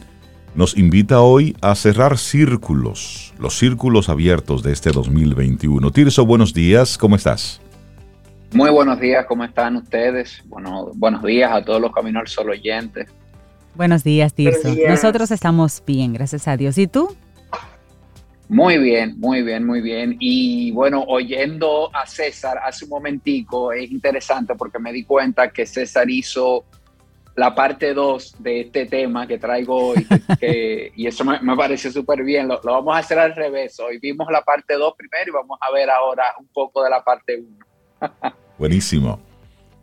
nos 0.53 0.77
invita 0.77 1.21
hoy 1.21 1.55
a 1.61 1.73
cerrar 1.75 2.17
círculos, 2.17 3.33
los 3.39 3.57
círculos 3.57 4.09
abiertos 4.09 4.63
de 4.63 4.73
este 4.73 4.91
2021. 4.91 5.91
Tirso, 5.91 6.25
buenos 6.25 6.53
días, 6.53 6.97
¿cómo 6.97 7.15
estás? 7.15 7.61
Muy 8.51 8.69
buenos 8.69 8.99
días, 8.99 9.25
¿cómo 9.27 9.45
están 9.45 9.77
ustedes? 9.77 10.43
Bueno, 10.47 10.91
buenos 10.95 11.23
días 11.23 11.53
a 11.53 11.63
todos 11.63 11.79
los 11.81 11.93
Caminos 11.93 12.19
al 12.19 12.27
Sol 12.27 12.49
oyentes. 12.49 13.09
Buenos 13.77 14.03
días, 14.03 14.33
Tirso. 14.33 14.73
Nosotros 14.87 15.29
estamos 15.29 15.83
bien, 15.85 16.11
gracias 16.11 16.47
a 16.47 16.57
Dios. 16.57 16.79
¿Y 16.79 16.87
tú? 16.87 17.15
Muy 18.49 18.79
bien, 18.79 19.19
muy 19.19 19.43
bien, 19.43 19.67
muy 19.67 19.81
bien. 19.81 20.17
Y 20.19 20.71
bueno, 20.71 21.03
oyendo 21.07 21.95
a 21.95 22.07
César 22.07 22.57
hace 22.63 22.85
un 22.85 22.89
momentico, 22.89 23.71
es 23.71 23.91
interesante 23.91 24.55
porque 24.55 24.79
me 24.79 24.91
di 24.91 25.03
cuenta 25.03 25.51
que 25.51 25.67
César 25.67 26.09
hizo 26.09 26.65
la 27.35 27.53
parte 27.53 27.93
2 27.93 28.37
de 28.39 28.61
este 28.61 28.87
tema 28.87 29.27
que 29.27 29.37
traigo 29.37 29.89
hoy, 29.89 30.07
y 30.95 31.05
eso 31.05 31.23
me, 31.23 31.39
me 31.41 31.55
parece 31.55 31.91
súper 31.91 32.23
bien. 32.23 32.47
Lo, 32.47 32.59
vamos 32.63 32.95
a 32.95 32.99
hacer 32.99 33.19
al 33.19 33.35
revés. 33.35 33.79
Hoy 33.79 33.99
vimos 33.99 34.27
la 34.31 34.41
parte 34.41 34.73
2 34.73 34.93
primero 34.97 35.29
y 35.29 35.33
vamos 35.33 35.59
a 35.61 35.71
ver 35.71 35.91
ahora 35.91 36.33
un 36.39 36.47
poco 36.47 36.83
de 36.83 36.89
la 36.89 37.03
parte 37.03 37.43
1. 38.01 38.33
Buenísimo. 38.57 39.26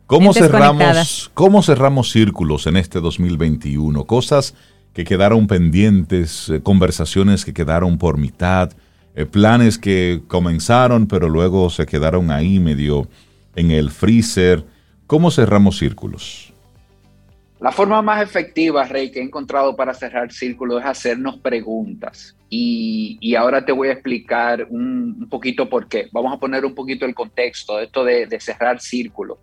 ¿Cómo 0.07 0.33
cerramos, 0.33 1.31
¿Cómo 1.33 1.63
cerramos 1.63 2.11
círculos 2.11 2.67
en 2.67 2.77
este 2.77 2.99
2021? 2.99 4.05
Cosas 4.05 4.53
que 4.93 5.03
quedaron 5.03 5.47
pendientes, 5.47 6.49
eh, 6.49 6.61
conversaciones 6.61 7.43
que 7.43 7.53
quedaron 7.53 7.97
por 7.97 8.17
mitad, 8.17 8.71
eh, 9.15 9.25
planes 9.25 9.77
que 9.77 10.21
comenzaron 10.27 11.07
pero 11.07 11.27
luego 11.27 11.69
se 11.69 11.85
quedaron 11.85 12.29
ahí 12.29 12.59
medio 12.59 13.07
en 13.55 13.71
el 13.71 13.89
freezer. 13.89 14.63
¿Cómo 15.07 15.31
cerramos 15.31 15.79
círculos? 15.79 16.53
La 17.59 17.71
forma 17.71 18.01
más 18.01 18.21
efectiva, 18.21 18.85
Rey, 18.85 19.09
que 19.09 19.19
he 19.19 19.23
encontrado 19.23 19.75
para 19.75 19.93
cerrar 19.93 20.31
círculos 20.31 20.81
es 20.81 20.85
hacernos 20.87 21.37
preguntas. 21.37 22.35
Y, 22.49 23.33
ahora 23.35 23.65
te 23.65 23.71
voy 23.71 23.87
a 23.87 23.93
explicar 23.93 24.67
un, 24.69 25.27
poquito 25.29 25.67
por 25.67 25.87
qué. 25.87 26.09
Vamos 26.11 26.33
a 26.33 26.37
poner 26.37 26.63
un 26.63 26.75
poquito 26.75 27.05
el 27.05 27.15
contexto 27.15 27.77
de 27.77 27.85
esto 27.85 28.03
de, 28.03 28.39
cerrar 28.39 28.79
círculos. 28.79 29.39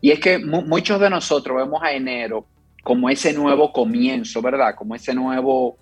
Y 0.00 0.10
es 0.10 0.20
que 0.20 0.38
muchos 0.38 1.00
de 1.00 1.10
nosotros 1.10 1.56
vemos 1.56 1.82
a 1.82 1.92
enero 1.92 2.46
como 2.82 3.10
ese 3.10 3.32
nuevo 3.32 3.72
comienzo, 3.72 4.40
¿verdad? 4.40 4.74
Como 4.76 4.94
ese 4.94 5.14
nuevo 5.14 5.76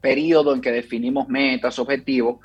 periodo 0.00 0.54
en 0.54 0.60
que 0.60 0.70
definimos 0.70 1.28
metas, 1.28 1.78
objetivos. 1.78 2.38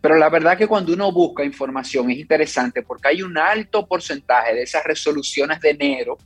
Pero 0.00 0.16
la 0.16 0.30
verdad 0.30 0.56
que 0.56 0.66
cuando 0.66 0.92
uno 0.92 1.12
busca 1.12 1.44
información 1.44 2.10
es 2.10 2.18
interesante 2.18 2.82
porque 2.82 3.08
hay 3.08 3.22
un 3.22 3.36
alto 3.36 3.86
porcentaje 3.86 4.54
de 4.54 4.62
esas 4.62 4.84
resoluciones 4.84 5.60
de 5.60 5.70
enero 5.70 6.16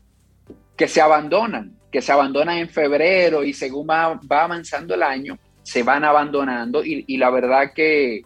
que 0.77 0.87
se 0.87 1.01
abandonan 1.01 1.81
que 1.91 2.01
se 2.01 2.13
abandonan 2.13 2.59
en 2.59 2.69
febrero 2.69 3.43
y 3.43 3.53
según 3.53 3.89
va, 3.89 4.19
avanzando 4.29 4.95
el 4.95 5.03
año, 5.03 5.39
se 5.63 5.83
van 5.83 6.05
abandonando 6.05 6.85
y, 6.85 7.17
la 7.17 7.31
verdad 7.31 7.73
que, 7.75 8.23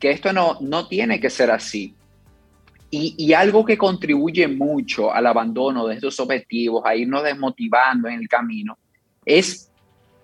esto 0.00 0.32
no, 0.32 0.58
no 0.60 0.88
tiene 0.88 1.20
que 1.20 1.30
ser 1.30 1.50
así. 1.50 1.94
Y, 2.90 3.32
algo 3.34 3.66
que 3.66 3.76
contribuye 3.76 4.48
mucho 4.48 5.12
al 5.12 5.26
abandono 5.26 5.86
de 5.86 5.96
estos 5.96 6.18
objetivos, 6.20 6.82
a 6.86 6.96
irnos 6.96 7.22
desmotivando 7.22 8.08
en 8.08 8.20
el 8.20 8.28
camino, 8.28 8.78
es 9.26 9.70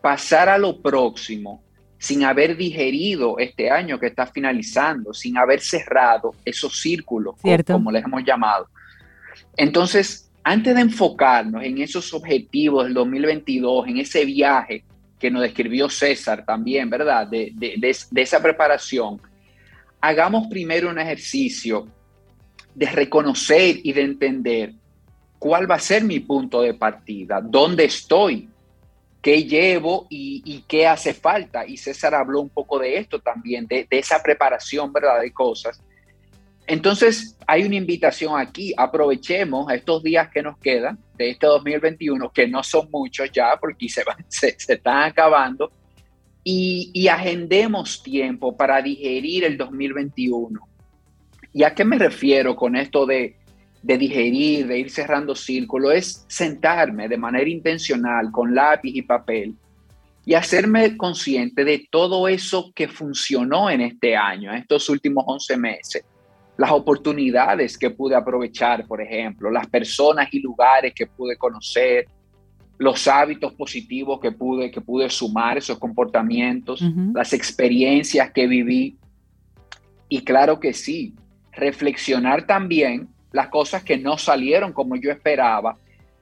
pasar 0.01 0.49
a 0.49 0.57
lo 0.57 0.81
próximo 0.81 1.63
sin 1.99 2.25
haber 2.25 2.57
digerido 2.57 3.39
este 3.39 3.71
año 3.71 3.99
que 3.99 4.07
está 4.07 4.27
finalizando, 4.27 5.13
sin 5.13 5.37
haber 5.37 5.61
cerrado 5.61 6.35
esos 6.45 6.81
círculos, 6.81 7.35
como 7.67 7.91
les 7.91 8.05
hemos 8.05 8.25
llamado. 8.25 8.67
Entonces, 9.57 10.31
antes 10.43 10.75
de 10.75 10.83
enfocarnos 10.83 11.63
en 11.65 11.79
esos 11.79 12.13
objetivos 12.13 12.85
del 12.85 12.95
2022, 12.95 13.89
en 13.89 13.99
ese 13.99 14.25
viaje 14.25 14.85
que 15.19 15.31
nos 15.31 15.41
describió 15.41 15.89
César 15.89 16.45
también, 16.45 16.91
¿verdad? 16.91 17.27
De, 17.27 17.53
esa 18.15 18.43
preparación, 18.43 19.21
hagamos 20.01 20.47
primero 20.49 20.91
un 20.91 20.99
ejercicio 20.99 21.89
de 22.75 22.87
reconocer 22.87 23.79
y 23.83 23.93
de 23.93 24.03
entender 24.03 24.73
cuál 25.39 25.71
va 25.71 25.77
a 25.77 25.81
ser 25.81 26.05
mi 26.05 26.21
punto 26.21 26.63
de 26.63 26.75
partida, 26.75 27.41
dónde 27.43 27.85
estoy, 27.85 28.49
qué 29.23 29.45
llevo 29.45 30.07
y, 30.11 30.65
qué 30.69 30.87
hace 30.87 31.15
falta. 31.15 31.67
Y 31.67 31.77
César 31.77 32.15
habló 32.15 32.41
un 32.41 32.51
poco 32.51 32.79
de 32.79 32.99
esto 32.99 33.21
también, 33.21 33.67
de, 33.67 33.87
esa 33.91 34.23
preparación, 34.23 34.93
¿verdad? 34.93 35.21
De 35.21 35.33
cosas 35.33 35.81
entonces, 36.67 37.37
hay 37.47 37.65
una 37.65 37.77
invitación 37.77 38.39
aquí, 38.39 38.73
aprovechemos 38.77 39.71
estos 39.71 40.03
días 40.03 40.31
que 40.31 40.43
nos 40.43 40.57
quedan 40.59 40.99
de 41.17 41.31
este 41.31 41.47
2021, 41.47 42.33
que 42.33 42.49
no 42.49 42.63
son 42.63 42.89
muchos 42.91 43.31
ya 43.31 43.57
porque 43.61 43.89
se, 43.89 44.03
van, 44.03 44.17
se, 44.29 44.57
están 44.57 45.03
acabando, 45.03 45.71
y, 46.43 47.07
agendemos 47.09 48.03
tiempo 48.03 48.57
para 48.57 48.81
digerir 48.83 49.45
el 49.45 49.57
2021. 49.57 50.61
¿Y 51.55 51.63
a 51.63 51.75
qué 51.75 51.85
me 51.85 51.99
refiero 51.99 52.55
con 52.55 52.77
esto 52.77 53.07
de, 53.07 53.37
de 53.83 53.99
digerir, 53.99 54.67
de 54.67 54.81
ir 54.81 54.91
cerrando 54.91 55.35
círculo? 55.35 55.91
Es 55.91 56.27
sentarme 56.29 57.09
de 57.09 57.17
manera 57.17 57.49
intencional 57.49 58.31
con 58.31 58.55
lápiz 58.55 58.95
y 58.95 59.03
papel 59.03 59.55
y 60.27 60.35
hacerme 60.35 60.97
consciente 60.97 61.65
de 61.65 61.89
todo 61.91 62.29
eso 62.29 62.73
que 62.75 62.89
funcionó 62.89 63.71
en 63.71 63.81
este 63.81 64.17
año, 64.17 64.51
en 64.51 64.59
estos 64.59 64.89
últimos 64.89 65.25
11 65.27 65.57
meses 65.57 66.05
las 66.57 66.71
oportunidades 66.71 67.77
que 67.77 67.91
pude 67.91 68.15
aprovechar, 68.15 68.87
por 68.87 69.01
ejemplo, 69.01 69.51
las 69.51 69.67
personas 69.67 70.29
y 70.33 70.41
lugares 70.41 70.95
que 70.95 71.07
pude 71.07 71.37
conocer, 71.37 72.07
los 72.79 73.07
hábitos 73.09 73.53
positivos 73.55 74.21
que 74.21 74.33
pude, 74.33 74.71
que 74.71 74.81
pude 74.81 75.09
sumar, 75.11 75.59
esos 75.59 75.79
comportamientos, 75.79 76.81
las 77.13 77.33
experiencias 77.33 78.31
que 78.33 78.47
viví. 78.47 78.97
Y 80.09 80.21
claro 80.21 80.61
que 80.61 80.73
sí, 80.73 81.15
reflexionar 81.57 82.47
también 82.47 83.09
las 83.33 83.49
cosas 83.49 83.83
que 83.83 83.99
no 83.99 84.19
salieron 84.19 84.73
como 84.73 84.97
yo 84.97 85.11
esperaba, 85.11 85.77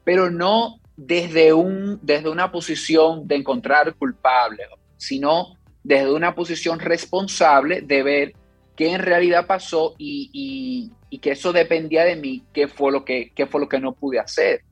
pero 0.04 0.30
no 0.30 0.80
desde, 0.96 1.52
un, 1.52 1.98
desde 2.02 2.28
una 2.28 2.50
posición 2.50 3.26
de 3.26 3.36
encontrar 3.36 3.94
culpable, 3.94 4.64
sino 4.96 5.56
desde 5.84 6.12
una 6.12 6.34
posición 6.34 6.78
responsable 6.78 7.82
de 7.82 8.02
ver 8.02 8.32
qué 8.76 8.92
en 8.92 9.00
realidad 9.00 9.46
pasó 9.46 9.94
y, 9.98 10.90
que 11.20 11.32
eso 11.32 11.52
dependía 11.52 12.04
de 12.04 12.16
mí, 12.16 12.42
qué 12.52 12.66
fue, 12.66 12.90
lo 12.90 13.04
que, 13.04 13.30
qué 13.34 13.46
fue 13.46 13.60
lo 13.60 13.68
que 13.68 13.78
no 13.78 13.92
pude 13.92 14.18
hacer. 14.18 14.62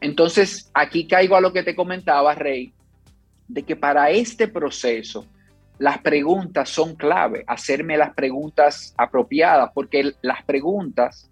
Entonces, 0.00 0.70
aquí 0.72 1.06
caigo 1.06 1.36
a 1.36 1.40
lo 1.40 1.52
que 1.52 1.62
te 1.62 1.74
comentaba, 1.74 2.34
Rey, 2.34 2.72
de 3.48 3.62
que 3.62 3.76
para 3.76 4.10
este 4.10 4.48
proceso 4.48 5.26
las 5.78 5.98
preguntas 5.98 6.68
son 6.70 6.94
clave, 6.94 7.44
hacerme 7.46 7.96
las 7.96 8.14
preguntas 8.14 8.94
apropiadas, 8.96 9.70
porque 9.74 10.12
las 10.22 10.42
preguntas 10.44 11.30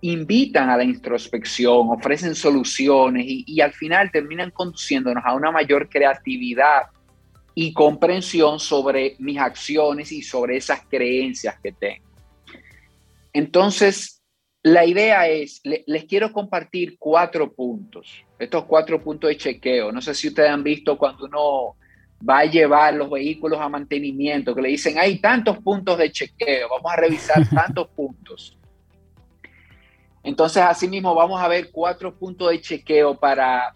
invitan 0.00 0.70
a 0.70 0.76
la 0.76 0.84
introspección, 0.84 1.88
ofrecen 1.90 2.34
soluciones 2.34 3.24
y, 3.26 3.60
al 3.60 3.72
final 3.72 4.10
terminan 4.10 4.50
conduciéndonos 4.50 5.24
a 5.26 5.34
una 5.34 5.50
mayor 5.50 5.88
creatividad 5.88 6.82
y 7.54 7.72
comprensión 7.72 8.60
sobre 8.60 9.16
mis 9.18 9.38
acciones 9.38 10.10
y 10.12 10.22
sobre 10.22 10.56
esas 10.56 10.80
creencias 10.88 11.58
que 11.62 11.72
tengo. 11.72 12.04
Entonces, 13.32 14.22
la 14.62 14.84
idea 14.84 15.28
es, 15.28 15.60
les 15.64 16.04
quiero 16.04 16.32
compartir 16.32 16.96
cuatro 16.98 17.52
puntos, 17.52 18.24
estos 18.38 18.64
cuatro 18.64 19.02
puntos 19.02 19.28
de 19.28 19.36
chequeo. 19.36 19.92
No 19.92 20.00
sé 20.00 20.14
si 20.14 20.28
ustedes 20.28 20.50
han 20.50 20.62
visto 20.62 20.98
cuando 20.98 21.24
uno 21.24 21.76
va 22.28 22.40
a 22.40 22.44
llevar 22.44 22.94
los 22.94 23.10
vehículos 23.10 23.60
a 23.60 23.68
mantenimiento, 23.68 24.54
que 24.54 24.62
le 24.62 24.68
dicen, 24.70 24.98
hay 24.98 25.18
tantos 25.18 25.58
puntos 25.58 25.98
de 25.98 26.10
chequeo, 26.10 26.68
vamos 26.70 26.92
a 26.92 26.96
revisar 26.96 27.48
tantos 27.54 27.88
puntos. 27.88 28.58
Entonces, 30.22 30.62
asimismo, 30.62 31.14
vamos 31.14 31.40
a 31.40 31.48
ver 31.48 31.70
cuatro 31.70 32.14
puntos 32.14 32.50
de 32.50 32.60
chequeo 32.60 33.18
para 33.18 33.74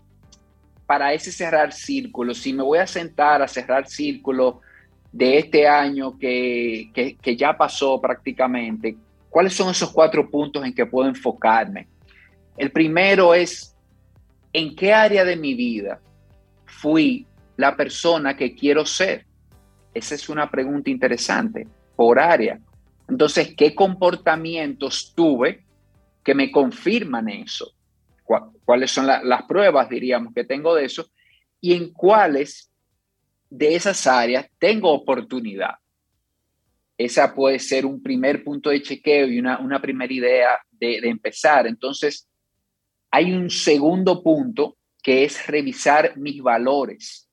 para 0.88 1.12
ese 1.12 1.30
cerrar 1.30 1.70
círculo, 1.70 2.32
si 2.32 2.50
me 2.54 2.62
voy 2.62 2.78
a 2.78 2.86
sentar 2.86 3.42
a 3.42 3.46
cerrar 3.46 3.86
círculo 3.86 4.62
de 5.12 5.36
este 5.36 5.68
año 5.68 6.18
que, 6.18 6.90
que, 7.20 7.36
ya 7.36 7.54
pasó 7.58 8.00
prácticamente, 8.00 8.96
¿cuáles 9.28 9.52
son 9.52 9.70
esos 9.70 9.90
cuatro 9.92 10.30
puntos 10.30 10.64
en 10.64 10.74
que 10.74 10.86
puedo 10.86 11.06
enfocarme? 11.06 11.88
El 12.56 12.72
primero 12.72 13.34
es, 13.34 13.76
¿en 14.50 14.74
qué 14.74 14.94
área 14.94 15.26
de 15.26 15.36
mi 15.36 15.52
vida 15.52 16.00
fui 16.64 17.26
la 17.58 17.76
persona 17.76 18.36
que 18.36 18.54
quiero 18.54 18.86
ser? 18.86 19.26
Esa 19.92 20.14
es 20.14 20.28
una 20.28 20.50
pregunta 20.50 20.90
interesante, 20.90 21.66
por 21.96 22.18
área. 22.18 22.58
Entonces, 23.08 23.54
¿qué 23.56 23.74
comportamientos 23.74 25.12
tuve 25.14 25.64
que 26.24 26.34
me 26.34 26.50
confirman 26.50 27.28
eso? 27.28 27.74
cuáles 28.66 28.90
son 28.90 29.06
las 29.06 29.42
pruebas, 29.44 29.88
diríamos, 29.88 30.34
que 30.34 30.44
tengo 30.44 30.74
de 30.74 30.84
eso 30.84 31.10
y 31.62 31.72
en 31.72 31.94
cuáles 31.94 32.70
de 33.48 33.74
esas 33.74 34.06
áreas 34.06 34.46
tengo 34.58 34.92
oportunidad. 34.92 35.76
Esa 36.98 37.34
puede 37.34 37.58
ser 37.58 37.86
un 37.86 38.02
primer 38.02 38.44
punto 38.44 38.68
de 38.68 38.82
chequeo 38.82 39.28
y 39.28 39.38
una, 39.38 39.58
una 39.60 39.80
primera 39.80 40.12
idea 40.12 40.60
de, 40.70 41.00
de 41.00 41.08
empezar. 41.08 41.66
Entonces, 41.66 42.28
hay 43.10 43.32
un 43.32 43.48
segundo 43.48 44.22
punto 44.22 44.76
que 45.02 45.24
es 45.24 45.46
revisar 45.46 46.18
mis 46.18 46.42
valores. 46.42 47.27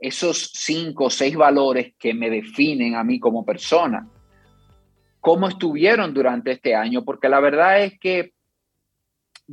Esos 0.00 0.50
cinco 0.54 1.04
o 1.04 1.10
seis 1.10 1.36
valores 1.36 1.94
que 1.98 2.14
me 2.14 2.30
definen 2.30 2.94
a 2.94 3.04
mí 3.04 3.20
como 3.20 3.44
persona. 3.44 4.08
¿Cómo 5.20 5.48
estuvieron 5.48 6.14
durante 6.14 6.52
este 6.52 6.74
año? 6.74 7.04
Porque 7.04 7.28
la 7.28 7.40
verdad 7.40 7.82
es 7.82 7.98
que 8.00 8.32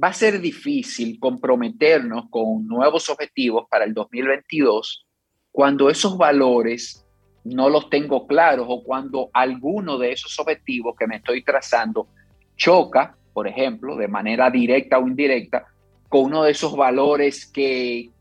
va 0.01 0.09
a 0.09 0.13
ser 0.13 0.39
difícil 0.39 1.19
comprometernos 1.19 2.29
con 2.29 2.65
nuevos 2.65 3.09
objetivos 3.09 3.65
para 3.69 3.83
el 3.83 3.93
2022 3.93 5.05
cuando 5.51 5.89
esos 5.89 6.17
valores 6.17 7.03
no 7.43 7.69
los 7.69 7.89
tengo 7.89 8.27
claros 8.27 8.67
o 8.69 8.83
cuando 8.83 9.29
alguno 9.33 9.97
de 9.97 10.11
esos 10.11 10.37
objetivos 10.39 10.95
que 10.97 11.07
me 11.07 11.17
estoy 11.17 11.43
trazando 11.43 12.07
choca, 12.55 13.17
por 13.33 13.47
ejemplo, 13.47 13.95
de 13.95 14.07
manera 14.07 14.49
directa 14.49 14.99
o 14.99 15.07
indirecta, 15.07 15.65
con 16.09 16.25
uno 16.25 16.43
de 16.43 16.51
esos 16.51 16.75
valores 16.75 17.45
que, 17.45 18.11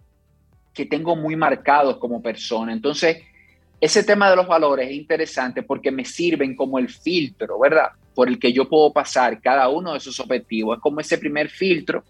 que 0.77 0.85
tengo 0.85 1.17
muy 1.17 1.35
marcados 1.35 1.97
como 1.97 2.23
persona. 2.23 2.73
Entonces, 2.73 3.23
ese 3.81 4.05
tema 4.05 4.29
de 4.29 4.37
los 4.37 4.47
valores 4.47 4.89
es 4.89 4.95
interesante 4.95 5.63
porque 5.63 5.91
me 5.91 6.05
sirven 6.05 6.55
como 6.55 6.79
el 6.79 6.91
filtro, 6.91 7.59
¿verdad? 7.59 7.89
Por 8.15 8.29
el 8.29 8.39
que 8.39 8.53
yo 8.53 8.69
puedo 8.69 8.93
pasar 8.93 9.41
cada 9.41 9.69
uno 9.71 9.93
de 9.93 9.99
esos 9.99 10.21
objetivos. 10.21 10.77
Es 10.77 10.83
como 10.83 11.01
ese 11.01 11.17
primer 11.17 11.49
filtro 11.49 12.05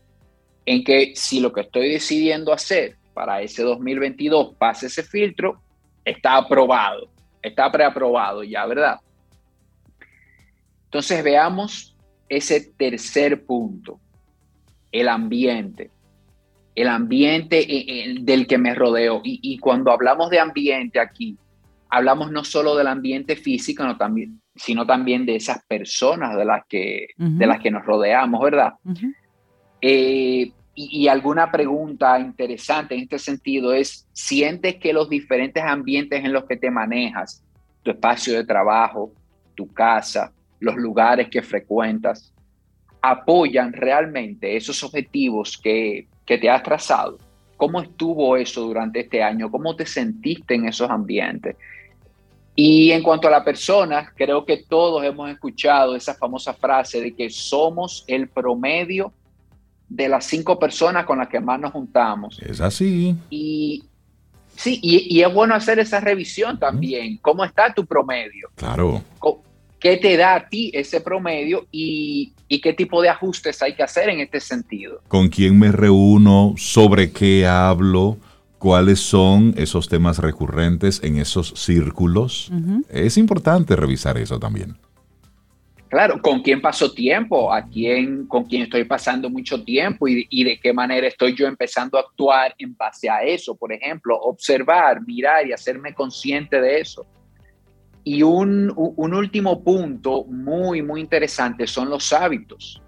en 0.65 0.83
que 0.83 1.13
si 1.15 1.39
lo 1.39 1.53
que 1.53 1.61
estoy 1.61 1.91
decidiendo 1.91 2.53
hacer 2.53 2.97
para 3.15 3.41
ese 3.41 3.63
2022 3.63 4.57
pasa 4.57 4.87
ese 4.87 5.05
filtro, 5.05 5.63
está 6.05 6.37
aprobado, 6.37 7.09
está 7.41 7.71
preaprobado 7.71 8.43
ya, 8.43 8.67
¿verdad? 8.67 8.99
Entonces 10.87 11.23
veamos 11.23 11.97
ese 12.29 12.61
tercer 12.77 13.45
punto, 13.45 14.01
el 14.91 15.09
ambiente 15.09 15.91
el 16.77 16.89
ambiente 16.89 17.61
eh, 17.61 17.85
eh, 17.89 18.17
del 18.21 18.47
que 18.47 18.59
me 18.59 18.75
rodeo. 18.75 19.23
Y, 19.25 19.59
cuando 19.59 19.91
hablamos 19.91 20.31
de 20.31 20.39
ambiente 20.39 21.01
aquí, 21.01 21.37
hablamos 21.89 22.31
no 22.31 22.45
solo 22.45 22.77
del 22.77 22.87
ambiente 22.87 23.35
físico, 23.35 23.97
también, 23.97 24.41
sino 24.55 24.87
también 24.87 25.25
de 25.25 25.37
esas 25.37 25.65
personas 25.65 26.37
de 26.37 26.45
las 26.45 26.65
que, 26.69 27.09
de 27.17 27.47
las 27.47 27.61
que 27.61 27.71
nos 27.71 27.85
rodeamos, 27.85 28.43
¿verdad? 28.43 28.75
Eh, 29.81 30.53
y, 30.75 31.05
y, 31.05 31.09
alguna 31.09 31.51
pregunta 31.51 32.21
interesante 32.21 32.95
en 32.95 33.03
este 33.03 33.19
sentido 33.19 33.73
es, 33.73 34.07
¿sientes 34.13 34.77
que 34.77 34.93
los 34.93 35.09
diferentes 35.09 35.63
ambientes 35.63 36.23
en 36.23 36.35
los 36.35 36.45
que 36.45 36.59
te 36.59 36.71
manejas, 36.71 37.43
tu 37.83 37.91
espacio 37.91 38.35
de 38.35 38.45
trabajo, 38.45 39.13
tu 39.55 39.73
casa, 39.73 40.31
los 40.61 40.77
lugares 40.77 41.29
que 41.31 41.41
frecuentas, 41.41 42.35
apoyan 43.01 43.73
realmente 43.73 44.57
esos 44.57 44.83
objetivos 44.83 45.57
que 45.57 46.07
que 46.27 46.39
te 46.39 46.51
has 46.51 46.63
trazado. 46.63 47.19
¿Cómo 47.57 47.81
estuvo 47.81 48.37
eso 48.37 48.63
durante 48.63 49.01
este 49.01 49.23
año? 49.23 49.51
¿Cómo 49.51 49.75
te 49.75 49.87
sentiste 49.87 50.55
en 50.55 50.67
esos 50.67 50.91
ambientes? 50.91 51.57
Y 52.55 52.91
en 52.91 53.03
cuanto 53.03 53.29
a 53.29 53.31
la 53.31 53.45
persona, 53.45 54.13
creo 54.17 54.45
que 54.45 54.65
todos 54.69 55.05
hemos 55.05 55.31
escuchado 55.31 55.95
esa 55.95 56.15
famosa 56.15 56.55
frase 56.55 57.01
de 57.01 57.15
que 57.15 57.31
somos 57.31 58.05
el 58.07 58.29
promedio 58.29 59.13
de 59.89 60.09
las 60.09 60.25
cinco 60.25 60.59
personas 60.59 61.05
con 61.05 61.19
las 61.19 61.29
que 61.29 61.39
más 61.39 61.61
nos 61.61 61.73
juntamos. 61.73 62.41
Es 62.41 62.61
así. 62.61 63.15
Y 63.31 63.85
sí, 64.57 64.81
y, 64.83 65.21
es 65.21 65.33
bueno 65.33 65.55
hacer 65.55 65.79
esa 65.79 66.01
revisión 66.01 66.59
también. 66.59 67.19
¿Cómo 67.19 67.45
está 67.45 67.73
tu 67.73 67.85
promedio? 67.85 68.49
Claro. 68.55 69.03
¿Qué 69.87 69.99
te 69.99 70.17
da 70.17 70.35
a 70.35 70.49
ti 70.49 70.73
ese 70.75 71.01
promedio 71.01 71.69
y, 71.71 72.33
qué 72.61 72.73
tipo 72.73 73.01
de 73.01 73.09
ajustes 73.09 73.63
hay 73.63 73.77
que 73.77 73.85
hacer 73.85 74.09
en 74.09 74.19
este 74.19 74.41
sentido? 74.41 75.01
¿Con 75.07 75.29
quién 75.29 75.57
me 75.57 75.71
reúno? 75.71 76.55
¿Sobre 76.57 77.13
qué 77.13 77.47
hablo? 77.47 78.19
¿Cuáles 78.59 78.99
son 78.99 79.55
esos 79.57 79.89
temas 79.89 80.19
recurrentes 80.19 81.01
en 81.05 81.19
esos 81.19 81.51
círculos? 81.51 82.51
Es 82.91 83.17
importante 83.17 83.77
revisar 83.77 84.19
eso 84.19 84.41
también. 84.41 84.77
Claro, 85.89 86.21
¿con 86.21 86.43
quién 86.43 86.61
paso 86.61 86.91
tiempo? 86.91 87.53
¿A 87.53 87.63
quién, 87.63 88.27
¿Con 88.27 88.43
quién 88.43 88.63
estoy 88.63 88.83
pasando 88.83 89.31
mucho 89.31 89.63
tiempo? 89.63 90.09
Y, 90.09 90.27
y, 90.31 90.43
de 90.43 90.59
qué 90.59 90.73
manera 90.73 91.07
estoy 91.07 91.37
yo 91.37 91.47
empezando 91.47 91.97
a 91.97 92.01
actuar 92.01 92.57
en 92.59 92.77
base 92.77 93.09
a 93.09 93.23
eso? 93.23 93.55
Por 93.55 93.73
ejemplo, 93.73 94.19
observar, 94.21 95.01
mirar 95.07 95.47
y 95.47 95.53
hacerme 95.53 95.95
consciente 95.95 96.61
de 96.61 96.81
eso. 96.81 97.07
Y 98.09 98.23
un, 98.23 98.73
último 98.77 99.65
punto 99.65 100.23
muy, 100.27 100.81
muy 100.81 101.01
interesante 101.01 101.67
son 101.67 101.91
los 101.91 102.13
hábitos. 102.13 102.81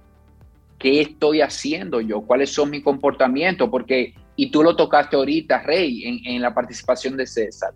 ¿Qué 0.78 1.00
estoy 1.00 1.40
haciendo 1.40 2.00
yo? 2.00 2.20
¿Cuáles 2.20 2.52
son 2.52 2.70
mis 2.70 2.84
comportamientos? 2.84 3.68
Porque, 3.68 4.14
y 4.36 4.48
tú 4.52 4.62
lo 4.62 4.76
tocaste 4.76 5.16
ahorita, 5.16 5.64
Rey, 5.64 6.22
en, 6.24 6.40
la 6.40 6.54
participación 6.54 7.16
de 7.16 7.26
César, 7.26 7.72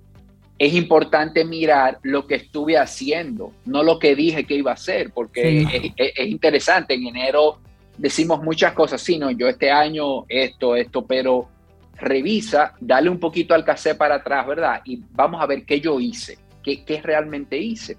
es 0.56 0.72
importante 0.72 1.44
mirar 1.44 1.98
lo 2.04 2.28
que 2.28 2.36
estuve 2.36 2.78
haciendo, 2.78 3.52
no 3.64 3.82
lo 3.82 3.98
que 3.98 4.14
dije 4.14 4.44
que 4.44 4.54
iba 4.54 4.70
a 4.70 4.74
hacer, 4.74 5.10
porque 5.12 5.62
es, 5.62 5.92
es, 5.96 6.28
interesante, 6.28 6.94
en 6.94 7.08
enero 7.08 7.58
decimos 7.98 8.40
muchas 8.40 8.72
cosas, 8.72 9.02
sí, 9.02 9.18
no, 9.18 9.32
yo 9.32 9.48
este 9.48 9.68
año 9.68 10.26
esto, 10.28 10.76
esto, 10.76 11.04
pero 11.04 11.48
revisa, 11.96 12.74
dale 12.78 13.10
un 13.10 13.18
poquito 13.18 13.52
al 13.52 13.64
cassette 13.64 13.98
para 13.98 14.14
atrás, 14.14 14.46
¿verdad? 14.46 14.80
Y 14.84 15.02
vamos 15.10 15.42
a 15.42 15.46
ver 15.46 15.64
qué 15.64 15.80
yo 15.80 15.98
hice 15.98 16.38
qué, 16.62 17.00
realmente 17.02 17.58
hice. 17.58 17.96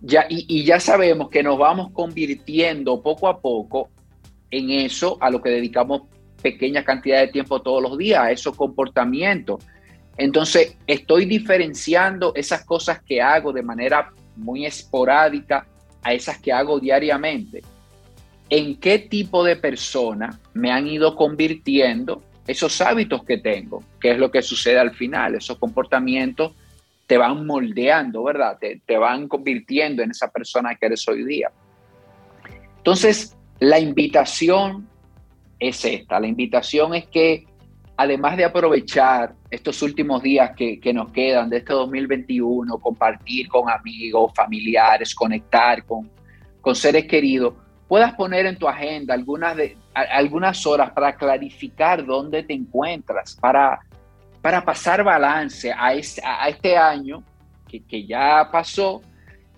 Ya, 0.00 0.26
y, 0.28 0.64
ya 0.64 0.80
sabemos 0.80 1.30
que 1.30 1.42
nos 1.42 1.58
vamos 1.58 1.90
convirtiendo 1.92 3.00
poco 3.00 3.28
a 3.28 3.40
poco 3.40 3.88
en 4.50 4.70
eso 4.70 5.16
a 5.20 5.30
lo 5.30 5.40
que 5.40 5.48
dedicamos 5.48 6.02
pequeña 6.42 6.84
cantidad 6.84 7.20
de 7.20 7.28
tiempo 7.28 7.62
todos 7.62 7.82
los 7.82 7.96
días, 7.96 8.22
a 8.22 8.30
esos 8.30 8.54
comportamientos. 8.54 9.64
Entonces, 10.18 10.76
estoy 10.86 11.24
diferenciando 11.24 12.32
esas 12.34 12.64
cosas 12.64 13.02
que 13.02 13.22
hago 13.22 13.52
de 13.52 13.62
manera 13.62 14.12
muy 14.36 14.66
esporádica 14.66 15.66
a 16.02 16.12
esas 16.12 16.38
que 16.38 16.52
hago 16.52 16.78
diariamente. 16.78 17.62
¿En 18.50 18.76
qué 18.76 18.98
tipo 18.98 19.42
de 19.42 19.56
persona 19.56 20.38
me 20.52 20.70
han 20.70 20.86
ido 20.86 21.16
convirtiendo 21.16 22.22
esos 22.46 22.80
hábitos 22.82 23.24
que 23.24 23.38
tengo? 23.38 23.82
¿Qué 23.98 24.12
es 24.12 24.18
lo 24.18 24.30
que 24.30 24.42
sucede 24.42 24.78
al 24.78 24.94
final? 24.94 25.34
Esos 25.34 25.58
comportamientos 25.58 26.52
te 27.06 27.18
van 27.18 27.46
moldeando, 27.46 28.24
¿verdad? 28.24 28.58
Te, 28.58 28.80
te 28.84 28.96
van 28.96 29.28
convirtiendo 29.28 30.02
en 30.02 30.10
esa 30.10 30.30
persona 30.30 30.74
que 30.74 30.86
eres 30.86 31.06
hoy 31.08 31.24
día. 31.24 31.50
Entonces, 32.78 33.36
la 33.60 33.78
invitación 33.78 34.88
es 35.58 35.84
esta. 35.84 36.20
La 36.20 36.26
invitación 36.26 36.94
es 36.94 37.06
que, 37.06 37.46
además 37.96 38.36
de 38.36 38.44
aprovechar 38.44 39.34
estos 39.50 39.80
últimos 39.82 40.22
días 40.22 40.52
que, 40.56 40.80
que, 40.80 40.92
nos 40.92 41.12
quedan 41.12 41.48
de 41.50 41.58
este 41.58 41.72
2021, 41.72 42.78
compartir 42.78 43.48
con 43.48 43.70
amigos, 43.70 44.32
familiares, 44.34 45.14
conectar 45.14 45.84
con, 45.84 46.10
con 46.60 46.74
seres 46.74 47.06
queridos, 47.06 47.54
puedas 47.88 48.14
poner 48.14 48.46
en 48.46 48.56
tu 48.56 48.66
agenda 48.66 49.14
algunas, 49.14 49.56
de, 49.56 49.76
algunas 49.94 50.66
horas 50.66 50.90
para 50.90 51.14
clarificar 51.14 52.04
dónde 52.04 52.42
te 52.42 52.54
encuentras, 52.54 53.36
para 53.40 53.80
para 54.44 54.62
pasar 54.62 55.02
balance 55.02 55.72
a, 55.72 55.94
este 55.94 56.76
año 56.76 57.24
que, 57.66 58.06
ya 58.06 58.46
pasó 58.52 59.00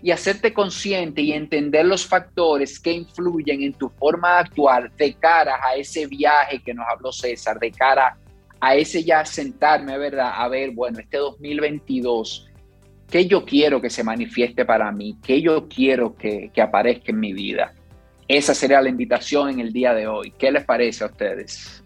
y 0.01 0.13
hacerte 0.13 0.55
consciente 0.55 1.23
y 1.23 1.33
entender 1.33 1.85
los 1.85 2.07
factores 2.07 2.79
que 2.79 2.93
influyen 2.93 3.63
en 3.63 3.73
tu 3.73 3.89
forma 3.89 4.35
de 4.35 4.39
actuar 4.43 4.93
de 4.93 5.13
cara 5.15 5.59
a 5.61 5.75
ese 5.75 6.07
viaje 6.07 6.63
que 6.63 6.73
nos 6.73 6.87
habló 6.89 7.11
César, 7.11 7.59
de 7.59 7.73
cara 7.73 8.17
a 8.61 8.77
ese 8.77 9.03
ya 9.03 9.25
sentarme, 9.25 9.99
¿verdad? 9.99 10.31
A 10.37 10.47
ver, 10.47 10.71
bueno, 10.71 11.01
este 11.01 11.17
2022, 11.17 12.49
¿qué 13.11 13.27
yo 13.27 13.45
quiero 13.45 13.81
que 13.81 13.91
se 13.91 14.05
manifieste 14.05 14.65
para 14.65 14.93
mí? 14.93 15.19
¿Qué 15.21 15.43
yo 15.43 15.67
quiero 15.67 16.15
que, 16.15 16.53
que 16.55 16.63
aparezca 16.63 17.11
en 17.11 17.19
mi 17.19 17.33
vida? 17.33 17.75
Esa 18.29 18.55
sería 18.55 18.81
la 18.81 18.89
invitación 18.89 19.49
en 19.49 19.59
el 19.59 19.73
día 19.73 19.93
de 19.95 20.07
hoy. 20.07 20.33
¿Qué 20.39 20.53
les 20.53 20.65
parece 20.65 21.03
a 21.03 21.09
ustedes? 21.09 21.83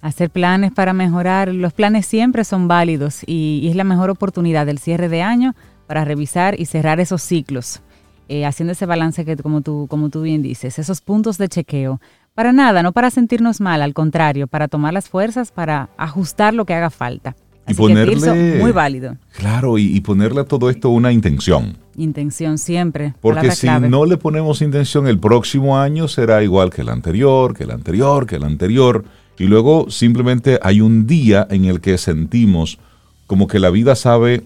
Hacer 0.00 0.30
planes 0.30 0.72
para 0.72 0.92
mejorar. 0.92 1.52
Los 1.52 1.72
planes 1.72 2.06
siempre 2.06 2.44
son 2.44 2.68
válidos 2.68 3.22
y, 3.26 3.66
es 3.68 3.76
la 3.76 3.84
mejor 3.84 4.10
oportunidad 4.10 4.66
del 4.66 4.78
cierre 4.78 5.08
de 5.08 5.22
año 5.22 5.54
para 5.86 6.04
revisar 6.04 6.58
y 6.58 6.66
cerrar 6.66 7.00
esos 7.00 7.22
ciclos, 7.22 7.80
eh, 8.28 8.44
haciendo 8.44 8.72
ese 8.72 8.86
balance 8.86 9.24
que 9.24 9.36
como 9.36 9.60
tú, 9.60 9.86
como 9.88 10.10
tú 10.10 10.22
bien 10.22 10.42
dices, 10.42 10.78
esos 10.78 11.00
puntos 11.00 11.38
de 11.38 11.48
chequeo. 11.48 12.00
Para 12.34 12.52
nada, 12.52 12.82
no 12.82 12.92
para 12.92 13.10
sentirnos 13.10 13.60
mal, 13.60 13.80
al 13.80 13.94
contrario, 13.94 14.46
para 14.46 14.68
tomar 14.68 14.92
las 14.92 15.08
fuerzas, 15.08 15.52
para 15.52 15.88
ajustar 15.96 16.52
lo 16.52 16.66
que 16.66 16.74
haga 16.74 16.90
falta. 16.90 17.34
y 17.66 17.74
ponerle, 17.74 18.60
muy 18.60 18.72
válido. 18.72 19.16
Claro, 19.36 19.78
y, 19.78 20.00
ponerle 20.00 20.42
a 20.42 20.44
todo 20.44 20.70
esto 20.70 20.90
una 20.90 21.12
intención. 21.12 21.78
Intención 21.96 22.58
siempre. 22.58 23.14
Porque 23.20 23.50
si 23.52 23.66
no 23.66 24.04
le 24.04 24.18
ponemos 24.18 24.60
intención, 24.60 25.08
el 25.08 25.18
próximo 25.18 25.78
año 25.78 26.08
será 26.08 26.42
igual 26.44 26.70
que 26.70 26.82
el 26.82 26.90
anterior, 26.90 27.54
que 27.54 27.64
el 27.64 27.70
anterior, 27.70 28.26
que 28.26 28.36
el 28.36 28.44
anterior. 28.44 29.04
Y 29.38 29.44
luego 29.44 29.90
simplemente 29.90 30.58
hay 30.62 30.80
un 30.80 31.06
día 31.06 31.46
en 31.50 31.64
el 31.66 31.80
que 31.80 31.98
sentimos 31.98 32.78
como 33.26 33.46
que 33.46 33.58
la 33.58 33.70
vida 33.70 33.94
sabe, 33.94 34.44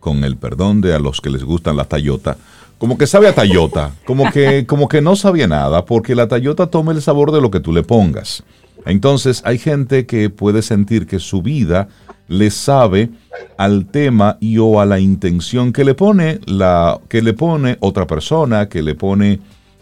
con 0.00 0.22
el 0.24 0.36
perdón 0.36 0.80
de 0.80 0.94
a 0.94 0.98
los 0.98 1.20
que 1.20 1.30
les 1.30 1.42
gustan 1.42 1.76
la 1.76 1.84
Tayota, 1.84 2.36
como 2.78 2.96
que 2.96 3.06
sabe 3.06 3.26
a 3.26 3.34
Tayota, 3.34 3.92
como 4.04 4.30
que, 4.30 4.64
como 4.66 4.88
que 4.88 5.00
no 5.00 5.16
sabía 5.16 5.48
nada, 5.48 5.84
porque 5.84 6.14
la 6.14 6.28
Tayota 6.28 6.68
toma 6.68 6.92
el 6.92 7.02
sabor 7.02 7.32
de 7.32 7.40
lo 7.40 7.50
que 7.50 7.60
tú 7.60 7.72
le 7.72 7.82
pongas. 7.82 8.44
Entonces 8.86 9.42
hay 9.44 9.58
gente 9.58 10.06
que 10.06 10.30
puede 10.30 10.62
sentir 10.62 11.06
que 11.06 11.18
su 11.18 11.42
vida 11.42 11.88
le 12.28 12.50
sabe 12.50 13.10
al 13.56 13.86
tema 13.86 14.36
y 14.40 14.58
o 14.58 14.80
a 14.80 14.86
la 14.86 15.00
intención 15.00 15.72
que 15.72 15.84
le 15.84 15.94
pone 15.94 16.40
la 16.46 17.00
que 17.08 17.22
le 17.22 17.32
pone 17.32 17.76
otra 17.80 18.06
persona, 18.06 18.68
que 18.68 18.82
le 18.82 18.94
pone 18.94 19.40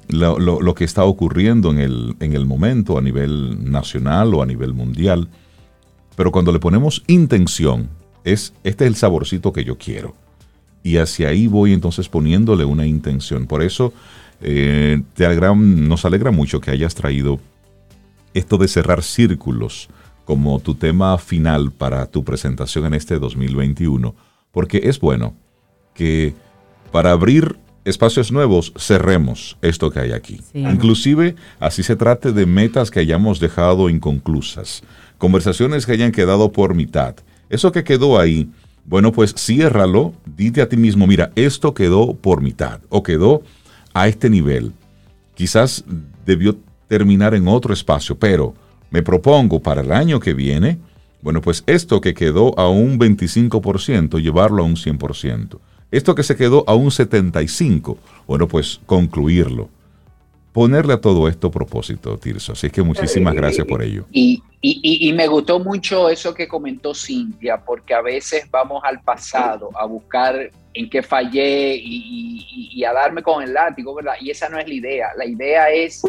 lo, 0.09 0.75
que 0.75 0.85
está 0.85 1.05
ocurriendo 1.05 1.71
en 1.71 1.79
el, 1.79 2.17
en 2.21 2.35
el 2.35 2.47
momento 2.47 2.99
a 2.99 3.03
nivel 3.03 3.71
nacional 3.71 4.35
o 4.35 4.43
a 4.43 4.47
nivel 4.47 4.75
mundial. 4.75 5.29
Pero 6.17 6.33
cuando 6.33 6.53
le 6.53 6.59
ponemos 6.59 7.03
intención, 7.07 7.89
es 8.25 8.53
este 8.65 8.85
es 8.85 8.89
el 8.89 8.97
saborcito 8.97 9.53
que 9.53 9.65
yo 9.65 9.79
quiero. 9.79 10.15
Y 10.83 10.99
hacia 10.99 11.29
ahí 11.29 11.47
voy 11.47 11.73
entonces 11.73 12.09
poniéndole 12.09 12.65
una 12.65 12.87
intención. 12.87 13.47
Por 13.47 13.63
eso 13.63 13.93
eh, 14.41 15.03
te 15.15 15.27
nos 15.57 16.05
alegra 16.05 16.31
mucho 16.31 16.61
que 16.61 16.71
hayas 16.71 16.95
traído 16.95 17.41
esto 18.35 18.59
de 18.59 18.69
cerrar 18.69 19.03
círculos 19.03 19.89
como 20.25 20.59
tu 20.61 20.75
tema 20.75 21.17
final 21.19 21.73
para 21.73 22.07
tu 22.07 22.25
presentación 22.25 22.85
en 22.87 22.95
este 22.95 23.19
2021, 23.19 24.15
porque 24.51 24.83
es 24.85 24.99
bueno 25.01 25.35
que 25.95 26.35
para 26.91 27.13
abrir 27.13 27.57
espacios 27.87 28.33
nuevos 28.33 28.73
cerremos 28.77 29.57
esto 29.63 29.91
que 29.91 30.01
hay 30.01 30.13
aquí. 30.13 30.41
Inclusive 30.53 31.37
así 31.61 31.83
se 31.83 31.97
trate 31.97 32.33
de 32.33 32.45
metas 32.45 32.91
que 32.91 33.01
hayamos 33.01 33.39
dejado 33.39 33.89
inconclusas, 33.89 34.83
conversaciones 35.19 35.87
que 35.87 35.93
hayan 35.93 36.13
quedado 36.13 36.51
por 36.51 36.75
mitad. 36.75 37.15
Eso 37.49 37.71
que 37.71 37.85
quedó 37.85 38.19
ahí, 38.19 38.51
bueno, 38.85 39.13
pues 39.13 39.35
ciérralo, 39.35 40.15
dite 40.25 40.63
a 40.63 40.69
ti 40.69 40.77
mismo, 40.77 41.07
mira, 41.07 41.31
esto 41.37 41.75
quedó 41.75 42.15
por 42.15 42.43
mitad 42.43 42.81
o 42.89 43.05
quedó 43.05 43.43
a 43.95 44.09
este 44.09 44.29
nivel. 44.29 44.73
Quizás 45.35 45.85
debió 46.25 46.59
terminar 46.89 47.35
en 47.35 47.47
otro 47.47 47.73
espacio, 47.73 48.19
pero 48.19 48.55
me 48.91 49.03
propongo 49.03 49.61
para 49.63 49.83
el 49.83 49.93
año 49.93 50.19
que 50.19 50.35
viene, 50.35 50.79
bueno, 51.23 51.41
pues 51.41 51.63
esto 51.67 52.01
que 52.01 52.15
quedó 52.15 52.59
a 52.59 52.69
un 52.69 52.99
25%, 52.99 54.21
llevarlo 54.21 54.65
a 54.65 54.67
un 54.67 54.75
100%. 54.75 55.59
Esto 55.91 56.15
que 56.15 56.23
se 56.23 56.37
quedó 56.37 56.65
a 56.67 56.75
un 56.75 56.91
75%, 56.91 57.97
bueno, 58.27 58.49
pues 58.49 58.81
concluirlo. 58.87 59.69
Ponerle 60.53 60.95
a 60.95 61.01
todo 61.01 61.29
esto 61.29 61.51
propósito, 61.51 62.17
Tirso. 62.17 62.53
Así 62.53 62.71
que 62.71 62.83
muchísimas 62.83 63.35
gracias 63.35 63.67
por 63.67 63.83
ello. 63.83 64.07
Y, 64.11 64.43
y, 64.63 65.09
y, 65.09 65.13
me 65.13 65.27
gustó 65.27 65.59
mucho 65.61 66.09
eso 66.09 66.33
que 66.33 66.49
comentó 66.49 66.95
Cintia, 66.95 67.59
porque 67.59 67.93
a 67.93 68.01
veces 68.01 68.51
vamos 68.51 68.83
al 68.83 69.03
pasado 69.03 69.69
a 69.75 69.85
buscar 69.85 70.51
en 70.73 70.91
qué 70.91 71.03
fallé 71.03 71.77
y, 71.77 72.71
y, 72.73 72.85
a 72.85 72.93
darme 72.95 73.23
con 73.23 73.43
el 73.43 73.53
látigo, 73.53 73.95
¿verdad? 73.95 74.15
Y 74.19 74.31
esa 74.31 74.49
no 74.49 74.59
es 74.59 74.67
la 74.67 74.75
idea. 74.75 75.09
La 75.17 75.27
idea 75.27 75.71
es 75.71 76.03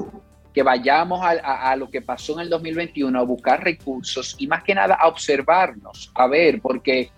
que 0.57 0.63
vayamos 0.63 1.21
a, 1.23 1.75
lo 1.75 1.87
que 1.87 2.01
pasó 2.01 2.33
en 2.33 2.39
el 2.39 2.49
2021, 2.49 3.19
a 3.19 3.21
buscar 3.21 3.63
recursos 3.63 4.35
y 4.39 4.47
más 4.47 4.63
que 4.63 4.73
nada 4.73 4.95
a 4.95 5.07
observarnos, 5.07 6.11
a 6.15 6.25
ver, 6.25 6.61
porque 6.61 7.11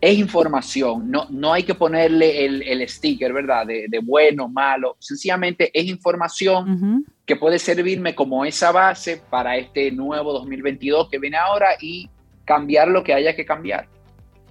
es 0.00 0.18
información, 0.18 1.10
no, 1.10 1.26
no 1.30 1.52
hay 1.52 1.62
que 1.62 1.74
ponerle 1.74 2.44
el, 2.44 2.88
sticker, 2.88 3.32
¿verdad? 3.32 3.66
De, 3.66 4.00
bueno, 4.02 4.48
malo, 4.48 4.96
sencillamente 4.98 5.70
es 5.78 5.84
información 5.86 7.04
que 7.26 7.36
puede 7.36 7.58
servirme 7.58 8.14
como 8.14 8.44
esa 8.44 8.72
base 8.72 9.20
para 9.30 9.56
este 9.56 9.90
nuevo 9.90 10.32
2022 10.32 11.08
que 11.10 11.18
viene 11.18 11.36
ahora 11.36 11.68
y 11.80 12.08
cambiar 12.44 12.88
lo 12.88 13.04
que 13.04 13.12
haya 13.12 13.36
que 13.36 13.44
cambiar 13.44 13.86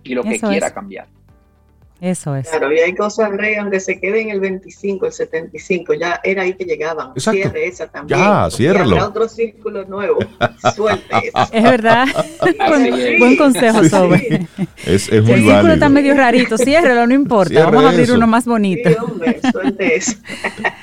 y 0.04 0.14
lo 0.14 0.24
que 0.24 0.40
quiera 0.40 0.72
cambiar. 0.74 1.08
Eso 2.02 2.34
es. 2.36 2.48
Claro, 2.48 2.72
y 2.72 2.80
hay 2.80 2.96
cosas, 2.96 3.30
Rey, 3.32 3.56
aunque 3.56 3.82
se 3.82 4.00
quede 4.00 4.22
en 4.22 4.30
el 4.30 4.40
25, 4.40 5.06
el 5.08 5.12
75, 5.12 5.94
ya 5.96 6.22
era 6.24 6.44
ahí 6.44 6.54
que 6.54 6.64
llegaban. 6.64 7.12
Cierre 7.18 7.68
esa 7.68 7.88
también. 7.88 8.20
Ya, 8.20 8.50
ciérralo. 8.50 8.96
Habrá 8.96 9.08
otro 9.08 9.28
círculo 9.28 9.84
nuevo. 9.84 10.20
Suelte 10.76 11.16
eso. 11.24 11.50
Es 11.52 11.64
verdad. 11.64 12.08
buen, 13.20 13.36
consejo, 13.36 13.84
Sobe. 13.84 14.48
Es, 14.86 15.10
es 15.10 15.24
muy 15.24 15.34
El 15.34 15.44
círculo 15.44 15.74
está 15.74 15.90
medio 15.90 16.16
rarito, 16.16 16.58
ciérrelo, 16.58 17.06
no 17.06 17.14
importa. 17.14 17.66
Vamos 17.66 17.84
a 17.84 17.90
abrir 17.90 18.12
uno 18.14 18.28
más 18.28 18.46
bonito. 18.46 18.90
Sí, 18.90 18.96
hombre, 19.02 19.40
suelte 19.52 19.96
eso. 19.96 20.14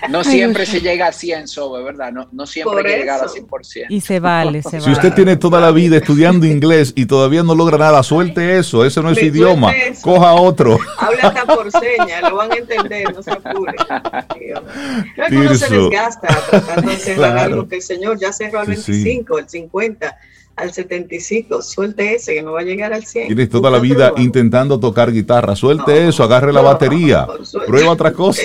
No 0.08 0.22
siempre 0.22 0.66
se 0.66 0.80
llega 0.80 1.08
a 1.08 1.12
100, 1.12 1.48
Sobe, 1.48 1.82
¿verdad? 1.82 2.12
No, 2.12 2.28
no 2.30 2.46
siempre 2.46 2.78
hay 2.78 2.84
que 2.84 2.98
llegar 3.00 3.20
a 3.24 3.26
100%. 3.26 3.86
Y 3.88 4.00
se 4.00 4.20
vale, 4.20 4.62
se 4.62 4.78
vale. 4.78 4.82
Si 4.82 4.92
usted 4.92 5.12
tiene 5.14 5.36
toda 5.36 5.60
la 5.60 5.72
vida 5.72 5.96
estudiando 5.96 6.46
inglés 6.46 6.92
y 6.94 7.06
todavía 7.06 7.42
no 7.42 7.56
logra 7.56 7.76
nada, 7.76 8.02
suelte 8.04 8.56
eso. 8.58 8.84
Ese 8.84 9.02
no 9.02 9.10
es 9.10 9.18
su 9.18 9.24
idioma. 9.24 9.72
Coja 10.02 10.34
otro 10.34 10.78
habla 11.06 11.28
hasta 11.28 11.46
por 11.46 11.70
señas, 11.70 12.22
lo 12.22 12.36
van 12.36 12.52
a 12.52 12.56
entender, 12.56 13.12
no 13.12 13.22
se 13.22 13.32
apure. 13.32 13.74
No 15.16 15.26
que 15.26 15.36
uno 15.36 15.54
se 15.54 15.74
desgasta 15.74 16.28
tratando 16.50 16.90
de 16.90 16.96
cerrar 16.96 17.38
algo 17.38 17.68
que 17.68 17.76
el 17.76 17.82
Señor 17.82 18.18
ya 18.18 18.32
cerró 18.32 18.60
al 18.60 18.66
25, 18.66 19.38
el 19.38 19.48
50 19.48 20.18
al 20.56 20.72
75, 20.72 21.60
suelte 21.60 22.14
ese 22.14 22.34
que 22.34 22.42
no 22.42 22.52
va 22.52 22.60
a 22.60 22.64
llegar 22.64 22.92
al 22.94 23.04
100. 23.04 23.26
Tienes 23.26 23.50
toda 23.50 23.70
la 23.70 23.78
vida 23.78 24.12
intentando 24.16 24.80
tocar 24.80 25.12
guitarra, 25.12 25.54
suelte 25.54 26.08
eso, 26.08 26.24
agarre 26.24 26.50
la 26.50 26.62
batería, 26.62 27.26
prueba 27.66 27.90
otra 27.90 28.12
cosa. 28.12 28.40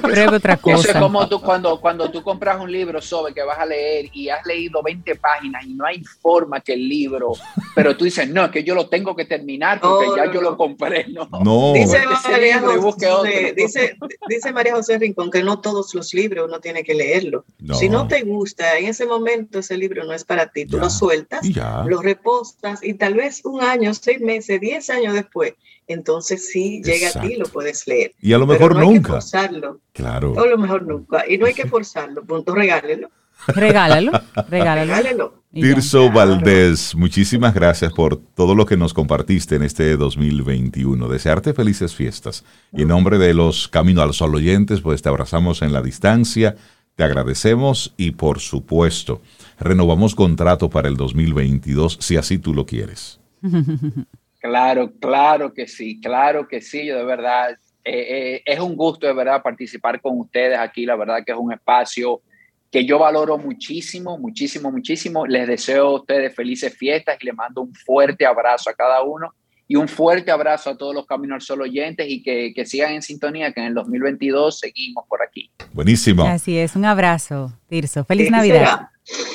Prueba 0.00 0.36
otra 0.36 0.56
cosa. 0.58 0.78
Eso 0.78 0.90
es 0.92 0.96
como 0.96 1.28
tú 1.28 1.40
cuando, 1.40 1.80
cuando 1.80 2.08
tú 2.10 2.22
compras 2.22 2.60
un 2.60 2.70
libro 2.70 3.02
sobre 3.02 3.34
que 3.34 3.42
vas 3.42 3.58
a 3.58 3.66
leer 3.66 4.08
y 4.12 4.28
has 4.28 4.46
leído 4.46 4.80
20 4.80 5.16
páginas 5.16 5.64
y 5.66 5.74
no 5.74 5.84
hay 5.84 6.04
forma 6.04 6.60
que 6.60 6.74
el 6.74 6.88
libro, 6.88 7.32
pero 7.74 7.96
tú 7.96 8.04
dices, 8.04 8.28
no, 8.28 8.48
que 8.48 8.62
yo 8.62 8.76
lo 8.76 8.88
tengo 8.88 9.16
que 9.16 9.24
terminar 9.24 9.80
porque 9.80 10.06
ya 10.16 10.32
yo 10.32 10.40
lo 10.40 10.56
compré. 10.56 11.06
No, 11.08 11.28
no. 11.44 11.72
Dice, 11.72 11.98
María 12.30 12.60
José, 12.60 13.54
dice, 13.56 13.96
dice, 14.28 14.52
María 14.52 14.74
José 14.74 14.98
Rincón 14.98 15.32
que 15.32 15.42
no 15.42 15.60
todos 15.60 15.92
los 15.94 16.14
libros 16.14 16.46
uno 16.46 16.60
tiene 16.60 16.84
que 16.84 16.94
leerlo. 16.94 17.44
Si 17.72 17.88
no 17.88 18.06
te 18.06 18.22
gusta, 18.22 18.78
en 18.78 18.86
ese 18.86 19.04
momento 19.04 19.58
ese 19.58 19.76
libro 19.76 20.04
no 20.04 20.12
es 20.12 20.24
para 20.24 20.46
ti, 20.52 20.64
tú 20.64 20.78
lo 20.78 20.88
sueltas 20.90 21.40
lo 21.86 22.02
repostas 22.02 22.82
y 22.82 22.94
tal 22.94 23.14
vez 23.14 23.44
un 23.44 23.62
año, 23.62 23.94
seis 23.94 24.20
meses, 24.20 24.60
diez 24.60 24.90
años 24.90 25.14
después, 25.14 25.54
entonces 25.86 26.48
sí 26.48 26.82
llega 26.84 27.08
a 27.08 27.20
ti, 27.20 27.36
lo 27.36 27.46
puedes 27.46 27.86
leer. 27.86 28.14
Y 28.20 28.32
a 28.32 28.38
lo 28.38 28.46
mejor 28.46 28.74
no 28.74 28.80
nunca. 28.80 28.94
Hay 28.94 29.02
que 29.02 29.08
forzarlo. 29.08 29.80
Claro. 29.92 30.32
O 30.32 30.40
a 30.40 30.46
lo 30.46 30.58
mejor 30.58 30.86
nunca. 30.86 31.24
Y 31.28 31.38
no 31.38 31.46
hay 31.46 31.54
que 31.54 31.66
forzarlo, 31.66 32.24
punto, 32.24 32.54
regálelo. 32.54 33.10
Regálalo, 33.48 34.12
regálalo. 34.48 34.94
regálalo. 34.94 35.42
Tirso 35.52 36.10
Valdés, 36.10 36.94
muchísimas 36.94 37.54
gracias 37.54 37.92
por 37.92 38.16
todo 38.16 38.54
lo 38.54 38.66
que 38.66 38.76
nos 38.76 38.92
compartiste 38.92 39.56
en 39.56 39.62
este 39.62 39.96
2021. 39.96 41.08
Desearte 41.08 41.54
felices 41.54 41.94
fiestas. 41.94 42.44
Y 42.72 42.82
en 42.82 42.88
nombre 42.88 43.16
de 43.18 43.32
los 43.32 43.68
Camino 43.68 44.02
al 44.02 44.12
Sol 44.12 44.34
oyentes, 44.34 44.82
pues 44.82 45.00
te 45.00 45.08
abrazamos 45.08 45.62
en 45.62 45.72
la 45.72 45.80
distancia, 45.80 46.56
te 46.94 47.04
agradecemos 47.04 47.94
y 47.96 48.10
por 48.12 48.40
supuesto, 48.40 49.22
renovamos 49.58 50.14
contrato 50.14 50.70
para 50.70 50.88
el 50.88 50.96
2022 50.96 51.98
si 52.00 52.16
así 52.16 52.38
tú 52.38 52.54
lo 52.54 52.66
quieres. 52.66 53.20
Claro, 54.38 54.92
claro 55.00 55.52
que 55.52 55.66
sí, 55.66 56.00
claro 56.00 56.46
que 56.46 56.60
sí, 56.60 56.86
yo 56.86 56.96
de 56.96 57.04
verdad, 57.04 57.50
eh, 57.82 58.06
eh, 58.36 58.42
es 58.44 58.60
un 58.60 58.76
gusto 58.76 59.04
de 59.04 59.12
verdad 59.12 59.42
participar 59.42 60.00
con 60.00 60.20
ustedes 60.20 60.56
aquí, 60.56 60.86
la 60.86 60.94
verdad 60.94 61.24
que 61.26 61.32
es 61.32 61.38
un 61.38 61.52
espacio 61.52 62.22
que 62.70 62.84
yo 62.84 62.98
valoro 62.98 63.38
muchísimo, 63.38 64.18
muchísimo, 64.18 64.70
muchísimo. 64.70 65.26
Les 65.26 65.48
deseo 65.48 65.86
a 65.86 65.94
ustedes 65.94 66.34
felices 66.34 66.76
fiestas 66.76 67.16
y 67.20 67.26
les 67.26 67.34
mando 67.34 67.62
un 67.62 67.74
fuerte 67.74 68.24
abrazo 68.24 68.70
a 68.70 68.74
cada 68.74 69.02
uno 69.02 69.32
y 69.66 69.76
un 69.76 69.88
fuerte 69.88 70.30
abrazo 70.30 70.70
a 70.70 70.76
todos 70.76 70.94
los 70.94 71.06
Caminos 71.06 71.36
al 71.36 71.40
Sol 71.40 71.62
oyentes 71.62 72.06
y 72.08 72.22
que, 72.22 72.52
que, 72.54 72.64
sigan 72.66 72.92
en 72.92 73.02
sintonía, 73.02 73.52
que 73.52 73.60
en 73.60 73.66
el 73.66 73.74
2022 73.74 74.58
seguimos 74.60 75.04
por 75.08 75.22
aquí. 75.22 75.50
Buenísimo. 75.72 76.24
Así 76.24 76.56
es, 76.56 76.76
un 76.76 76.84
abrazo, 76.84 77.52
Tirso. 77.68 78.04
Feliz 78.04 78.30
Navidad. 78.30 78.90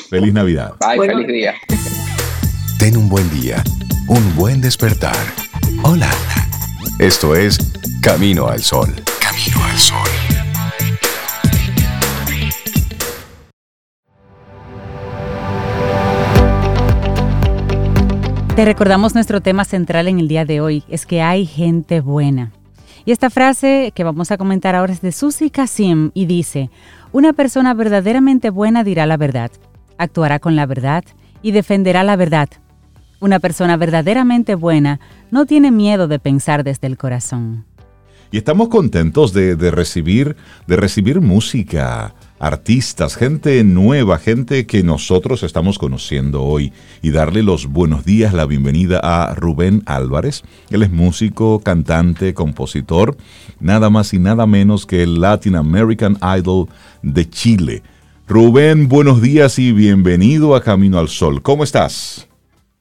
Feliz 0.09 0.33
Navidad. 0.33 0.73
Bye, 0.79 1.07
feliz 1.07 1.27
día. 1.27 1.53
Ten 2.77 2.97
un 2.97 3.09
buen 3.09 3.29
día, 3.29 3.63
un 4.07 4.35
buen 4.35 4.59
despertar. 4.61 5.15
Hola. 5.83 6.09
Esto 6.99 7.35
es 7.35 7.57
Camino 8.01 8.47
al 8.47 8.61
Sol. 8.61 8.93
Camino 9.19 9.63
al 9.63 9.77
Sol. 9.77 10.09
Te 18.55 18.65
recordamos 18.65 19.15
nuestro 19.15 19.41
tema 19.41 19.65
central 19.65 20.07
en 20.07 20.19
el 20.19 20.27
día 20.27 20.45
de 20.45 20.61
hoy, 20.61 20.83
es 20.89 21.05
que 21.05 21.21
hay 21.21 21.45
gente 21.45 22.01
buena. 22.01 22.51
Y 23.05 23.11
esta 23.11 23.29
frase 23.29 23.91
que 23.95 24.03
vamos 24.03 24.31
a 24.31 24.37
comentar 24.37 24.75
ahora 24.75 24.93
es 24.93 25.01
de 25.01 25.11
Susi 25.11 25.49
Kasim 25.49 26.11
y 26.13 26.25
dice, 26.25 26.69
una 27.11 27.33
persona 27.33 27.73
verdaderamente 27.73 28.49
buena 28.49 28.83
dirá 28.83 29.05
la 29.05 29.17
verdad, 29.17 29.51
actuará 29.97 30.39
con 30.39 30.55
la 30.55 30.65
verdad 30.65 31.03
y 31.41 31.51
defenderá 31.51 32.03
la 32.03 32.15
verdad. 32.15 32.49
Una 33.19 33.39
persona 33.39 33.77
verdaderamente 33.77 34.55
buena 34.55 34.99
no 35.31 35.45
tiene 35.45 35.71
miedo 35.71 36.07
de 36.07 36.19
pensar 36.19 36.63
desde 36.63 36.87
el 36.87 36.97
corazón. 36.97 37.65
Y 38.31 38.37
estamos 38.37 38.69
contentos 38.69 39.33
de, 39.33 39.55
de 39.55 39.71
recibir, 39.71 40.35
de 40.65 40.75
recibir 40.75 41.21
música, 41.21 42.13
artistas, 42.41 43.15
gente 43.15 43.63
nueva, 43.63 44.17
gente 44.17 44.65
que 44.65 44.81
nosotros 44.81 45.43
estamos 45.43 45.77
conociendo 45.77 46.41
hoy 46.41 46.73
y 47.03 47.11
darle 47.11 47.43
los 47.43 47.67
buenos 47.67 48.03
días, 48.03 48.33
la 48.33 48.47
bienvenida 48.47 48.99
a 49.03 49.35
Rubén 49.35 49.83
Álvarez. 49.85 50.41
Él 50.71 50.81
es 50.81 50.89
músico, 50.89 51.59
cantante, 51.59 52.33
compositor, 52.33 53.15
nada 53.59 53.91
más 53.91 54.11
y 54.15 54.19
nada 54.19 54.47
menos 54.47 54.87
que 54.87 55.03
el 55.03 55.21
Latin 55.21 55.55
American 55.55 56.17
Idol 56.39 56.67
de 57.03 57.29
Chile. 57.29 57.83
Rubén, 58.27 58.87
buenos 58.87 59.21
días 59.21 59.59
y 59.59 59.71
bienvenido 59.71 60.55
a 60.55 60.63
Camino 60.63 60.97
al 60.97 61.09
Sol. 61.09 61.43
¿Cómo 61.43 61.63
estás? 61.63 62.27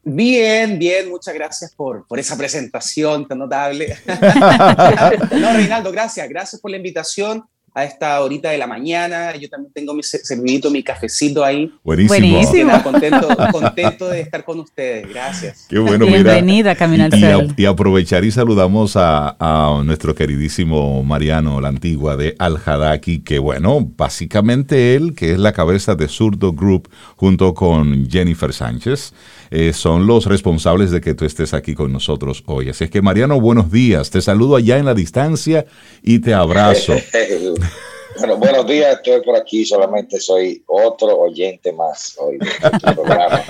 Bien, 0.03 0.79
bien, 0.79 1.11
muchas 1.11 1.35
gracias 1.35 1.75
por, 1.75 2.07
por 2.07 2.19
esa 2.19 2.35
presentación 2.39 3.29
tan 3.29 3.39
notable. 3.39 3.95
no, 5.39 5.53
Reinaldo, 5.53 5.93
gracias, 5.93 6.27
gracias 6.31 6.63
por 6.63 6.71
la 6.71 6.79
invitación 6.79 7.45
a 7.75 7.85
esta 7.85 8.21
horita 8.21 8.51
de 8.51 8.59
la 8.59 8.67
mañana. 8.67 9.35
Yo 9.37 9.49
también 9.49 9.73
tengo 9.73 9.95
mi 9.95 10.03
servidito, 10.03 10.71
mi 10.71 10.83
cafecito 10.83 11.45
ahí. 11.45 11.73
Buenísimo. 11.85 12.09
Buenísimo. 12.09 12.83
Contento, 12.83 13.29
contento 13.53 14.09
de 14.09 14.21
estar 14.21 14.45
con 14.45 14.61
ustedes. 14.61 15.09
Gracias. 15.09 15.67
Qué 15.69 15.79
bueno, 15.79 16.07
Bienvenida, 16.07 16.75
Camino 16.75 17.05
al 17.05 17.13
Sol. 17.13 17.55
Y, 17.57 17.65
aprovechar 17.65 18.25
y 18.25 18.31
saludamos 18.31 18.97
a, 18.97 19.37
a, 19.39 19.83
nuestro 19.85 20.15
queridísimo 20.15 21.03
Mariano, 21.05 21.61
la 21.61 21.69
antigua 21.69 22.17
de 22.17 22.35
Al 22.39 22.59
Hadaki, 22.65 23.21
que 23.21 23.39
bueno, 23.39 23.89
básicamente 23.97 24.95
él, 24.95 25.15
que 25.15 25.33
es 25.33 25.39
la 25.39 25.53
cabeza 25.53 25.95
de 25.95 26.09
Zurdo 26.09 26.53
Group, 26.53 26.89
junto 27.17 27.55
con 27.55 28.09
Jennifer 28.11 28.53
Sánchez, 28.53 29.13
eh, 29.51 29.73
son 29.73 30.07
los 30.07 30.27
responsables 30.27 30.91
de 30.91 31.01
que 31.01 31.15
tú 31.15 31.25
estés 31.25 31.55
aquí 31.55 31.75
con 31.75 31.93
nosotros 31.93 32.45
hoy. 32.47 32.69
Así 32.69 32.85
es 32.85 32.91
que 32.91 33.03
Mariano, 33.03 33.41
buenos 33.41 33.71
días. 33.71 34.11
Te 34.11 34.21
saludo 34.21 34.57
allá 34.57 34.79
en 34.79 34.85
la 34.85 34.95
distancia 34.95 35.67
y 36.03 36.21
te 36.21 36.35
abrazo. 36.35 36.95
Bueno, 38.19 38.37
buenos 38.37 38.67
días, 38.67 38.97
estoy 38.97 39.23
por 39.23 39.37
aquí, 39.37 39.65
solamente 39.65 40.19
soy 40.21 40.63
otro 40.67 41.17
oyente 41.19 41.73
más 41.73 42.17
hoy 42.19 42.39
de 42.39 42.47
este 42.47 42.71
programa. 42.95 43.43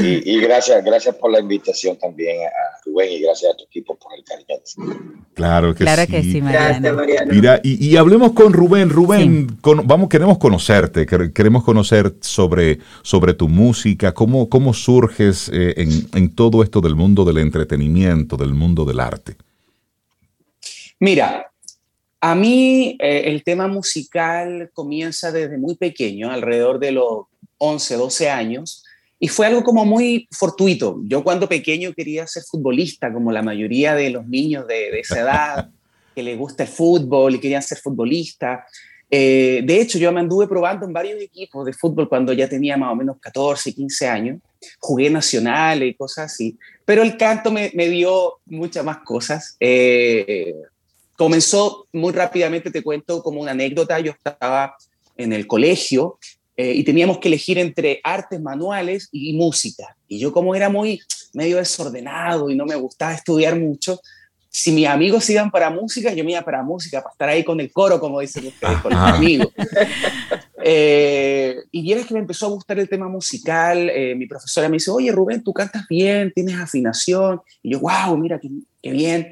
Y, 0.00 0.40
gracias, 0.40 0.84
gracias 0.84 1.14
por 1.16 1.30
la 1.30 1.40
invitación 1.40 1.98
también 1.98 2.46
a 2.46 2.80
Rubén 2.84 3.10
y 3.12 3.20
gracias 3.20 3.52
a 3.52 3.56
tu 3.56 3.64
equipo 3.64 3.96
por 3.96 4.12
el 4.14 4.24
cariño. 4.24 4.44
Claro 5.34 5.74
que 5.74 5.84
claro 5.84 6.02
sí. 6.02 6.10
que 6.12 6.22
sí, 6.22 6.40
Mariano. 6.40 7.02
Mira, 7.26 7.60
y, 7.62 7.96
hablemos 7.96 8.32
con 8.32 8.52
Rubén. 8.52 8.88
Rubén, 8.88 9.58
vamos, 9.62 10.08
queremos 10.08 10.38
conocerte, 10.38 11.06
queremos 11.06 11.64
conocer 11.64 12.14
sobre, 12.20 12.78
sobre 13.02 13.34
tu 13.34 13.48
música, 13.48 14.12
cómo, 14.12 14.48
cómo 14.48 14.72
surges 14.72 15.50
eh, 15.52 15.74
en, 15.76 16.08
en 16.14 16.34
todo 16.34 16.62
esto 16.62 16.80
del 16.80 16.94
mundo 16.94 17.24
del 17.24 17.38
entretenimiento, 17.38 18.36
del 18.36 18.54
mundo 18.54 18.84
del 18.84 19.00
arte. 19.00 19.36
Mira, 21.00 21.50
a 22.26 22.34
mí 22.34 22.96
eh, 23.00 23.24
el 23.26 23.44
tema 23.44 23.68
musical 23.68 24.70
comienza 24.72 25.30
desde 25.30 25.58
muy 25.58 25.74
pequeño, 25.74 26.30
alrededor 26.30 26.78
de 26.78 26.92
los 26.92 27.26
11, 27.58 27.96
12 27.96 28.30
años, 28.30 28.82
y 29.18 29.28
fue 29.28 29.46
algo 29.46 29.62
como 29.62 29.84
muy 29.84 30.26
fortuito. 30.30 31.02
Yo 31.04 31.22
cuando 31.22 31.46
pequeño 31.46 31.92
quería 31.92 32.26
ser 32.26 32.42
futbolista, 32.44 33.12
como 33.12 33.30
la 33.30 33.42
mayoría 33.42 33.94
de 33.94 34.08
los 34.08 34.26
niños 34.26 34.66
de, 34.66 34.98
esa 34.98 35.20
edad, 35.20 35.70
que 36.14 36.22
les 36.22 36.38
gusta 36.38 36.62
el 36.62 36.70
fútbol 36.70 37.34
y 37.34 37.40
querían 37.40 37.62
ser 37.62 37.76
futbolista. 37.76 38.64
Eh, 39.10 39.60
de 39.62 39.82
hecho, 39.82 39.98
yo 39.98 40.10
me 40.10 40.20
anduve 40.20 40.48
probando 40.48 40.86
en 40.86 40.94
varios 40.94 41.20
equipos 41.20 41.66
de 41.66 41.74
fútbol 41.74 42.08
cuando 42.08 42.32
ya 42.32 42.48
tenía 42.48 42.78
más 42.78 42.90
o 42.90 42.96
menos 42.96 43.18
14, 43.20 43.74
15 43.74 44.08
años. 44.08 44.40
Jugué 44.78 45.10
nacionales 45.10 45.90
y 45.90 45.94
cosas 45.94 46.32
así. 46.32 46.56
Pero 46.86 47.02
el 47.02 47.18
canto 47.18 47.52
me, 47.52 47.68
dio 47.68 48.38
muchas 48.46 48.82
más 48.82 49.00
cosas. 49.04 49.58
Eh, 49.60 50.54
comenzó 51.16 51.86
muy 51.92 52.12
rápidamente, 52.12 52.70
te 52.70 52.82
cuento 52.82 53.22
como 53.22 53.40
una 53.40 53.52
anécdota, 53.52 53.98
yo 54.00 54.12
estaba 54.12 54.76
en 55.16 55.32
el 55.32 55.46
colegio 55.46 56.18
eh, 56.56 56.72
y 56.72 56.84
teníamos 56.84 57.18
que 57.18 57.28
elegir 57.28 57.58
entre 57.58 58.00
artes 58.02 58.40
manuales 58.40 59.08
y 59.12 59.32
música. 59.34 59.96
Y 60.08 60.18
yo 60.18 60.32
como 60.32 60.54
era 60.54 60.68
muy 60.68 61.00
medio 61.32 61.56
desordenado 61.56 62.50
y 62.50 62.56
no 62.56 62.64
me 62.64 62.76
gustaba 62.76 63.12
estudiar 63.12 63.58
mucho, 63.58 64.00
si 64.56 64.70
mis 64.70 64.86
amigos 64.86 65.28
iban 65.30 65.50
para 65.50 65.68
música, 65.68 66.14
yo 66.14 66.22
me 66.22 66.30
iba 66.30 66.42
para 66.42 66.62
música, 66.62 67.02
para 67.02 67.12
estar 67.12 67.28
ahí 67.28 67.42
con 67.42 67.58
el 67.58 67.72
coro, 67.72 67.98
como 67.98 68.20
dicen 68.20 68.46
ustedes, 68.46 68.78
con 68.78 68.92
los 68.92 69.00
amigos. 69.00 69.48
Eh, 70.66 71.58
y 71.72 71.82
vieras 71.82 72.06
que 72.06 72.14
me 72.14 72.20
empezó 72.20 72.46
a 72.46 72.48
gustar 72.48 72.78
el 72.78 72.88
tema 72.88 73.06
musical. 73.06 73.90
Eh, 73.90 74.14
mi 74.14 74.26
profesora 74.26 74.66
me 74.70 74.76
dice, 74.76 74.90
oye 74.90 75.12
Rubén, 75.12 75.44
tú 75.44 75.52
cantas 75.52 75.86
bien, 75.90 76.32
tienes 76.34 76.58
afinación. 76.58 77.42
Y 77.62 77.72
yo, 77.72 77.80
wow, 77.80 78.16
mira 78.16 78.40
qué, 78.40 78.48
qué 78.82 78.90
bien. 78.90 79.30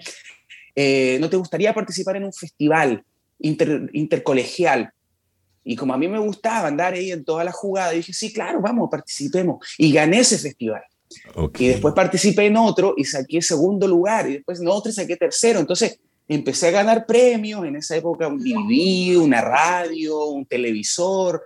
Eh, 0.74 1.18
¿no 1.20 1.28
te 1.28 1.36
gustaría 1.36 1.74
participar 1.74 2.16
en 2.16 2.24
un 2.24 2.32
festival 2.32 3.04
intercolegial? 3.38 4.92
Y 5.64 5.76
como 5.76 5.94
a 5.94 5.98
mí 5.98 6.08
me 6.08 6.18
gustaba 6.18 6.68
andar 6.68 6.94
ahí 6.94 7.12
en 7.12 7.24
toda 7.24 7.44
la 7.44 7.52
jugada, 7.52 7.92
dije, 7.92 8.12
sí, 8.12 8.32
claro, 8.32 8.60
vamos, 8.60 8.88
participemos. 8.90 9.64
Y 9.78 9.92
gané 9.92 10.20
ese 10.20 10.38
festival. 10.38 10.82
Y 11.58 11.68
después 11.68 11.94
participé 11.94 12.46
en 12.46 12.56
otro 12.56 12.94
y 12.96 13.04
saqué 13.04 13.42
segundo 13.42 13.86
lugar. 13.86 14.28
Y 14.28 14.34
después 14.34 14.60
en 14.60 14.68
otro 14.68 14.90
y 14.90 14.94
saqué 14.94 15.16
tercero. 15.16 15.60
Entonces 15.60 16.00
empecé 16.26 16.68
a 16.68 16.72
ganar 16.72 17.06
premios. 17.06 17.64
En 17.64 17.76
esa 17.76 17.96
época 17.96 18.28
un 18.28 18.38
DVD, 18.38 19.16
una 19.18 19.40
radio, 19.40 20.26
un 20.26 20.46
televisor 20.46 21.42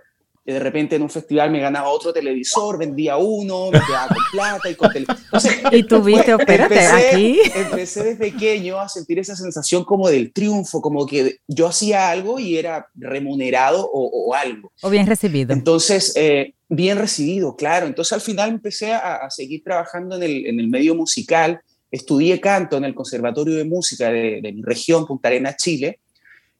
de 0.53 0.59
repente 0.59 0.95
en 0.95 1.01
un 1.01 1.09
festival 1.09 1.51
me 1.51 1.59
ganaba 1.59 1.89
otro 1.89 2.13
televisor, 2.13 2.77
vendía 2.77 3.17
uno, 3.17 3.69
me 3.69 3.81
quedaba 3.81 4.07
con 4.07 4.23
plata 4.31 4.69
y 4.69 4.75
con 4.75 4.93
televisor. 4.93 5.17
y 5.73 5.83
tuviste, 5.83 6.31
espérate, 6.31 6.79
aquí. 6.79 7.39
Empecé 7.53 8.03
de 8.03 8.15
pequeño 8.15 8.79
a 8.79 8.87
sentir 8.87 9.19
esa 9.19 9.35
sensación 9.35 9.83
como 9.83 10.07
del 10.07 10.31
triunfo, 10.31 10.79
como 10.81 11.05
que 11.05 11.39
yo 11.47 11.67
hacía 11.67 12.09
algo 12.09 12.39
y 12.39 12.57
era 12.57 12.87
remunerado 12.95 13.89
o, 13.91 14.33
algo. 14.33 14.71
O 14.81 14.89
bien 14.89 15.05
recibido. 15.05 15.51
Entonces, 15.51 16.13
eh, 16.15 16.53
bien 16.69 16.97
recibido, 16.97 17.57
claro. 17.57 17.85
Entonces 17.85 18.13
al 18.13 18.21
final 18.21 18.49
empecé 18.49 18.93
a, 18.93 19.29
seguir 19.29 19.63
trabajando 19.65 20.15
en 20.15 20.23
el, 20.23 20.45
en 20.45 20.61
el, 20.61 20.69
medio 20.69 20.95
musical. 20.95 21.59
Estudié 21.91 22.39
canto 22.39 22.77
en 22.77 22.85
el 22.85 22.95
Conservatorio 22.95 23.55
de 23.55 23.65
Música 23.65 24.09
de, 24.09 24.39
de 24.41 24.53
mi 24.53 24.61
región, 24.61 25.05
Punta 25.05 25.27
Arenas, 25.27 25.57
Chile. 25.57 25.99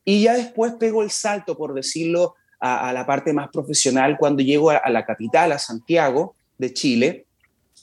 Y 0.03 0.23
ya 0.23 0.33
después 0.33 0.73
pego 0.77 1.03
el 1.03 1.09
salto, 1.09 1.57
por 1.57 1.73
decirlo, 1.73 2.35
a, 2.59 2.91
la 2.93 3.05
parte 3.05 3.33
más 3.33 3.49
profesional 3.49 4.17
cuando 4.17 4.41
llego 4.41 4.69
a, 4.69 4.89
la 4.89 5.05
capital, 5.05 5.51
a 5.51 5.59
Santiago 5.59 6.35
de 6.57 6.73
Chile, 6.73 7.25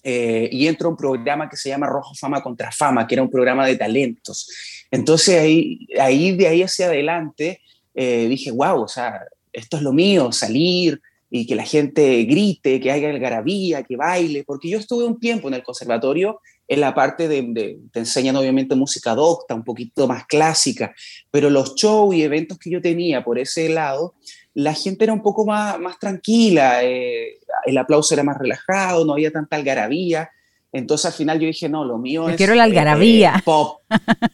eh, 0.03 0.49
y 0.53 0.67
entro 0.67 0.89
a 0.89 0.91
un 0.91 0.97
programa 0.97 1.49
que 1.49 1.57
se 1.57 1.71
llama 1.71 1.87
Rojo 1.87 2.15
Fama 2.15 2.43
contra 2.43 2.71
Fama, 2.71 3.07
que 3.07 3.15
era 3.15 3.23
un 3.23 3.31
programa 3.31 3.67
de 3.67 3.77
talentos. 3.77 4.49
Entonces 4.91 5.41
ahí, 5.41 5.87
ahí 5.99 6.37
de 6.37 6.47
ahí 6.47 6.63
hacia 6.63 6.87
adelante 6.87 7.61
eh, 7.95 8.27
dije, 8.29 8.51
wow, 8.51 8.83
o 8.83 8.89
sea, 8.89 9.25
esto 9.53 9.77
es 9.77 9.83
lo 9.83 9.93
mío, 9.93 10.31
salir 10.33 11.01
y 11.31 11.47
que 11.47 11.55
la 11.55 11.65
gente 11.65 12.25
grite, 12.25 12.81
que 12.81 12.93
haya 12.93 13.09
algarabía, 13.09 13.83
que 13.83 13.97
baile, 13.97 14.45
porque 14.45 14.69
yo 14.69 14.79
estuve 14.79 15.05
un 15.05 15.19
tiempo 15.19 15.49
en 15.49 15.55
el 15.55 15.63
conservatorio 15.63 16.41
en 16.69 16.81
la 16.81 16.95
parte 16.95 17.29
de, 17.29 17.79
te 17.93 17.99
enseñan 17.99 18.37
obviamente 18.37 18.75
música 18.75 19.15
docta, 19.15 19.55
un 19.55 19.65
poquito 19.65 20.07
más 20.09 20.27
clásica, 20.27 20.95
pero 21.31 21.51
los 21.51 21.75
shows 21.75 22.15
y 22.15 22.23
eventos 22.23 22.59
que 22.59 22.71
yo 22.71 22.81
tenía 22.81 23.23
por 23.23 23.39
ese 23.39 23.69
lado, 23.69 24.15
la 24.55 24.75
gente 24.75 25.05
era 25.05 25.13
un 25.13 25.23
poco 25.23 25.45
más, 25.45 25.79
más 25.81 25.99
tranquila, 25.99 26.83
eh, 26.85 27.39
el 27.67 27.77
aplauso 27.79 28.15
era 28.15 28.23
más 28.23 28.39
relajado, 28.39 29.05
no 29.05 29.13
había 29.13 29.31
tanta 29.31 29.57
algarabía. 29.57 30.31
Entonces 30.73 31.07
al 31.07 31.13
final 31.13 31.39
yo 31.39 31.47
dije, 31.47 31.69
no, 31.69 31.85
lo 31.85 31.99
mío 31.99 32.29
es... 32.29 32.37
Quiero 32.37 32.55
la 32.55 32.65
algarabía. 32.65 33.35
Eh, 33.39 33.43
pop, 33.45 33.83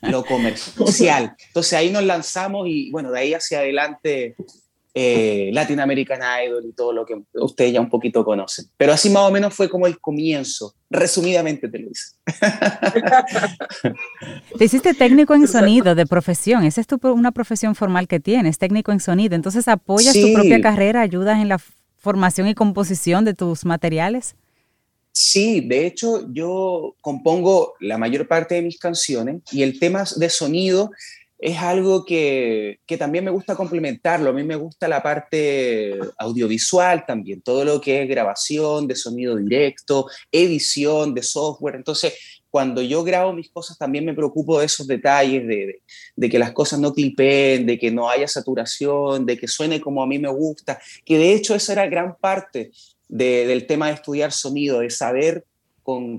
lo 0.03 0.25
comercial. 0.25 1.37
Entonces 1.49 1.73
ahí 1.75 1.91
nos 1.91 2.05
lanzamos 2.05 2.67
y 2.69 2.91
bueno, 2.91 3.11
de 3.11 3.21
ahí 3.21 3.35
hacia 3.35 3.59
adelante 3.59 4.37
eh, 5.03 5.49
Latin 5.55 5.81
American 5.81 6.21
Idol 6.45 6.67
y 6.67 6.73
todo 6.73 6.93
lo 6.93 7.07
que 7.07 7.15
ustedes 7.33 7.73
ya 7.73 7.81
un 7.81 7.89
poquito 7.89 8.23
conocen. 8.23 8.67
Pero 8.77 8.93
así 8.93 9.09
más 9.09 9.23
o 9.23 9.31
menos 9.31 9.55
fue 9.55 9.71
como 9.71 9.87
el 9.87 9.99
comienzo. 9.99 10.75
Resumidamente 10.91 11.69
te 11.69 11.79
lo 11.79 11.89
hice. 11.89 12.17
Te 14.59 14.65
hiciste 14.65 14.93
técnico 14.93 15.35
en 15.35 15.49
sonido 15.49 15.95
de 15.95 16.05
profesión. 16.05 16.65
Esa 16.65 16.83
es 16.83 16.87
tu, 16.87 16.99
una 17.09 17.33
profesión 17.33 17.75
formal 17.75 18.09
que 18.09 18.21
tienes, 18.21 18.59
técnico 18.59 18.93
en 18.93 19.01
sonido. 19.01 19.37
Entonces 19.37 19.69
apoyas 19.69 20.13
tu 20.13 20.35
propia 20.35 20.61
carrera, 20.61 21.01
ayudas 21.01 21.41
en 21.41 21.49
la 21.49 21.59
formación 21.97 22.49
y 22.49 22.55
composición 22.55 23.25
de 23.25 23.33
tus 23.33 23.65
materiales. 23.65 24.35
Sí, 25.13 25.63
de 25.63 25.87
hecho 25.87 26.31
yo 26.31 26.95
compongo 27.01 27.73
la 27.81 27.97
mayor 27.97 28.29
parte 28.29 28.57
de 28.57 28.63
mis 28.63 28.79
canciones 28.79 29.41
y 29.51 29.63
el 29.63 29.79
tema 29.79 30.05
de 30.17 30.29
sonido 30.29 30.91
es 31.41 31.57
algo 31.59 32.05
que, 32.05 32.81
que, 32.87 32.99
también 32.99 33.25
me 33.25 33.31
gusta 33.31 33.57
complementarlo. 33.57 34.31
A 34.31 34.33
mí 34.33 34.45
me 34.45 34.57
gusta 34.57 34.89
la 34.89 35.03
parte 35.03 35.99
audiovisual 36.19 37.07
también, 37.07 37.41
todo 37.41 37.65
lo 37.65 37.81
que 37.81 38.03
es 38.03 38.09
grabación 38.09 38.87
de 38.87 38.95
sonido 38.95 39.37
directo, 39.37 40.07
edición 40.31 41.15
de 41.15 41.23
software. 41.23 41.77
Entonces, 41.77 42.15
cuando 42.51 42.83
yo 42.83 43.03
grabo 43.05 43.33
mis 43.33 43.49
cosas, 43.51 43.79
también 43.79 44.05
me 44.05 44.13
preocupo 44.13 44.59
de 44.59 44.67
esos 44.67 44.87
detalles, 44.87 45.47
de, 45.47 45.81
de, 46.15 46.29
que 46.29 46.39
las 46.39 46.53
cosas 46.53 46.79
no 46.79 46.93
clipen, 46.93 47.65
de 47.65 47.79
que 47.79 47.91
no 47.91 48.11
haya 48.11 48.29
saturación, 48.29 49.25
de 49.25 49.39
que 49.39 49.49
suene 49.49 49.81
como 49.81 50.03
a 50.03 50.07
mí 50.07 50.19
me 50.19 50.29
gusta, 50.29 50.79
que 51.05 51.17
de 51.17 51.33
hecho 51.33 51.55
esa 51.55 51.73
era 51.73 51.87
gran 51.87 52.17
parte 52.17 52.71
del 53.09 53.67
tema 53.67 53.89
de 53.89 53.95
estudiar 53.95 54.31
sonido, 54.31 54.81
de 54.81 54.91
saber 54.91 55.45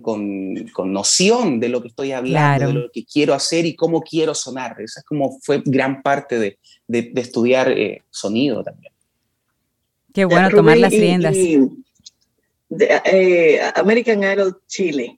con, 0.01 0.93
noción 0.93 1.59
de 1.59 1.69
lo 1.69 1.81
que 1.81 1.89
estoy 1.89 2.11
hablando, 2.11 2.67
de 2.67 2.73
lo 2.73 2.91
que 2.91 3.05
quiero 3.05 3.33
hacer 3.33 3.65
y 3.65 3.75
cómo 3.75 4.01
quiero 4.01 4.33
sonar. 4.33 4.79
Esa 4.79 4.99
es 5.01 5.05
como 5.05 5.39
fue 5.41 5.61
gran 5.65 6.01
parte 6.01 6.39
de, 6.39 6.57
estudiar 7.15 7.71
eh, 7.71 8.03
sonido 8.09 8.63
también. 8.63 8.93
Qué 10.13 10.25
bueno 10.25 10.49
tomar 10.49 10.77
las 10.77 10.91
riendas. 10.91 11.35
Eh, 12.79 13.59
American 13.75 14.23
Idol 14.23 14.61
Chile. 14.67 15.17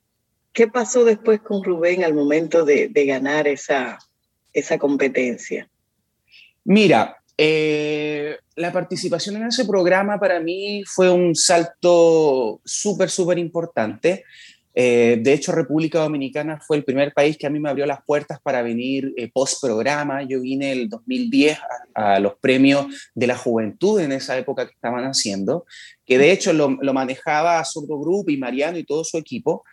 ¿Qué 0.52 0.68
pasó 0.68 1.04
después 1.04 1.40
con 1.40 1.64
Rubén 1.64 2.04
al 2.04 2.14
momento 2.14 2.64
de, 2.64 2.88
ganar 3.06 3.48
esa, 3.48 3.98
esa 4.52 4.78
competencia? 4.78 5.68
Mira, 6.64 7.16
Eh, 7.36 8.38
la 8.56 8.72
participación 8.72 9.36
en 9.36 9.46
ese 9.46 9.64
programa 9.64 10.18
para 10.18 10.40
mí 10.40 10.82
fue 10.86 11.10
un 11.10 11.34
salto 11.34 12.60
súper, 12.64 13.10
súper 13.10 13.38
importante. 13.38 14.24
Eh, 14.76 15.18
de 15.20 15.32
hecho, 15.32 15.52
República 15.52 16.00
Dominicana 16.00 16.60
fue 16.60 16.76
el 16.76 16.84
primer 16.84 17.12
país 17.12 17.38
que 17.38 17.46
a 17.46 17.50
mí 17.50 17.60
me 17.60 17.68
abrió 17.68 17.86
las 17.86 18.02
puertas 18.04 18.40
para 18.40 18.62
venir 18.62 19.12
eh, 19.16 19.30
post 19.32 19.62
programa. 19.62 20.24
Yo 20.24 20.40
vine 20.40 20.72
el 20.72 20.88
2010 20.88 21.58
a, 21.94 22.18
los 22.18 22.34
premios 22.40 22.86
de 23.14 23.26
la 23.28 23.36
juventud 23.36 24.00
en 24.00 24.10
esa 24.10 24.36
época 24.36 24.66
que 24.66 24.74
estaban 24.74 25.04
haciendo, 25.04 25.64
que 26.04 26.18
de 26.18 26.32
hecho 26.32 26.52
lo, 26.52 26.70
lo 26.80 26.92
manejaba 26.92 27.64
Sordo 27.64 28.00
Group 28.00 28.30
y 28.30 28.36
Mariano 28.36 28.78
y 28.78 28.84
todo 28.84 29.04
su 29.04 29.16
equipo. 29.16 29.64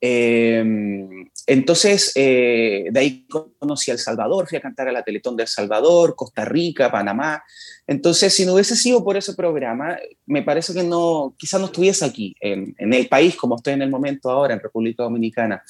Em, 0.00 1.28
entonces, 1.46 2.12
eh, 2.16 2.86
de 2.90 3.00
ahí 3.00 3.26
conocí 3.28 3.90
a 3.90 3.94
El 3.94 4.00
Salvador, 4.00 4.48
fui 4.48 4.58
a 4.58 4.60
cantar 4.60 4.88
a 4.88 4.92
la 4.92 5.02
Teletón 5.02 5.36
de 5.36 5.44
El 5.44 5.48
Salvador, 5.48 6.14
Costa 6.14 6.44
Rica, 6.44 6.90
Panamá. 6.90 7.42
Entonces, 7.86 8.34
si 8.34 8.44
no 8.44 8.54
hubiese 8.54 8.76
sido 8.76 9.02
por 9.02 9.16
ese 9.16 9.34
programa, 9.34 9.96
me 10.26 10.42
parece 10.42 10.74
que 10.74 10.82
no, 10.82 11.34
quizás 11.38 11.60
no 11.60 11.66
estuviese 11.66 12.04
aquí, 12.04 12.34
en, 12.40 12.74
el 12.78 13.08
país 13.08 13.36
como 13.36 13.56
estoy 13.56 13.74
en 13.74 13.82
el 13.82 13.90
momento 13.90 14.30
ahora, 14.30 14.54
en 14.54 14.60
República 14.60 15.04
Dominicana. 15.04 15.62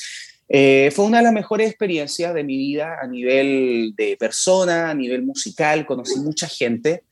Eh, 0.49 0.93
fue 0.95 1.05
una 1.05 1.18
de 1.18 1.24
las 1.24 1.33
mejores 1.33 1.68
experiencias 1.68 2.33
de 2.33 2.45
mi 2.45 2.57
vida 2.57 2.99
a 3.03 3.07
nivel 3.07 3.95
de 3.97 4.16
persona, 4.16 4.91
a 4.91 4.95
nivel 4.95 5.22
musical, 5.22 5.87
conocí 5.87 6.20
mucha 6.20 6.47
gente. 6.47 7.03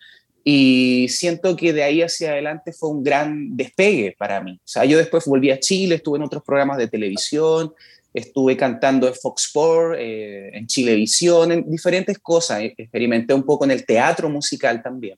Y 0.47 1.09
siento 1.09 1.57
que 1.57 1.73
de 1.73 1.83
ahí 1.83 2.03
hacia 2.03 2.33
adelante 2.33 2.73
fue 2.73 2.91
un 2.91 3.03
gran 3.03 3.57
despegue 3.57 4.15
para 4.19 4.43
mí. 4.43 4.53
O 4.57 4.69
sea, 4.69 4.85
yo 4.85 4.99
después 4.99 5.25
volví 5.25 5.51
a 5.51 5.59
Chile, 5.59 5.95
estuve 5.95 6.19
en 6.19 6.25
otros 6.25 6.43
programas 6.43 6.77
de 6.77 6.87
televisión, 6.87 7.73
estuve 8.13 8.55
cantando 8.55 9.09
en 9.09 9.15
Fox 9.15 9.47
Sports, 9.47 9.97
eh, 9.99 10.51
en 10.53 10.67
Chilevisión, 10.67 11.51
en 11.51 11.71
diferentes 11.71 12.19
cosas. 12.19 12.61
E, 12.61 12.75
experimenté 12.77 13.33
un 13.33 13.45
poco 13.45 13.65
en 13.65 13.71
el 13.71 13.87
teatro 13.87 14.29
musical 14.29 14.83
también. 14.83 15.17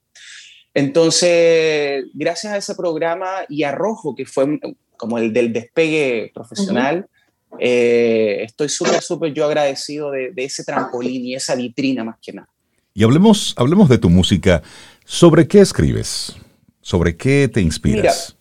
Entonces, 0.73 2.05
gracias 2.15 2.53
a 2.53 2.57
ese 2.59 2.75
programa 2.77 3.47
y 3.49 3.65
a 3.65 3.73
Rojo, 3.73 4.15
que 4.15 4.27
fue 4.27 4.61
como 4.97 5.19
el 5.19 5.33
del 5.33 5.53
despegue 5.53 6.31
profesional, 6.33 7.07
eh, 7.59 8.43
estoy 8.43 8.69
súper, 8.69 9.03
súper 9.03 9.33
yo 9.33 9.47
agradecido 9.47 10.11
de, 10.11 10.33
de, 10.33 10.45
ese 10.45 10.65
trampolín 10.65 11.25
y 11.25 11.35
esa 11.35 11.55
vitrina 11.55 12.05
más 12.05 12.17
que 12.21 12.33
nada. 12.33 12.49
Y 12.97 13.05
hablemos, 13.05 13.53
hablemos 13.59 13.91
de 13.91 13.99
tu 13.99 14.09
música. 14.09 14.63
¿Sobre 15.05 15.47
qué 15.47 15.61
escribes? 15.61 16.35
¿Sobre 16.81 17.15
qué 17.15 17.47
te 17.47 17.61
inspiras? 17.61 18.37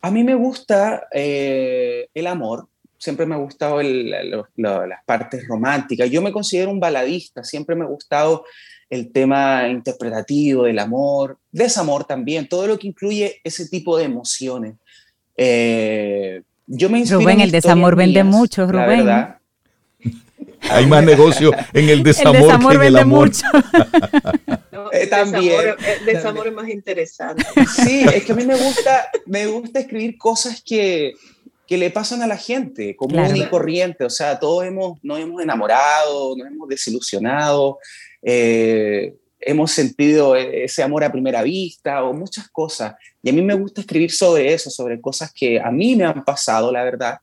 a 0.00 0.10
mí 0.10 0.24
me 0.24 0.34
gusta 0.34 1.06
eh, 1.12 2.08
el 2.14 2.26
amor, 2.26 2.68
siempre 2.98 3.24
me 3.26 3.34
ha 3.34 3.38
gustado 3.38 3.80
las 3.82 5.04
partes 5.06 5.46
románticas. 5.46 6.10
Yo 6.10 6.22
me 6.22 6.32
considero 6.32 6.70
un 6.70 6.80
baladista, 6.80 7.44
siempre 7.44 7.76
me 7.76 7.84
ha 7.84 7.88
gustado 7.88 8.44
el 8.90 9.12
tema 9.12 9.68
interpretativo 9.68 10.64
del 10.64 10.80
amor, 10.80 11.38
desamor 11.52 12.04
también, 12.04 12.48
todo 12.48 12.66
lo 12.66 12.78
que 12.78 12.88
incluye 12.88 13.40
ese 13.44 13.68
tipo 13.68 13.96
de 13.96 14.04
emociones. 14.04 14.74
Eh, 15.36 16.42
yo 16.66 16.90
me 16.90 16.98
inspiro 16.98 17.20
Rubén, 17.20 17.40
el 17.40 17.52
desamor 17.52 17.94
vende 17.94 18.24
mucho, 18.24 18.66
Rubén. 18.66 19.37
Hay 20.70 20.86
más 20.86 21.04
negocio 21.04 21.52
en 21.72 21.88
el 21.88 22.02
desamor, 22.02 22.58
que 22.68 22.74
en 22.76 22.82
el 22.82 22.96
amor. 22.96 23.28
Mucho. 23.28 23.46
Eh, 24.90 25.06
también. 25.06 25.74
el 26.00 26.06
desamor 26.06 26.46
es 26.46 26.52
más 26.54 26.68
interesante. 26.68 27.44
Sí, 27.74 28.06
es 28.14 28.24
que 28.24 28.32
a 28.32 28.34
mí 28.34 28.46
me 28.46 28.56
gusta, 28.56 29.10
me 29.26 29.46
gusta 29.46 29.80
escribir 29.80 30.16
cosas 30.16 30.62
que, 30.64 31.12
que 31.66 31.76
le 31.76 31.90
pasan 31.90 32.22
a 32.22 32.26
la 32.26 32.38
gente, 32.38 32.96
común 32.96 33.36
y 33.36 33.44
corriente. 33.46 34.04
O 34.04 34.10
sea, 34.10 34.38
todos 34.38 34.64
hemos, 34.64 34.98
nos 35.02 35.18
hemos 35.20 35.42
enamorado, 35.42 36.34
nos 36.38 36.46
hemos 36.46 36.68
desilusionado, 36.68 37.78
eh, 38.22 39.14
hemos 39.40 39.72
sentido 39.72 40.34
ese 40.34 40.82
amor 40.82 41.04
a 41.04 41.12
primera 41.12 41.42
vista 41.42 42.02
o 42.04 42.14
muchas 42.14 42.48
cosas. 42.48 42.94
Y 43.22 43.28
a 43.28 43.32
mí 43.34 43.42
me 43.42 43.54
gusta 43.54 43.82
escribir 43.82 44.10
sobre 44.10 44.54
eso, 44.54 44.70
sobre 44.70 45.00
cosas 45.00 45.32
que 45.32 45.60
a 45.60 45.70
mí 45.70 45.94
me 45.96 46.04
han 46.04 46.24
pasado, 46.24 46.72
la 46.72 46.82
verdad. 46.82 47.18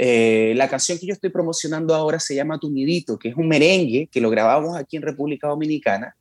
Eh, 0.00 0.52
la 0.54 0.68
canción 0.68 0.96
que 0.96 1.06
yo 1.06 1.12
estoy 1.12 1.30
promocionando 1.30 1.92
ahora 1.92 2.20
se 2.20 2.32
llama 2.32 2.60
Tu 2.60 2.70
Nidito, 2.70 3.18
que 3.18 3.30
es 3.30 3.36
un 3.36 3.48
merengue 3.48 4.06
que 4.06 4.20
lo 4.20 4.30
grabamos 4.30 4.76
aquí 4.76 4.96
en 4.96 5.02
República 5.02 5.48
Dominicana 5.48 6.14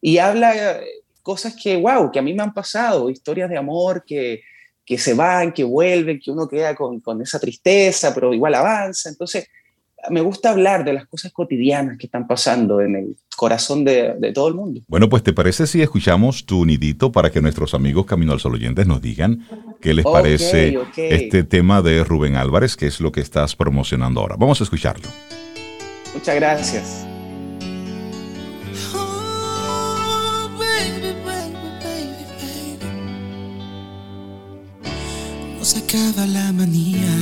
y 0.00 0.18
habla 0.18 0.80
eh, 0.80 0.84
cosas 1.22 1.54
que, 1.54 1.76
wow, 1.76 2.10
que 2.10 2.18
a 2.18 2.22
mí 2.22 2.34
me 2.34 2.42
han 2.42 2.52
pasado, 2.52 3.08
historias 3.08 3.48
de 3.48 3.56
amor 3.56 4.02
que, 4.04 4.42
que 4.84 4.98
se 4.98 5.14
van, 5.14 5.52
que 5.52 5.62
vuelven, 5.62 6.18
que 6.18 6.32
uno 6.32 6.48
queda 6.48 6.74
con, 6.74 6.98
con, 6.98 7.22
esa 7.22 7.38
tristeza, 7.38 8.12
pero 8.12 8.34
igual 8.34 8.56
avanza. 8.56 9.08
Entonces, 9.08 9.46
me 10.08 10.20
gusta 10.20 10.50
hablar 10.50 10.84
de 10.84 10.92
las 10.92 11.06
cosas 11.06 11.32
cotidianas 11.32 11.98
que 11.98 12.06
están 12.06 12.26
pasando 12.26 12.80
en 12.80 12.96
el 12.96 13.16
corazón 13.36 13.84
de, 13.84 14.14
de, 14.18 14.32
todo 14.32 14.48
el 14.48 14.54
mundo. 14.54 14.80
Bueno, 14.88 15.08
pues 15.08 15.22
¿te 15.22 15.32
parece 15.32 15.66
si 15.66 15.82
escuchamos 15.82 16.46
tu 16.46 16.64
nidito 16.64 17.12
para 17.12 17.30
que 17.30 17.40
nuestros 17.40 17.74
amigos 17.74 18.06
Camino 18.06 18.32
al 18.32 18.40
Sol 18.40 18.54
oyentes 18.54 18.86
nos 18.86 19.02
digan 19.02 19.46
qué 19.80 19.94
les 19.94 20.04
parece 20.04 20.78
este 20.96 21.44
tema 21.44 21.82
de 21.82 22.04
Rubén 22.04 22.36
Álvarez, 22.36 22.76
que 22.76 22.86
es 22.86 23.00
lo 23.00 23.12
que 23.12 23.20
estás 23.20 23.56
promocionando 23.56 24.20
ahora? 24.20 24.36
Vamos 24.38 24.60
a 24.60 24.64
escucharlo. 24.64 25.08
Muchas 26.14 26.34
gracias. 26.34 27.06
se 35.70 35.78
acaba 35.78 36.26
la 36.26 36.50
manía 36.52 37.19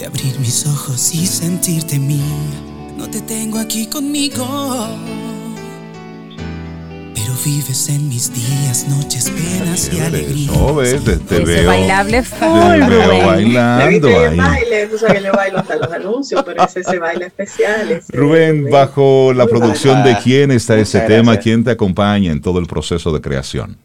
de 0.00 0.06
abrir 0.06 0.40
mis 0.40 0.66
ojos 0.66 1.14
y 1.14 1.26
sentirte 1.26 1.98
mía. 1.98 2.24
No 2.96 3.10
te 3.10 3.20
tengo 3.20 3.58
aquí 3.58 3.86
conmigo, 3.86 4.46
pero 7.14 7.34
vives 7.44 7.86
en 7.90 8.08
mis 8.08 8.32
días, 8.32 8.88
noches, 8.88 9.30
penas 9.30 9.90
y 9.92 10.00
alegrías. 10.00 10.56
No 10.56 10.76
ves, 10.76 11.04
te, 11.04 11.18
te 11.18 11.44
veo. 11.44 11.66
bailable 11.66 12.22
full, 12.22 12.80
te 12.80 12.88
veo 12.88 13.26
bailando 13.26 14.08
ahí. 14.08 14.36
baile, 14.38 14.86
tú 14.86 14.96
sabes 14.96 15.18
que 15.18 15.26
yo 15.26 15.32
bailo 15.32 15.58
hasta 15.58 15.76
los 15.76 15.92
anuncios, 15.92 16.42
pero 16.46 16.64
ese 16.64 16.80
ese 16.80 16.98
baile 16.98 17.26
especial. 17.26 17.92
Ese, 17.92 18.16
Rubén, 18.16 18.70
bajo 18.70 19.34
la 19.34 19.46
producción 19.46 20.02
de 20.02 20.16
quién 20.24 20.50
está 20.50 20.78
ese 20.78 21.00
tema, 21.00 21.36
quién 21.36 21.62
te 21.62 21.72
acompaña 21.72 22.32
en 22.32 22.40
todo 22.40 22.58
el 22.58 22.66
proceso 22.66 23.12
de 23.12 23.20
creación. 23.20 23.76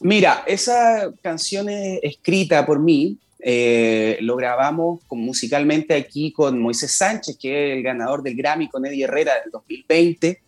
Mira, 0.00 0.42
esa 0.44 1.08
canción 1.22 1.68
es 1.68 2.00
escrita 2.02 2.66
por 2.66 2.80
mí, 2.80 3.16
eh, 3.42 4.18
lo 4.20 4.36
grabamos 4.36 5.00
musicalmente 5.10 5.94
aquí 5.94 6.32
con 6.32 6.58
Moisés 6.60 6.92
Sánchez, 6.92 7.36
que 7.40 7.72
es 7.72 7.76
el 7.76 7.82
ganador 7.82 8.22
del 8.22 8.36
Grammy 8.36 8.68
con 8.68 8.84
Eddie 8.86 9.04
Herrera 9.04 9.34
del 9.42 9.50
2020. 9.50 10.42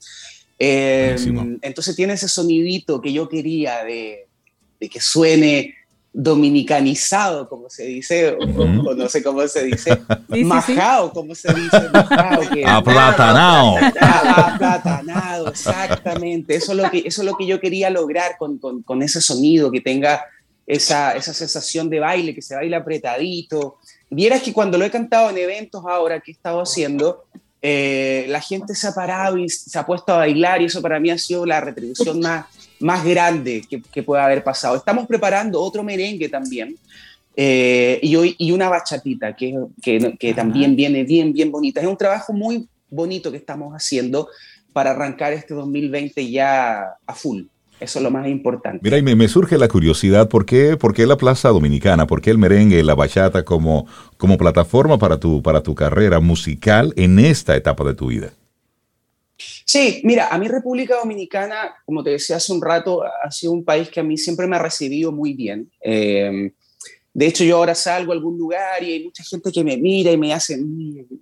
Eh, 0.58 1.16
entonces 1.62 1.96
tiene 1.96 2.12
ese 2.12 2.28
sonidito 2.28 3.00
que 3.00 3.12
yo 3.12 3.28
quería 3.28 3.84
de, 3.84 4.28
de 4.78 4.88
que 4.88 5.00
suene 5.00 5.74
dominicanizado, 6.12 7.48
como 7.48 7.70
se 7.70 7.84
dice, 7.84 8.36
o, 8.38 8.66
no 8.66 9.08
sé 9.08 9.22
cómo 9.22 9.46
se 9.48 9.64
dice, 9.64 9.98
majao, 10.44 11.10
como 11.10 11.34
se 11.34 11.52
dice, 11.54 11.88
majao, 11.90 12.42
aplatanado. 12.66 13.76
aplatanado, 13.98 15.48
exactamente. 15.48 16.54
Eso 16.54 16.72
es, 16.72 16.78
lo 16.78 16.90
que, 16.90 16.98
eso 16.98 17.22
es 17.22 17.26
lo 17.26 17.34
que 17.36 17.46
yo 17.46 17.60
quería 17.60 17.88
lograr 17.88 18.36
con, 18.38 18.58
con, 18.58 18.82
con 18.82 19.02
ese 19.02 19.22
sonido, 19.22 19.70
que 19.70 19.80
tenga 19.80 20.22
esa, 20.66 21.12
esa, 21.12 21.34
sensación 21.34 21.90
de 21.90 22.00
baile, 22.00 22.34
que 22.34 22.42
se 22.42 22.54
baila 22.54 22.78
apretadito. 22.78 23.78
Vieras 24.10 24.42
que 24.42 24.52
cuando 24.52 24.78
lo 24.78 24.84
he 24.84 24.90
cantado 24.90 25.30
en 25.30 25.38
eventos 25.38 25.84
ahora 25.86 26.20
que 26.20 26.30
he 26.30 26.34
estado 26.34 26.60
haciendo, 26.60 27.24
eh, 27.60 28.26
la 28.28 28.40
gente 28.40 28.74
se 28.74 28.88
ha 28.88 28.92
parado 28.92 29.38
y 29.38 29.48
se 29.48 29.78
ha 29.78 29.86
puesto 29.86 30.12
a 30.12 30.18
bailar 30.18 30.60
y 30.62 30.66
eso 30.66 30.82
para 30.82 30.98
mí 30.98 31.10
ha 31.10 31.18
sido 31.18 31.46
la 31.46 31.60
retribución 31.60 32.20
más 32.20 32.46
más 32.82 33.04
grande 33.04 33.64
que, 33.68 33.80
que 33.80 34.02
pueda 34.02 34.24
haber 34.24 34.44
pasado. 34.44 34.76
Estamos 34.76 35.06
preparando 35.06 35.60
otro 35.60 35.82
merengue 35.82 36.28
también. 36.28 36.76
Eh, 37.34 37.98
y, 38.02 38.14
hoy, 38.16 38.34
y 38.36 38.52
una 38.52 38.68
bachatita 38.68 39.34
que, 39.34 39.58
que, 39.80 40.16
que 40.18 40.34
también 40.34 40.76
viene 40.76 41.04
bien, 41.04 41.32
bien 41.32 41.50
bonita. 41.50 41.80
Es 41.80 41.86
un 41.86 41.96
trabajo 41.96 42.32
muy 42.32 42.68
bonito 42.90 43.30
que 43.30 43.38
estamos 43.38 43.72
haciendo 43.72 44.28
para 44.72 44.90
arrancar 44.90 45.32
este 45.32 45.54
2020 45.54 46.30
ya 46.30 46.96
a 47.06 47.14
full. 47.14 47.44
Eso 47.82 47.98
es 47.98 48.02
lo 48.04 48.12
más 48.12 48.28
importante. 48.28 48.78
Mira, 48.80 48.96
y 48.96 49.02
me, 49.02 49.16
me, 49.16 49.26
surge 49.26 49.58
la 49.58 49.66
curiosidad, 49.66 50.28
¿por 50.28 50.46
qué, 50.46 50.76
¿por 50.76 50.94
qué 50.94 51.04
la 51.04 51.16
Plaza 51.16 51.48
Dominicana? 51.48 52.06
¿Por 52.06 52.20
qué 52.20 52.30
el 52.30 52.38
merengue, 52.38 52.82
la 52.84 52.94
bachata 52.94 53.44
como, 53.44 53.86
como 54.16 54.38
plataforma 54.38 54.98
para 54.98 55.18
tu, 55.18 55.42
para 55.42 55.64
tu 55.64 55.74
carrera 55.74 56.20
musical 56.20 56.92
en 56.96 57.18
esta 57.18 57.56
etapa 57.56 57.82
de 57.82 57.94
tu 57.94 58.06
vida? 58.06 58.32
Sí, 59.64 60.00
mira, 60.04 60.28
a 60.28 60.38
mí 60.38 60.46
República 60.46 60.96
Dominicana, 60.96 61.74
como 61.84 62.04
te 62.04 62.10
decía 62.10 62.36
hace 62.36 62.52
un 62.52 62.62
rato, 62.62 63.02
ha 63.02 63.30
sido 63.32 63.52
un 63.52 63.64
país 63.64 63.88
que 63.88 63.98
a 63.98 64.04
mí 64.04 64.16
siempre 64.16 64.46
me 64.46 64.54
ha 64.54 64.60
recibido 64.60 65.10
muy 65.10 65.34
bien. 65.34 65.68
Eh, 65.82 66.52
de 67.12 67.26
hecho, 67.26 67.42
yo 67.42 67.56
ahora 67.56 67.74
salgo 67.74 68.12
a 68.12 68.14
algún 68.14 68.38
lugar 68.38 68.82
y 68.84 68.92
hay 68.92 69.04
mucha 69.04 69.24
gente 69.24 69.50
que 69.50 69.64
me 69.64 69.76
mira 69.76 70.12
y 70.12 70.16
me 70.16 70.32
hace... 70.32 70.56
Mm, 70.56 71.00
mm". 71.00 71.20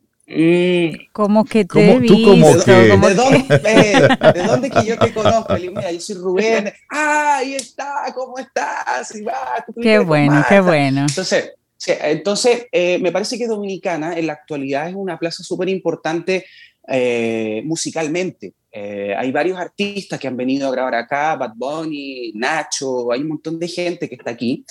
Como 1.13 1.45
que 1.45 1.65
te 1.65 1.91
he 1.91 2.01
¿Tú 2.07 2.23
como 2.25 2.65
que? 2.65 2.73
¿De, 2.73 3.15
dónde, 3.15 3.45
eh, 3.65 4.09
¿De 4.33 4.43
dónde 4.45 4.71
que 4.71 4.85
yo 4.85 4.97
te 4.97 5.13
conozco? 5.13 5.55
Mira, 5.55 5.91
yo 5.91 6.01
soy 6.01 6.17
Rubén. 6.17 6.73
¡Ah, 6.89 7.39
ahí 7.39 7.55
está! 7.55 8.05
¿Cómo 8.15 8.39
estás? 8.39 9.15
Y 9.17 9.23
va, 9.23 9.65
qué 9.83 9.99
bueno, 9.99 10.45
qué 10.49 10.61
bueno. 10.61 11.01
Entonces, 11.09 11.53
sí, 11.77 11.93
entonces 12.01 12.67
eh, 12.71 13.01
me 13.01 13.11
parece 13.11 13.37
que 13.37 13.49
Dominicana 13.49 14.17
en 14.17 14.29
la 14.29 14.35
actualidad 14.35 14.89
es 14.89 14.95
una 14.95 15.19
plaza 15.19 15.43
súper 15.43 15.69
importante 15.69 16.47
eh, 16.87 17.63
musicalmente. 17.65 18.55
Eh, 18.73 19.15
hay 19.17 19.33
varios 19.33 19.59
artistas 19.59 20.19
que 20.21 20.29
han 20.29 20.37
venido 20.37 20.69
a 20.69 20.71
grabar 20.71 20.95
acá, 20.95 21.35
Bad 21.35 21.55
Bunny, 21.57 22.33
Nacho, 22.35 23.11
hay 23.11 23.21
un 23.23 23.29
montón 23.29 23.59
de 23.59 23.67
gente 23.67 24.09
que 24.09 24.15
está 24.15 24.31
aquí. 24.31 24.65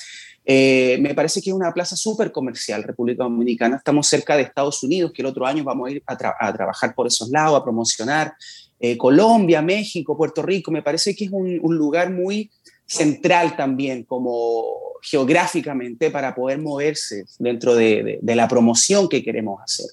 Eh, 0.52 0.98
me 1.00 1.14
parece 1.14 1.44
que 1.44 1.52
es 1.52 1.56
una 1.56 1.72
plaza 1.72 1.96
súper 1.96 2.32
comercial, 2.32 2.82
República 2.82 3.24
Dominicana. 3.24 3.76
Estamos 3.78 4.08
cerca 4.08 4.36
de 4.36 4.42
Estados 4.42 4.82
Unidos, 4.82 5.12
que 5.14 5.22
el 5.22 5.28
otro 5.28 5.46
año 5.46 5.64
vamos 5.64 5.88
a 5.88 5.92
ir 5.92 6.04
a, 6.08 6.18
trabajar 6.18 6.96
por 6.96 7.06
esos 7.06 7.30
lados, 7.30 7.60
a 7.60 7.64
promocionar. 7.64 8.34
Colombia, 8.98 9.62
México, 9.62 10.18
Puerto 10.18 10.42
Rico, 10.42 10.72
me 10.72 10.82
parece 10.82 11.14
que 11.14 11.26
es 11.26 11.32
un, 11.32 11.60
lugar 11.76 12.10
muy 12.12 12.50
central 12.88 13.56
también, 13.58 14.06
como 14.06 14.64
geográficamente, 15.04 16.10
para 16.10 16.34
poder 16.34 16.58
moverse 16.58 17.26
dentro 17.38 17.76
de 17.76 18.20
la 18.24 18.48
promoción 18.48 19.08
que 19.08 19.22
queremos 19.22 19.62
hacer. 19.62 19.88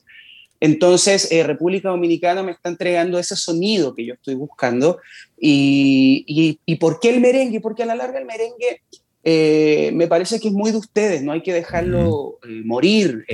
Entonces, 0.61 1.31
eh, 1.31 1.43
República 1.43 1.91
Dominicana 1.91 2.43
me 2.43 2.53
está 2.53 2.71
entregando 2.71 3.19
ese 3.19 3.37
sonido 3.37 3.95
que 3.95 4.07
yo 4.07 4.15
estoy 4.15 4.35
buscando. 4.35 4.99
¿Y, 5.39 6.59
y, 6.65 6.77
por 6.77 6.99
qué 6.99 7.11
el 7.11 7.21
merengue? 7.21 7.61
Porque 7.61 7.83
a 7.83 7.87
la 7.87 7.95
larga 7.95 8.19
el 8.19 8.25
merengue 8.25 8.83
eh, 9.29 9.91
me 9.93 10.07
parece 10.07 10.39
que 10.39 10.47
es 10.47 10.55
muy 10.55 10.70
de 10.70 10.77
ustedes, 10.77 11.20
no 11.20 11.33
hay 11.33 11.43
que 11.43 11.53
dejarlo 11.53 12.39
eh, 12.45 12.62
morir. 12.64 13.24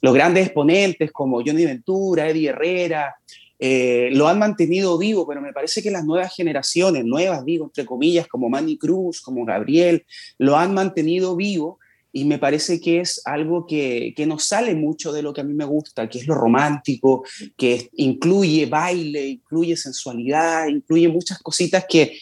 los 0.00 0.14
grandes 0.14 0.46
exponentes 0.46 1.10
como 1.10 1.42
Johnny 1.44 1.64
Ventura, 1.64 2.28
Eddie 2.28 2.50
Herrera, 2.50 3.16
lo 3.58 4.28
han 4.28 4.38
mantenido 4.38 4.96
vivo, 4.98 5.26
pero 5.26 5.40
me 5.40 5.52
parece 5.52 5.82
que 5.82 5.90
las 5.90 6.04
nuevas 6.04 6.32
generaciones, 6.32 7.04
nuevas 7.04 7.44
digo, 7.44 7.64
entre 7.64 7.84
comillas, 7.84 8.28
como 8.28 8.48
Manny 8.48 8.78
Cruz, 8.78 9.20
como 9.20 9.44
Gabriel, 9.44 10.04
lo 10.38 10.56
han 10.56 10.72
mantenido 10.72 11.34
vivo 11.34 11.80
y 12.12 12.24
me 12.24 12.38
parece 12.38 12.80
que 12.80 13.00
es 13.00 13.22
algo 13.24 13.66
que, 13.66 14.12
que 14.16 14.26
nos 14.26 14.44
sale 14.44 14.74
mucho 14.76 15.12
de 15.12 15.22
lo 15.22 15.32
que 15.32 15.40
a 15.40 15.44
mí 15.44 15.54
me 15.54 15.64
gusta, 15.64 16.08
que 16.08 16.18
es 16.18 16.28
lo 16.28 16.36
romántico, 16.36 17.24
que 17.56 17.88
incluye 17.94 18.66
baile, 18.66 19.26
incluye 19.26 19.76
sensualidad, 19.76 20.68
incluye 20.68 21.08
muchas 21.08 21.40
cositas 21.40 21.86
que 21.88 22.16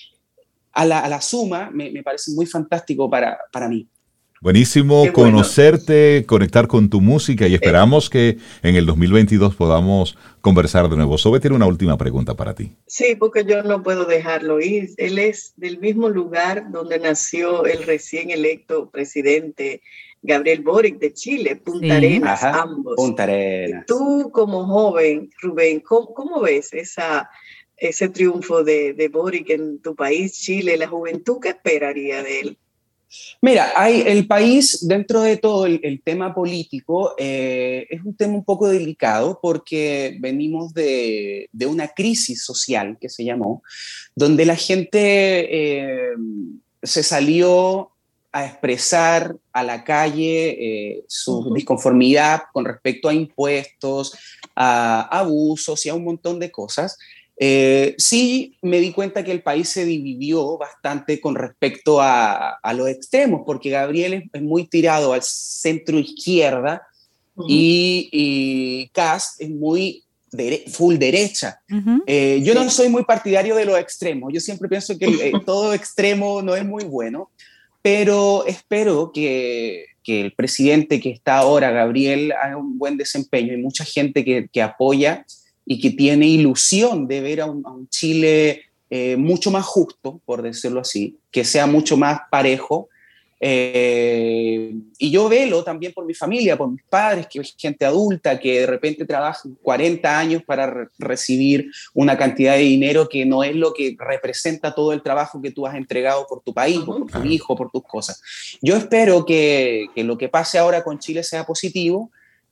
a 0.72 0.84
la, 0.84 1.00
a 1.00 1.08
la 1.08 1.20
suma 1.20 1.70
me, 1.72 1.90
me 1.90 2.02
parece 2.02 2.32
muy 2.32 2.46
fantástico 2.46 3.08
para, 3.08 3.38
para 3.52 3.68
mí. 3.68 3.88
Buenísimo 4.42 5.04
conocerte, 5.12 6.24
conectar 6.26 6.66
con 6.66 6.88
tu 6.88 7.02
música 7.02 7.46
y 7.46 7.52
esperamos 7.52 8.08
que 8.08 8.38
en 8.62 8.74
el 8.74 8.86
2022 8.86 9.54
podamos 9.54 10.16
conversar 10.40 10.88
de 10.88 10.96
nuevo. 10.96 11.18
Sobe 11.18 11.40
tiene 11.40 11.56
una 11.56 11.66
última 11.66 11.98
pregunta 11.98 12.34
para 12.34 12.54
ti. 12.54 12.74
Sí, 12.86 13.16
porque 13.16 13.44
yo 13.44 13.62
no 13.62 13.82
puedo 13.82 14.06
dejarlo 14.06 14.58
ir. 14.58 14.92
Él 14.96 15.18
es 15.18 15.52
del 15.56 15.78
mismo 15.78 16.08
lugar 16.08 16.70
donde 16.72 16.98
nació 16.98 17.66
el 17.66 17.82
recién 17.82 18.30
electo 18.30 18.88
presidente 18.88 19.82
Gabriel 20.22 20.62
Boric 20.62 20.98
de 20.98 21.12
Chile, 21.12 21.56
Punta 21.56 21.96
Arenas, 21.96 22.42
ambos. 22.42 22.94
Punta 22.96 23.24
Arenas. 23.24 23.84
Tú 23.86 24.30
como 24.32 24.66
joven, 24.66 25.30
Rubén, 25.42 25.80
¿cómo, 25.80 26.40
ves 26.40 26.72
esa, 26.72 27.28
ese 27.80 28.08
triunfo 28.08 28.62
de, 28.62 28.92
de 28.92 29.08
Boric 29.08 29.50
en 29.50 29.80
tu 29.80 29.96
país, 29.96 30.40
Chile, 30.40 30.76
la 30.76 30.86
juventud? 30.86 31.38
¿Qué 31.40 31.48
esperaría 31.48 32.22
de 32.22 32.40
él? 32.40 32.58
Mira, 33.42 33.72
hay, 33.74 34.02
el 34.06 34.26
país, 34.26 34.86
dentro 34.86 35.22
de 35.22 35.36
todo 35.36 35.66
el, 35.66 36.00
tema 36.04 36.32
político, 36.32 37.14
eh, 37.18 37.86
es 37.90 38.04
un 38.04 38.14
tema 38.14 38.34
un 38.34 38.44
poco 38.44 38.68
delicado 38.68 39.40
porque 39.42 40.16
venimos 40.20 40.72
de, 40.72 41.48
una 41.66 41.88
crisis 41.88 42.44
social 42.44 42.98
que 43.00 43.08
se 43.08 43.24
llamó, 43.24 43.62
donde 44.14 44.44
la 44.44 44.54
gente 44.54 44.92
eh, 45.50 46.14
se 46.82 47.02
salió 47.02 47.90
a 48.32 48.46
expresar 48.46 49.36
a 49.52 49.64
la 49.64 49.82
calle 49.82 50.50
eh, 50.50 51.04
su 51.08 51.52
disconformidad 51.52 52.42
con 52.52 52.64
respecto 52.64 53.08
a 53.08 53.14
impuestos, 53.14 54.16
a 54.54 55.18
abusos 55.18 55.84
y 55.84 55.88
a 55.88 55.94
un 55.94 56.04
montón 56.04 56.38
de 56.38 56.52
cosas. 56.52 56.96
Eh, 57.42 57.94
sí 57.96 58.58
me 58.60 58.80
di 58.80 58.92
cuenta 58.92 59.24
que 59.24 59.32
el 59.32 59.42
país 59.42 59.70
se 59.70 59.86
dividió 59.86 60.58
bastante 60.58 61.22
con 61.22 61.34
respecto 61.34 62.02
a, 62.02 62.50
a 62.50 62.74
los 62.74 62.86
extremos, 62.86 63.44
porque 63.46 63.70
Gabriel 63.70 64.28
es, 64.30 64.42
muy 64.42 64.66
tirado 64.66 65.14
al 65.14 65.22
centro 65.22 65.98
izquierda 65.98 66.82
y, 67.48 68.10
y 68.12 68.88
Cast 68.88 69.40
es 69.40 69.48
muy 69.48 70.04
full 70.70 70.96
derecha. 70.96 71.62
Eh, 72.06 72.42
yo 72.44 72.52
no 72.52 72.68
soy 72.68 72.90
muy 72.90 73.04
partidario 73.04 73.56
de 73.56 73.64
los 73.64 73.78
extremos, 73.78 74.30
yo 74.34 74.40
siempre 74.40 74.68
pienso 74.68 74.98
que 74.98 75.06
eh, 75.06 75.32
todo 75.46 75.72
extremo 75.72 76.42
no 76.42 76.54
es 76.54 76.64
muy 76.66 76.84
bueno, 76.84 77.30
pero 77.80 78.44
espero 78.44 79.12
que, 79.14 79.86
que, 80.04 80.20
el 80.20 80.32
presidente 80.34 81.00
que 81.00 81.08
está 81.08 81.38
ahora, 81.38 81.70
Gabriel, 81.70 82.32
haga 82.32 82.58
un 82.58 82.76
buen 82.76 82.98
desempeño. 82.98 83.52
Hay 83.52 83.62
mucha 83.62 83.86
gente 83.86 84.26
que, 84.26 84.46
que 84.52 84.60
apoya 84.60 85.24
y 85.70 85.78
que 85.78 85.90
tiene 85.90 86.26
ilusión 86.26 87.06
de 87.06 87.20
ver 87.20 87.42
a 87.42 87.46
un, 87.46 87.88
Chile 87.88 88.62
eh, 88.90 89.16
mucho 89.16 89.52
más 89.52 89.64
justo, 89.64 90.20
por 90.24 90.42
decirlo 90.42 90.80
así, 90.80 91.16
que 91.30 91.44
sea 91.44 91.68
mucho 91.68 91.96
más 91.96 92.22
parejo. 92.28 92.88
Eh, 93.38 94.74
y 94.98 95.10
yo 95.12 95.28
velo 95.28 95.62
también 95.62 95.92
por 95.92 96.04
mi 96.04 96.12
familia, 96.12 96.58
por 96.58 96.72
mis 96.72 96.82
padres, 96.82 97.28
que 97.30 97.38
es 97.38 97.54
gente 97.56 97.84
adulta 97.84 98.40
que 98.40 98.62
de 98.62 98.66
repente 98.66 99.04
trabaja 99.04 99.48
40 99.62 100.18
años 100.18 100.42
para 100.42 100.88
recibir 100.98 101.70
una 101.94 102.18
cantidad 102.18 102.54
de 102.54 102.62
dinero 102.62 103.08
que 103.08 103.24
no 103.24 103.44
es 103.44 103.54
lo 103.54 103.72
que 103.72 103.94
representa 103.96 104.74
todo 104.74 104.92
el 104.92 105.02
trabajo 105.02 105.40
que 105.40 105.52
tú 105.52 105.68
has 105.68 105.76
entregado 105.76 106.26
por 106.26 106.42
tu 106.42 106.52
país, 106.52 106.80
por 106.80 107.06
tu 107.06 107.22
hijo, 107.22 107.54
por 107.54 107.70
tus 107.70 107.84
cosas. 107.84 108.20
Yo 108.60 108.76
espero 108.76 109.24
que, 109.24 109.86
que 109.94 110.02
lo 110.02 110.18
que 110.18 110.28
pase 110.28 110.58
ahora 110.58 110.82
con 110.82 110.98
Chile 110.98 111.22
sea 111.22 111.46
positivo, 111.46 112.10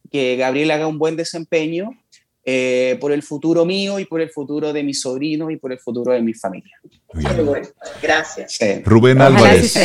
que 0.08 0.36
Gabriel 0.36 0.70
haga 0.70 0.86
un 0.86 0.98
buen 0.98 1.16
desempeño 1.16 1.98
eh, 2.50 2.96
por 2.98 3.12
el 3.12 3.22
futuro 3.22 3.66
mío 3.66 3.98
y 3.98 4.06
por 4.06 4.22
el 4.22 4.30
futuro 4.30 4.72
de 4.72 4.82
mis 4.82 5.02
sobrinos 5.02 5.52
y 5.52 5.56
por 5.56 5.70
el 5.70 5.78
futuro 5.78 6.14
de 6.14 6.22
mi 6.22 6.32
familia. 6.32 6.80
Gracias. 8.02 8.58
Rubén 8.86 9.20
Álvarez, 9.20 9.78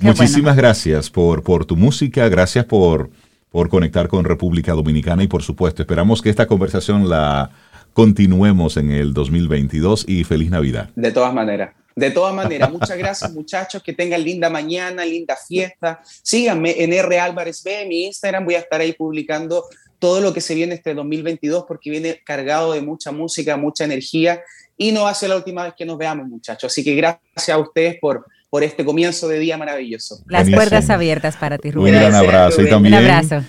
muchísimas 0.00 0.56
gracias 0.56 1.10
por, 1.10 1.42
por 1.42 1.64
tu 1.64 1.74
música, 1.74 2.28
gracias 2.28 2.66
por, 2.66 3.10
por 3.50 3.68
conectar 3.68 4.06
con 4.06 4.24
República 4.24 4.74
Dominicana 4.74 5.24
y 5.24 5.26
por 5.26 5.42
supuesto 5.42 5.82
esperamos 5.82 6.22
que 6.22 6.30
esta 6.30 6.46
conversación 6.46 7.08
la 7.08 7.50
continuemos 7.94 8.76
en 8.76 8.92
el 8.92 9.12
2022 9.12 10.04
y 10.06 10.22
feliz 10.22 10.50
Navidad. 10.50 10.90
De 10.94 11.10
todas 11.10 11.34
maneras. 11.34 11.70
De 11.96 12.12
todas 12.12 12.32
maneras, 12.32 12.70
muchas 12.70 12.96
gracias 12.96 13.32
muchachos, 13.32 13.82
que 13.82 13.92
tengan 13.92 14.22
linda 14.22 14.48
mañana, 14.48 15.04
linda 15.04 15.34
fiesta. 15.34 16.00
Síganme 16.04 16.80
en 16.80 16.92
R 16.92 17.18
Álvarez 17.18 17.60
B, 17.64 17.86
mi 17.88 18.04
Instagram, 18.04 18.44
voy 18.44 18.54
a 18.54 18.60
estar 18.60 18.80
ahí 18.80 18.92
publicando 18.92 19.64
todo 19.98 20.20
lo 20.20 20.32
que 20.32 20.40
se 20.40 20.54
viene 20.54 20.74
este 20.74 20.94
2022 20.94 21.64
porque 21.66 21.90
viene 21.90 22.20
cargado 22.24 22.72
de 22.72 22.80
mucha 22.80 23.12
música, 23.12 23.56
mucha 23.56 23.84
energía 23.84 24.40
y 24.76 24.92
no 24.92 25.02
va 25.02 25.10
a 25.10 25.14
ser 25.14 25.30
la 25.30 25.36
última 25.36 25.64
vez 25.64 25.74
que 25.76 25.84
nos 25.84 25.98
veamos, 25.98 26.28
muchachos. 26.28 26.72
Así 26.72 26.84
que 26.84 26.94
gracias 26.94 27.48
a 27.48 27.58
ustedes 27.58 27.96
por, 28.00 28.24
por 28.48 28.62
este 28.62 28.84
comienzo 28.84 29.26
de 29.26 29.40
día 29.40 29.58
maravilloso. 29.58 30.20
Las 30.26 30.48
puertas 30.48 30.88
abiertas 30.88 31.36
para 31.36 31.58
ti, 31.58 31.72
Rubén. 31.72 31.96
Un 31.96 32.00
gran 32.00 32.14
abrazo. 32.14 32.62
Y 32.62 32.70
también 32.70 32.94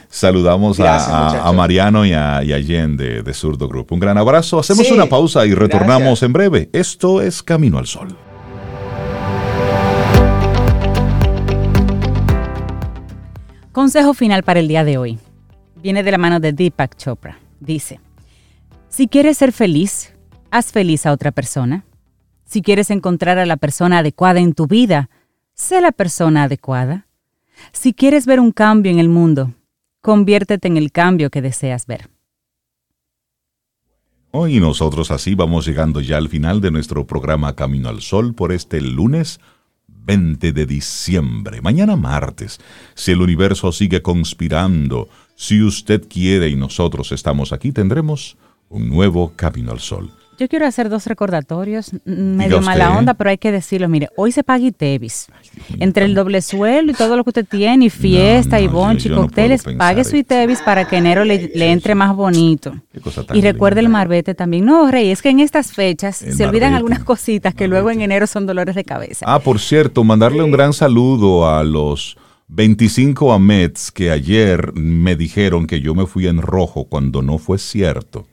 saludamos 0.10 0.80
a, 0.80 1.52
Mariano 1.56 2.04
y 2.06 2.14
a, 2.14 2.44
y 2.44 2.64
Jen 2.64 2.98
de, 2.98 3.22
de 3.22 3.34
Surdo 3.34 3.68
Group. 3.68 3.92
Un 3.92 4.00
gran 4.00 4.18
abrazo. 4.18 4.60
Hacemos 4.60 4.90
una 4.90 5.06
pausa 5.06 5.46
y 5.46 5.54
retornamos 5.54 6.24
en 6.24 6.34
breve. 6.34 6.70
Esto 6.74 7.22
es 7.22 7.44
Camino 7.44 7.78
al 7.78 7.86
Sol. 7.86 8.18
Consejo 13.72 14.16
final 14.16 14.42
para 14.42 14.60
el 14.60 14.68
día 14.68 14.84
de 14.84 14.98
hoy 14.98 15.20
viene 15.82 16.04
de 16.04 16.12
la 16.12 16.18
mano 16.18 16.40
de 16.40 16.54
Deepak 16.54 16.96
Chopra. 16.98 17.40
Dice, 17.60 18.00
si 18.90 19.08
quieres 19.08 19.38
ser 19.38 19.52
feliz, 19.52 20.14
haz 20.52 20.72
feliz 20.72 21.06
a 21.06 21.12
otra 21.12 21.32
persona. 21.32 21.86
Si 22.46 22.62
quieres 22.62 22.90
encontrar 22.90 23.38
a 23.38 23.46
la 23.46 23.58
persona 23.58 24.00
adecuada 24.00 24.40
en 24.40 24.54
tu 24.54 24.68
vida, 24.68 25.10
sé 25.54 25.82
la 25.82 25.92
persona 25.92 26.44
adecuada. 26.44 27.08
Si 27.72 27.94
quieres 27.94 28.26
ver 28.26 28.40
un 28.40 28.52
cambio 28.52 28.92
en 28.92 29.00
el 29.00 29.10
mundo, 29.10 29.54
conviértete 30.02 30.68
en 30.68 30.78
el 30.78 30.92
cambio 30.92 31.30
que 31.30 31.42
deseas 31.42 31.86
ver. 31.86 32.10
Hoy 34.32 34.60
nosotros 34.60 35.12
así 35.12 35.34
vamos 35.36 35.66
llegando 35.66 36.02
ya 36.02 36.18
al 36.18 36.30
final 36.30 36.62
de 36.62 36.72
nuestro 36.72 37.06
programa 37.06 37.56
Camino 37.56 37.90
al 37.90 38.02
Sol 38.02 38.36
por 38.36 38.52
este 38.52 38.80
lunes 38.80 39.40
20 39.88 40.54
de 40.54 40.66
diciembre. 40.66 41.62
Mañana 41.62 41.96
martes, 41.96 42.60
si 42.96 43.12
el 43.12 43.22
universo 43.22 43.72
sigue 43.72 44.02
conspirando, 44.02 45.10
si 45.40 45.64
usted 45.64 46.04
quiere 46.10 46.50
y 46.50 46.58
nosotros 46.58 47.14
estamos 47.14 47.54
aquí, 47.54 47.72
tendremos 47.72 48.36
un 48.68 48.90
nuevo 48.90 49.32
camino 49.38 49.72
al 49.72 49.80
sol. 49.80 50.12
Yo 50.38 50.50
quiero 50.50 50.66
hacer 50.66 50.90
dos 50.90 51.06
recordatorios, 51.06 51.92
medio 52.04 52.60
mala 52.60 52.98
onda, 52.98 53.14
pero 53.14 53.30
hay 53.30 53.38
que 53.38 53.50
decirlo. 53.50 53.88
Mire, 53.88 54.10
hoy 54.18 54.34
se 54.34 54.44
paga 54.44 54.66
ITEVIS. 54.66 55.28
Entre 55.80 56.04
el 56.04 56.14
doble 56.14 56.42
suelo 56.42 56.92
y 56.92 56.94
todo 56.94 57.16
lo 57.16 57.24
que 57.24 57.30
usted 57.30 57.46
tiene, 57.50 57.86
y 57.86 57.90
fiesta, 57.90 58.60
y 58.60 58.68
bonche, 58.68 59.08
y 59.08 59.14
cócteles, 59.14 59.64
pague 59.78 60.04
su 60.04 60.18
ITEVIS 60.18 60.62
para 60.62 60.86
que 60.86 60.98
enero 60.98 61.24
le, 61.24 61.72
entre 61.72 61.96
más 61.96 62.14
bonito. 62.14 62.74
y 63.34 63.40
recuerde 63.40 63.80
el 63.80 63.88
marbete 63.88 64.36
también. 64.36 64.66
No, 64.66 64.92
Rey, 64.92 65.10
es 65.10 65.22
que 65.22 65.30
en 65.30 65.40
estas 65.40 65.72
fechas 65.72 66.18
se 66.18 66.46
olvidan 66.46 66.74
algunas 66.74 67.06
cositas 67.06 67.56
que 67.56 67.70
luego 67.70 67.92
en 67.92 68.02
enero 68.02 68.28
son 68.28 68.46
dolores 68.46 68.76
de 68.76 68.84
cabeza. 68.84 69.26
Ah, 69.26 69.40
por 69.40 69.58
cierto, 69.60 70.04
mandarle 70.04 70.44
un 70.44 70.52
gran 70.52 70.74
saludo 70.74 71.50
a 71.50 71.64
los 71.64 72.18
25 72.50 73.32
Amets 73.32 73.92
que 73.92 74.10
ayer 74.10 74.74
me 74.74 75.16
dijeron 75.16 75.68
que 75.68 75.82
yo 75.82 75.94
me 75.94 76.08
fui 76.08 76.26
en 76.26 76.42
rojo 76.42 76.86
cuando 76.86 77.22
no 77.22 77.38
fue 77.38 77.60
cierto. 77.60 78.28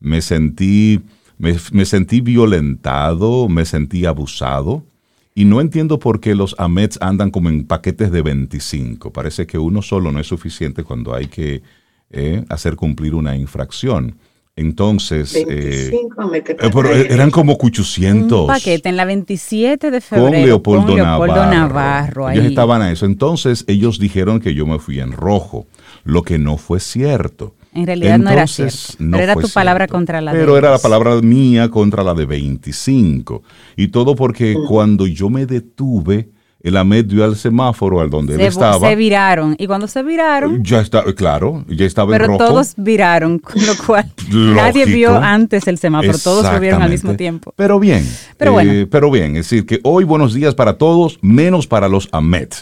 me 0.00 0.22
sentí, 0.22 1.00
me, 1.38 1.84
sentí 1.84 2.20
violentado, 2.20 3.48
me 3.48 3.64
sentí 3.64 4.06
abusado. 4.06 4.84
Y 5.34 5.44
no 5.44 5.60
entiendo 5.60 5.98
por 5.98 6.20
qué 6.20 6.36
los 6.36 6.54
AMETs 6.58 6.98
andan 7.00 7.30
como 7.30 7.48
en 7.48 7.64
paquetes 7.64 8.12
de 8.12 8.22
25. 8.22 9.12
Parece 9.12 9.46
que 9.46 9.58
uno 9.58 9.82
solo 9.82 10.12
no 10.12 10.20
es 10.20 10.28
suficiente 10.28 10.84
cuando 10.84 11.14
hay 11.14 11.26
que 11.26 11.62
eh, 12.10 12.44
hacer 12.48 12.76
cumplir 12.76 13.14
una 13.14 13.36
infracción. 13.36 14.16
Entonces, 14.58 15.36
eh, 15.36 15.44
25 15.44 16.20
AMET 16.20 16.50
eh, 16.50 16.56
pero 16.60 16.92
eran 16.92 17.30
como 17.30 17.52
800. 17.52 18.40
Un 18.40 18.46
paquete 18.48 18.88
en 18.88 18.96
la 18.96 19.04
27 19.04 19.90
de 19.92 20.00
febrero. 20.00 20.30
con 20.30 20.42
Leopoldo, 20.42 20.96
Leopoldo 20.96 21.34
Navarro. 21.34 21.50
Navarro 21.50 22.26
ahí. 22.26 22.38
Ellos 22.38 22.50
estaban 22.50 22.82
a 22.82 22.90
eso. 22.90 23.06
Entonces, 23.06 23.64
ellos 23.68 24.00
dijeron 24.00 24.40
que 24.40 24.54
yo 24.54 24.66
me 24.66 24.80
fui 24.80 24.98
en 24.98 25.12
rojo, 25.12 25.66
lo 26.02 26.22
que 26.22 26.38
no 26.38 26.56
fue 26.56 26.80
cierto. 26.80 27.54
En 27.72 27.86
realidad 27.86 28.18
no 28.18 28.30
era 28.30 28.42
Entonces, 28.42 28.74
cierto. 28.74 29.04
no 29.04 29.10
pero 29.12 29.22
era 29.22 29.34
tu 29.36 29.48
palabra 29.48 29.84
cierto. 29.84 29.94
contra 29.94 30.20
la 30.20 30.32
de 30.32 30.38
Pero 30.40 30.58
era 30.58 30.72
la 30.72 30.78
palabra 30.78 31.20
mía 31.20 31.68
contra 31.68 32.02
la 32.02 32.14
de 32.14 32.26
25. 32.26 33.42
Y 33.76 33.88
todo 33.88 34.16
porque 34.16 34.56
cuando 34.66 35.06
yo 35.06 35.30
me 35.30 35.46
detuve, 35.46 36.30
el 36.68 36.76
AMED 36.76 37.04
dio 37.06 37.24
al 37.24 37.36
semáforo 37.36 38.00
al 38.00 38.08
donde 38.10 38.34
él 38.34 38.40
Se, 38.40 38.46
estaba. 38.46 38.88
se 38.88 38.96
viraron. 38.96 39.56
Y 39.58 39.66
cuando 39.66 39.86
se 39.88 40.02
viraron, 40.02 40.62
ya 40.62 40.80
está, 40.80 41.02
claro, 41.14 41.64
ya 41.68 41.84
estaba 41.84 42.14
en 42.14 42.20
pero 42.22 42.32
rojo. 42.32 42.44
todos 42.46 42.74
viraron, 42.76 43.38
con 43.40 43.64
lo 43.66 43.72
cual 43.86 44.10
nadie 44.30 44.84
vio 44.86 45.16
antes 45.16 45.66
el 45.68 45.78
semáforo, 45.78 46.16
todos 46.18 46.50
lo 46.52 46.60
vieron 46.60 46.82
al 46.82 46.90
mismo 46.90 47.14
tiempo. 47.14 47.52
Pero 47.56 47.78
bien, 47.80 48.06
Pero 48.36 48.52
bueno. 48.52 48.72
eh, 48.72 48.86
pero 48.90 49.10
bien, 49.10 49.36
es 49.36 49.50
decir, 49.50 49.66
que 49.66 49.80
hoy 49.82 50.04
buenos 50.04 50.32
días 50.34 50.54
para 50.54 50.78
todos, 50.78 51.18
menos 51.22 51.66
para 51.66 51.88
los 51.88 52.08
AMET, 52.12 52.54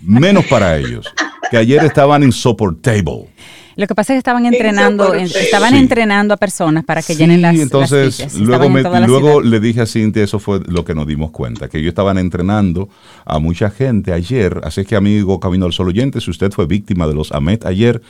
menos 0.00 0.44
para 0.46 0.76
ellos, 0.78 1.06
que 1.50 1.56
ayer 1.56 1.82
estaban 1.84 2.22
insoportable. 2.22 3.28
Lo 3.76 3.86
que 3.86 3.94
pasa 3.94 4.12
es 4.12 4.16
que 4.16 4.18
estaban 4.18 4.44
entrenando, 4.46 5.14
en- 5.14 5.24
estaban 5.24 5.72
Sí. 5.72 5.78
entrenando 5.78 6.34
a 6.34 6.36
personas 6.36 6.84
para 6.84 7.00
que 7.02 7.14
Sí, 7.14 7.18
llenen 7.20 7.40
las, 7.42 7.58
entonces 7.58 8.34
luego, 8.38 8.64
en 8.66 9.06
luego 9.06 9.40
le 9.40 9.60
dije 9.60 9.80
a 9.80 9.86
Cintia, 9.86 10.22
eso 10.24 10.38
fue 10.38 10.60
lo 10.66 10.84
que 10.84 10.94
nos 10.94 11.06
dimos 11.06 11.30
cuenta, 11.30 11.68
que 11.68 11.78
ellos 11.78 11.88
estaban 11.90 12.18
entrenando 12.18 12.88
a 13.24 13.38
mucha 13.38 13.70
gente 13.70 14.12
ayer, 14.12 14.60
así 14.64 14.84
que 14.84 14.96
amigo 14.96 15.40
Camino 15.40 15.66
al 15.66 15.72
Sol 15.72 15.88
oyente, 15.88 16.20
si 16.20 16.30
usted 16.30 16.50
fue 16.52 16.66
víctima 16.66 17.06
de 17.06 17.14
los 17.14 17.32
AMET 17.32 17.64
ayer, 17.66 18.02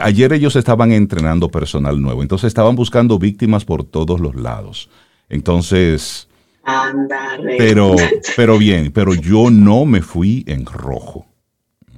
ayer 0.00 0.32
ellos 0.32 0.56
estaban 0.56 0.90
entrenando 0.92 1.48
personal 1.48 2.00
nuevo, 2.00 2.22
entonces 2.22 2.48
estaban 2.48 2.74
buscando 2.74 3.18
víctimas 3.18 3.64
por 3.64 3.84
todos 3.84 4.18
los 4.20 4.34
lados. 4.34 4.88
Entonces, 5.28 6.28
Anda, 6.64 7.36
Rey. 7.36 7.56
pero, 7.58 7.94
pero 8.36 8.58
bien, 8.58 8.90
pero 8.92 9.14
yo 9.14 9.50
no 9.50 9.84
me 9.84 10.00
fui 10.00 10.44
en 10.46 10.64
rojo. 10.66 11.26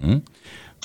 ¿Mm? 0.03 0.17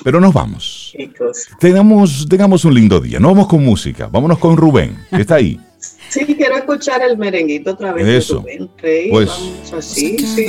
Pero 0.04 0.20
nos 0.20 0.32
vamos. 0.32 0.94
Cosa. 1.16 1.56
Tengamos, 1.58 2.26
tengamos 2.28 2.64
un 2.64 2.74
lindo 2.74 3.00
día. 3.00 3.18
No 3.20 3.28
vamos 3.28 3.46
con 3.48 3.64
música. 3.64 4.08
Vámonos 4.10 4.38
con 4.38 4.56
Rubén, 4.56 4.96
que 5.10 5.22
está 5.22 5.36
ahí. 5.36 5.60
Sí, 6.08 6.24
quiero 6.26 6.56
escuchar 6.56 7.02
el 7.02 7.16
merenguito 7.18 7.70
otra 7.72 7.92
vez. 7.92 8.06
Eso. 8.06 8.40
de 8.40 8.40
Rubén 8.58 8.70
Rey. 8.78 9.10
Pues- 9.10 9.28
Vamos 9.28 9.72
así, 9.72 10.18
sí. 10.18 10.46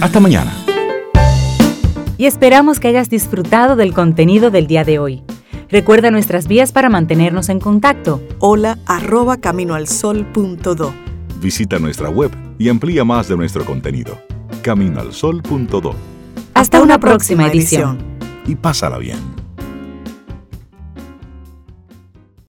Hasta 0.00 0.20
mañana. 0.20 0.52
y 2.16 2.26
esperamos 2.26 2.78
que 2.80 2.88
hayas 2.88 3.10
disfrutado 3.10 3.74
del 3.76 3.92
contenido 3.92 4.50
del 4.50 4.66
día 4.66 4.84
de 4.84 4.98
hoy. 4.98 5.22
Recuerda 5.68 6.10
nuestras 6.12 6.46
vías 6.46 6.70
para 6.72 6.88
mantenernos 6.88 7.48
en 7.48 7.58
contacto. 7.58 8.22
Hola 8.38 8.78
arroba 8.86 9.38
caminoalsol.do. 9.38 10.94
Visita 11.40 11.78
nuestra 11.78 12.08
web 12.10 12.30
y 12.58 12.68
amplía 12.68 13.04
más 13.04 13.28
de 13.28 13.36
nuestro 13.36 13.64
contenido. 13.64 14.16
Caminoalsol.do 14.62 15.94
Hasta 16.54 16.80
una 16.80 16.98
próxima 17.00 17.48
edición 17.48 18.13
y 18.46 18.56
pásala 18.56 18.98
bien. 18.98 19.43